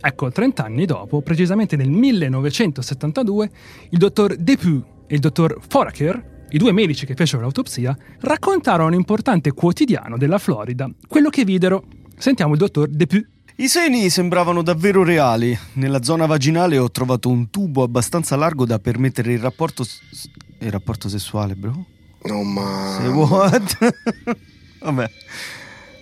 Ecco, 0.00 0.30
30 0.30 0.64
anni 0.64 0.84
dopo, 0.84 1.20
precisamente 1.22 1.76
nel 1.76 1.90
1972, 1.90 3.50
il 3.90 3.98
dottor 3.98 4.36
Depew 4.36 4.82
e 5.06 5.14
il 5.14 5.20
dottor 5.20 5.58
Foraker, 5.66 6.46
i 6.50 6.58
due 6.58 6.72
medici 6.72 7.06
che 7.06 7.14
fecero 7.14 7.42
l'autopsia, 7.42 7.96
raccontarono 8.20 8.84
a 8.84 8.90
un 8.90 8.94
importante 8.94 9.52
quotidiano 9.52 10.16
della 10.18 10.38
Florida 10.38 10.90
quello 11.06 11.28
che 11.30 11.44
videro. 11.44 11.84
Sentiamo 12.18 12.52
il 12.52 12.58
dottor 12.58 12.88
Depew. 12.88 13.22
I 13.56 13.68
seni 13.68 14.08
sembravano 14.10 14.62
davvero 14.62 15.04
reali. 15.04 15.56
Nella 15.74 16.02
zona 16.02 16.26
vaginale 16.26 16.78
ho 16.78 16.90
trovato 16.90 17.28
un 17.28 17.50
tubo 17.50 17.82
abbastanza 17.82 18.34
largo 18.36 18.64
da 18.66 18.78
permettere 18.78 19.32
il 19.32 19.38
rapporto. 19.38 19.84
s- 19.84 20.00
Il 20.58 20.70
rapporto 20.70 21.08
sessuale, 21.08 21.54
bro? 21.54 21.84
No, 22.24 22.42
ma. 22.42 22.96
Say 22.98 23.06
what? 23.12 23.94
Vabbè. 24.80 25.10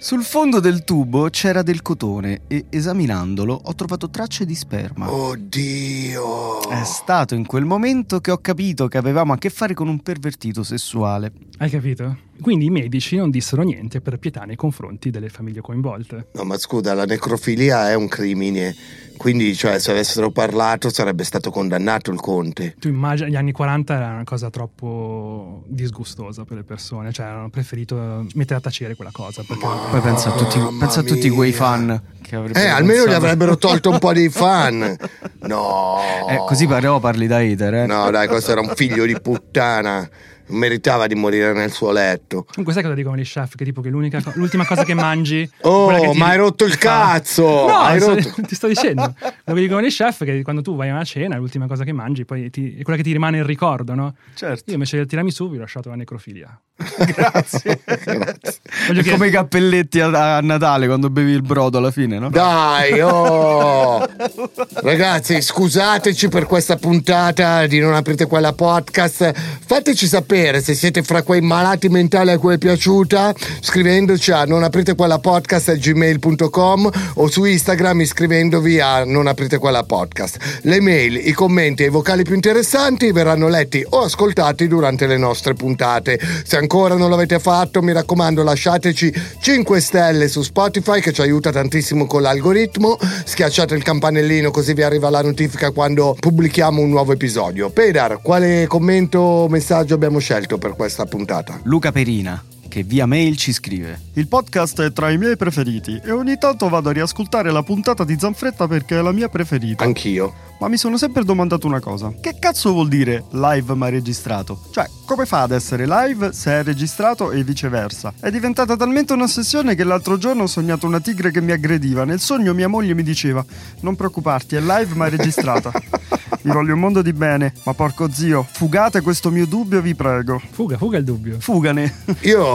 Sul 0.02 0.24
fondo 0.24 0.60
del 0.60 0.82
tubo 0.82 1.28
c'era 1.28 1.60
del 1.60 1.82
cotone 1.82 2.44
e 2.46 2.64
esaminandolo 2.70 3.60
ho 3.64 3.74
trovato 3.74 4.08
tracce 4.08 4.46
di 4.46 4.54
sperma. 4.54 5.12
Oddio. 5.12 6.66
È 6.70 6.82
stato 6.84 7.34
in 7.34 7.44
quel 7.44 7.66
momento 7.66 8.18
che 8.18 8.30
ho 8.30 8.38
capito 8.38 8.88
che 8.88 8.96
avevamo 8.96 9.34
a 9.34 9.36
che 9.36 9.50
fare 9.50 9.74
con 9.74 9.88
un 9.88 10.00
pervertito 10.00 10.62
sessuale. 10.62 11.32
Hai 11.58 11.68
capito? 11.68 12.16
Quindi 12.40 12.66
i 12.66 12.70
medici 12.70 13.16
non 13.16 13.30
dissero 13.30 13.62
niente 13.62 14.00
per 14.00 14.18
pietà 14.18 14.42
nei 14.44 14.56
confronti 14.56 15.10
delle 15.10 15.28
famiglie 15.28 15.60
coinvolte. 15.60 16.28
No, 16.32 16.44
ma 16.44 16.56
scusa, 16.58 16.94
la 16.94 17.04
necrofilia 17.04 17.90
è 17.90 17.94
un 17.94 18.08
crimine. 18.08 18.74
Quindi, 19.20 19.54
cioè, 19.54 19.78
se 19.78 19.90
avessero 19.90 20.30
parlato 20.30 20.88
sarebbe 20.88 21.24
stato 21.24 21.50
condannato 21.50 22.10
il 22.10 22.18
conte. 22.20 22.74
Tu 22.78 22.88
immagini, 22.88 23.30
gli 23.30 23.36
anni 23.36 23.52
40 23.52 23.94
era 23.94 24.08
una 24.08 24.24
cosa 24.24 24.48
troppo 24.48 25.62
disgustosa 25.66 26.44
per 26.44 26.56
le 26.56 26.62
persone, 26.62 27.12
cioè 27.12 27.26
hanno 27.26 27.50
preferito 27.50 28.24
mettere 28.32 28.54
a 28.58 28.60
tacere 28.62 28.94
quella 28.94 29.10
cosa. 29.12 29.42
Perché 29.46 29.62
Poi 29.90 30.00
pensa 30.00 30.32
a 30.32 30.36
tutti, 30.38 30.58
pensa 30.78 31.00
a 31.00 31.02
tutti 31.02 31.28
quei 31.28 31.52
fan 31.52 32.00
che 32.22 32.36
avrebbero 32.36 32.64
Eh, 32.64 32.68
almeno 32.68 33.06
gli 33.06 33.12
avrebbero 33.12 33.58
tolto 33.58 33.90
un 33.90 33.98
po' 33.98 34.12
di 34.14 34.28
fan. 34.30 34.96
No. 35.40 35.98
Eh, 36.28 36.36
così 36.46 36.66
però 36.66 37.00
parli 37.00 37.26
da 37.26 37.38
hater, 37.38 37.74
eh. 37.74 37.86
No, 37.86 38.10
dai, 38.10 38.28
questo 38.28 38.52
era 38.52 38.60
un 38.60 38.72
figlio 38.74 39.06
di 39.06 39.18
puttana. 39.20 40.08
Non 40.50 40.58
meritava 40.58 41.06
di 41.06 41.14
morire 41.14 41.52
nel 41.52 41.70
suo 41.70 41.92
letto. 41.92 42.44
Comunque 42.44 42.72
sai 42.72 42.82
cosa 42.82 42.94
dicono 42.94 43.16
gli 43.16 43.22
chef? 43.24 43.54
Che 43.54 43.64
tipo 43.64 43.80
che 43.80 43.88
l'unica 43.88 44.20
co- 44.22 44.32
l'ultima 44.34 44.66
cosa 44.66 44.84
che 44.84 44.94
mangi... 44.94 45.48
quella 45.60 45.98
che 46.00 46.06
Oh, 46.08 46.12
ti- 46.12 46.18
ma 46.18 46.26
hai 46.26 46.36
rotto 46.36 46.64
il 46.64 46.76
cazzo! 46.78 47.44
No, 47.66 47.76
Hai 47.78 48.00
sto- 48.00 48.14
rotto- 48.14 48.42
ti 48.46 48.54
sto 48.54 48.66
dicendo. 48.66 49.14
Quello 49.18 49.54
che 49.54 49.60
dicono 49.60 49.80
gli 49.82 49.88
chef 49.90 50.22
è 50.22 50.24
che 50.24 50.42
quando 50.42 50.62
tu 50.62 50.74
vai 50.76 50.88
a 50.88 50.92
una 50.92 51.04
cena, 51.04 51.36
l'ultima 51.36 51.66
cosa 51.66 51.84
che 51.84 51.92
mangi 51.92 52.24
poi 52.24 52.50
ti- 52.50 52.76
è 52.78 52.82
quella 52.82 52.98
che 52.98 53.04
ti 53.04 53.12
rimane 53.12 53.38
il 53.38 53.44
ricordo, 53.44 53.94
no? 53.94 54.14
Certo. 54.34 54.64
Io 54.66 54.74
invece 54.74 54.96
del 54.96 55.06
tiramisù 55.06 55.48
vi 55.50 55.56
ho 55.56 55.60
lasciato 55.60 55.88
la 55.88 55.96
necrofilia. 55.96 56.60
Grazie. 56.80 57.80
Grazie. 57.84 59.10
Come 59.12 59.26
i 59.28 59.30
cappelletti 59.30 60.00
a, 60.00 60.36
a 60.36 60.40
Natale 60.40 60.86
quando 60.86 61.10
bevi 61.10 61.32
il 61.32 61.42
brodo 61.42 61.78
alla 61.78 61.90
fine, 61.90 62.18
no? 62.18 62.30
Dai, 62.30 62.98
oh! 63.00 64.06
Ragazzi, 64.82 65.40
scusateci 65.42 66.28
per 66.28 66.46
questa 66.46 66.76
puntata 66.76 67.66
di 67.66 67.78
Non 67.80 67.94
aprite 67.94 68.26
quella 68.26 68.52
podcast. 68.54 69.32
Fateci 69.66 70.06
sapere 70.06 70.39
piacere, 70.40 70.62
se 70.62 70.74
siete 70.74 71.02
fra 71.02 71.22
quei 71.22 71.40
malati 71.42 71.88
mentali 71.88 72.30
a 72.30 72.38
cui 72.38 72.54
è 72.54 72.58
piaciuta, 72.58 73.34
scrivendoci 73.60 74.32
a 74.32 74.44
non 74.44 74.62
aprite 74.62 74.94
quella 74.94 75.18
podcast 75.18 75.76
gmail.com 75.76 76.90
o 77.14 77.28
su 77.28 77.44
Instagram 77.44 78.00
iscrivendovi 78.00 78.80
a 78.80 79.04
non 79.04 79.26
aprite 79.26 79.58
quella 79.58 79.82
podcast. 79.82 80.38
Le 80.62 80.80
mail, 80.80 81.16
i 81.16 81.32
commenti 81.32 81.82
e 81.82 81.86
i 81.86 81.90
vocali 81.90 82.22
più 82.22 82.34
interessanti 82.34 83.12
verranno 83.12 83.48
letti 83.48 83.84
o 83.90 84.00
ascoltati 84.00 84.66
durante 84.66 85.06
le 85.06 85.18
nostre 85.18 85.54
puntate. 85.54 86.18
Se 86.44 86.56
ancora 86.56 86.94
non 86.94 87.10
l'avete 87.10 87.38
fatto, 87.38 87.82
mi 87.82 87.92
raccomando, 87.92 88.42
lasciateci 88.42 89.12
5 89.40 89.80
stelle 89.80 90.28
su 90.28 90.42
Spotify 90.42 91.00
che 91.00 91.12
ci 91.12 91.20
aiuta 91.20 91.50
tantissimo 91.50 92.06
con 92.06 92.22
l'algoritmo. 92.22 92.96
Schiacciate 93.24 93.74
il 93.74 93.82
campanellino 93.82 94.50
così 94.50 94.72
vi 94.72 94.82
arriva 94.82 95.10
la 95.10 95.22
notifica 95.22 95.70
quando 95.70 96.16
pubblichiamo 96.18 96.80
un 96.80 96.88
nuovo 96.88 97.12
episodio. 97.12 97.68
Pedar, 97.68 98.20
quale 98.22 98.66
commento 98.66 99.18
o 99.18 99.48
messaggio 99.48 99.94
abbiamo 99.94 100.18
scelto 100.18 100.29
per 100.58 100.76
questa 100.76 101.06
puntata? 101.06 101.58
Luca 101.64 101.90
Perina, 101.90 102.40
che 102.70 102.84
via 102.84 103.04
mail 103.04 103.36
ci 103.36 103.52
scrive. 103.52 104.00
Il 104.14 104.28
podcast 104.28 104.80
è 104.80 104.92
tra 104.92 105.10
i 105.10 105.18
miei 105.18 105.36
preferiti 105.36 106.00
e 106.02 106.12
ogni 106.12 106.38
tanto 106.38 106.68
vado 106.68 106.88
a 106.88 106.92
riascoltare 106.92 107.50
la 107.50 107.64
puntata 107.64 108.04
di 108.04 108.16
Zanfretta 108.16 108.68
perché 108.68 108.96
è 108.96 109.02
la 109.02 109.10
mia 109.10 109.28
preferita. 109.28 109.82
Anch'io. 109.82 110.32
Ma 110.60 110.68
mi 110.68 110.76
sono 110.76 110.96
sempre 110.96 111.24
domandato 111.24 111.66
una 111.66 111.80
cosa. 111.80 112.12
Che 112.20 112.36
cazzo 112.38 112.72
vuol 112.72 112.88
dire 112.88 113.24
live 113.30 113.74
ma 113.74 113.88
registrato? 113.88 114.60
Cioè, 114.70 114.88
come 115.04 115.26
fa 115.26 115.42
ad 115.42 115.50
essere 115.50 115.86
live 115.86 116.32
se 116.32 116.52
è 116.52 116.62
registrato 116.62 117.32
e 117.32 117.42
viceversa? 117.42 118.12
È 118.20 118.30
diventata 118.30 118.76
talmente 118.76 119.14
un'ossessione 119.14 119.74
che 119.74 119.82
l'altro 119.82 120.16
giorno 120.16 120.44
ho 120.44 120.46
sognato 120.46 120.86
una 120.86 121.00
tigre 121.00 121.32
che 121.32 121.40
mi 121.40 121.50
aggrediva. 121.50 122.04
Nel 122.04 122.20
sogno 122.20 122.54
mia 122.54 122.68
moglie 122.68 122.94
mi 122.94 123.02
diceva: 123.02 123.44
Non 123.80 123.96
preoccuparti, 123.96 124.54
è 124.54 124.60
live 124.60 124.94
ma 124.94 125.08
registrata. 125.08 125.72
Vi 126.42 126.50
voglio 126.50 126.72
un 126.72 126.80
mondo 126.80 127.02
di 127.02 127.12
bene, 127.12 127.52
ma 127.64 127.74
porco 127.74 128.10
zio, 128.10 128.46
fugate 128.50 129.02
questo 129.02 129.30
mio 129.30 129.46
dubbio, 129.46 129.82
vi 129.82 129.94
prego. 129.94 130.40
Fuga, 130.50 130.78
fuga 130.78 130.96
il 130.96 131.04
dubbio. 131.04 131.36
Fugane. 131.38 131.96
Io, 132.20 132.46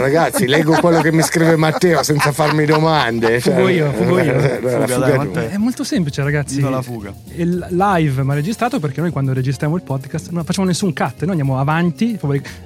ragazzi, 0.00 0.46
leggo 0.46 0.76
quello 0.80 1.00
che 1.00 1.12
mi 1.12 1.22
scrive 1.22 1.56
Matteo 1.56 2.02
senza 2.02 2.32
farmi 2.32 2.64
domande. 2.64 3.40
Cioè, 3.40 3.54
Fugo 3.54 3.68
io, 3.68 3.92
fugo 3.92 4.18
io. 4.20 4.32
eh, 4.34 4.60
la 4.60 4.70
Fuga, 4.70 4.86
fuga 4.86 5.24
dai. 5.32 5.46
È 5.48 5.56
molto 5.56 5.84
semplice, 5.84 6.22
ragazzi. 6.22 6.56
Viva 6.56 6.70
la 6.70 6.82
fuga. 6.82 7.12
Il 7.34 7.66
live 7.70 8.22
ma 8.22 8.34
registrato 8.34 8.78
perché 8.80 9.00
noi 9.00 9.10
quando 9.10 9.32
registriamo 9.32 9.76
il 9.76 9.82
podcast 9.82 10.30
non 10.30 10.44
facciamo 10.44 10.66
nessun 10.66 10.92
cut, 10.92 11.20
noi 11.20 11.30
andiamo 11.30 11.58
avanti, 11.58 12.18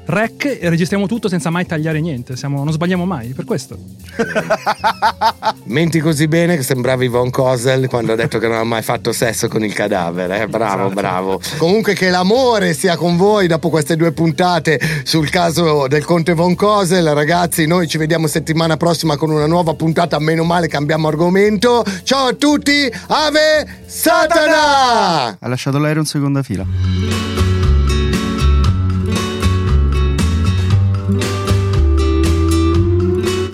rec 0.06 0.58
e 0.60 0.68
registriamo 0.68 1.06
tutto 1.06 1.28
senza 1.28 1.50
mai 1.50 1.66
tagliare 1.66 2.00
niente. 2.00 2.36
Siamo- 2.36 2.64
non 2.64 2.72
sbagliamo 2.72 3.04
mai, 3.04 3.28
per 3.28 3.44
questo. 3.44 3.76
Menti 5.64 6.00
così 6.00 6.28
bene 6.28 6.56
che 6.56 6.62
sembravi 6.62 7.08
Von 7.08 7.30
Cosel 7.30 7.88
quando 7.88 8.12
ha 8.12 8.16
detto 8.16 8.38
che 8.38 8.46
non 8.48 8.58
ha 8.58 8.64
mai 8.64 8.82
fatto 8.82 9.12
sesso 9.12 9.48
con 9.48 9.64
il 9.64 9.72
cadavere. 9.72 10.42
eh? 10.42 10.46
Bravo, 10.46 10.82
Esatto. 10.86 10.94
bravo. 10.94 11.40
Comunque 11.58 11.94
che 11.94 12.10
l'amore 12.10 12.74
sia 12.74 12.96
con 12.96 13.16
voi 13.16 13.46
dopo 13.46 13.70
queste 13.70 13.96
due 13.96 14.12
puntate 14.12 14.78
sul 15.04 15.30
caso 15.30 15.86
del 15.88 16.04
conte 16.04 16.34
Von 16.34 16.54
Cosel. 16.64 17.12
Ragazzi, 17.12 17.66
noi 17.66 17.86
ci 17.86 17.98
vediamo 17.98 18.26
settimana 18.26 18.78
prossima 18.78 19.18
con 19.18 19.28
una 19.30 19.46
nuova 19.46 19.74
puntata. 19.74 20.18
Meno 20.18 20.44
male 20.44 20.66
cambiamo 20.66 21.08
argomento. 21.08 21.84
Ciao 22.04 22.28
a 22.28 22.32
tutti, 22.32 22.90
Ave 23.08 23.82
Satana! 23.84 25.36
Ha 25.40 25.48
lasciato 25.48 25.76
l'aereo 25.76 26.00
in 26.00 26.06
seconda 26.06 26.42
fila. 26.42 27.53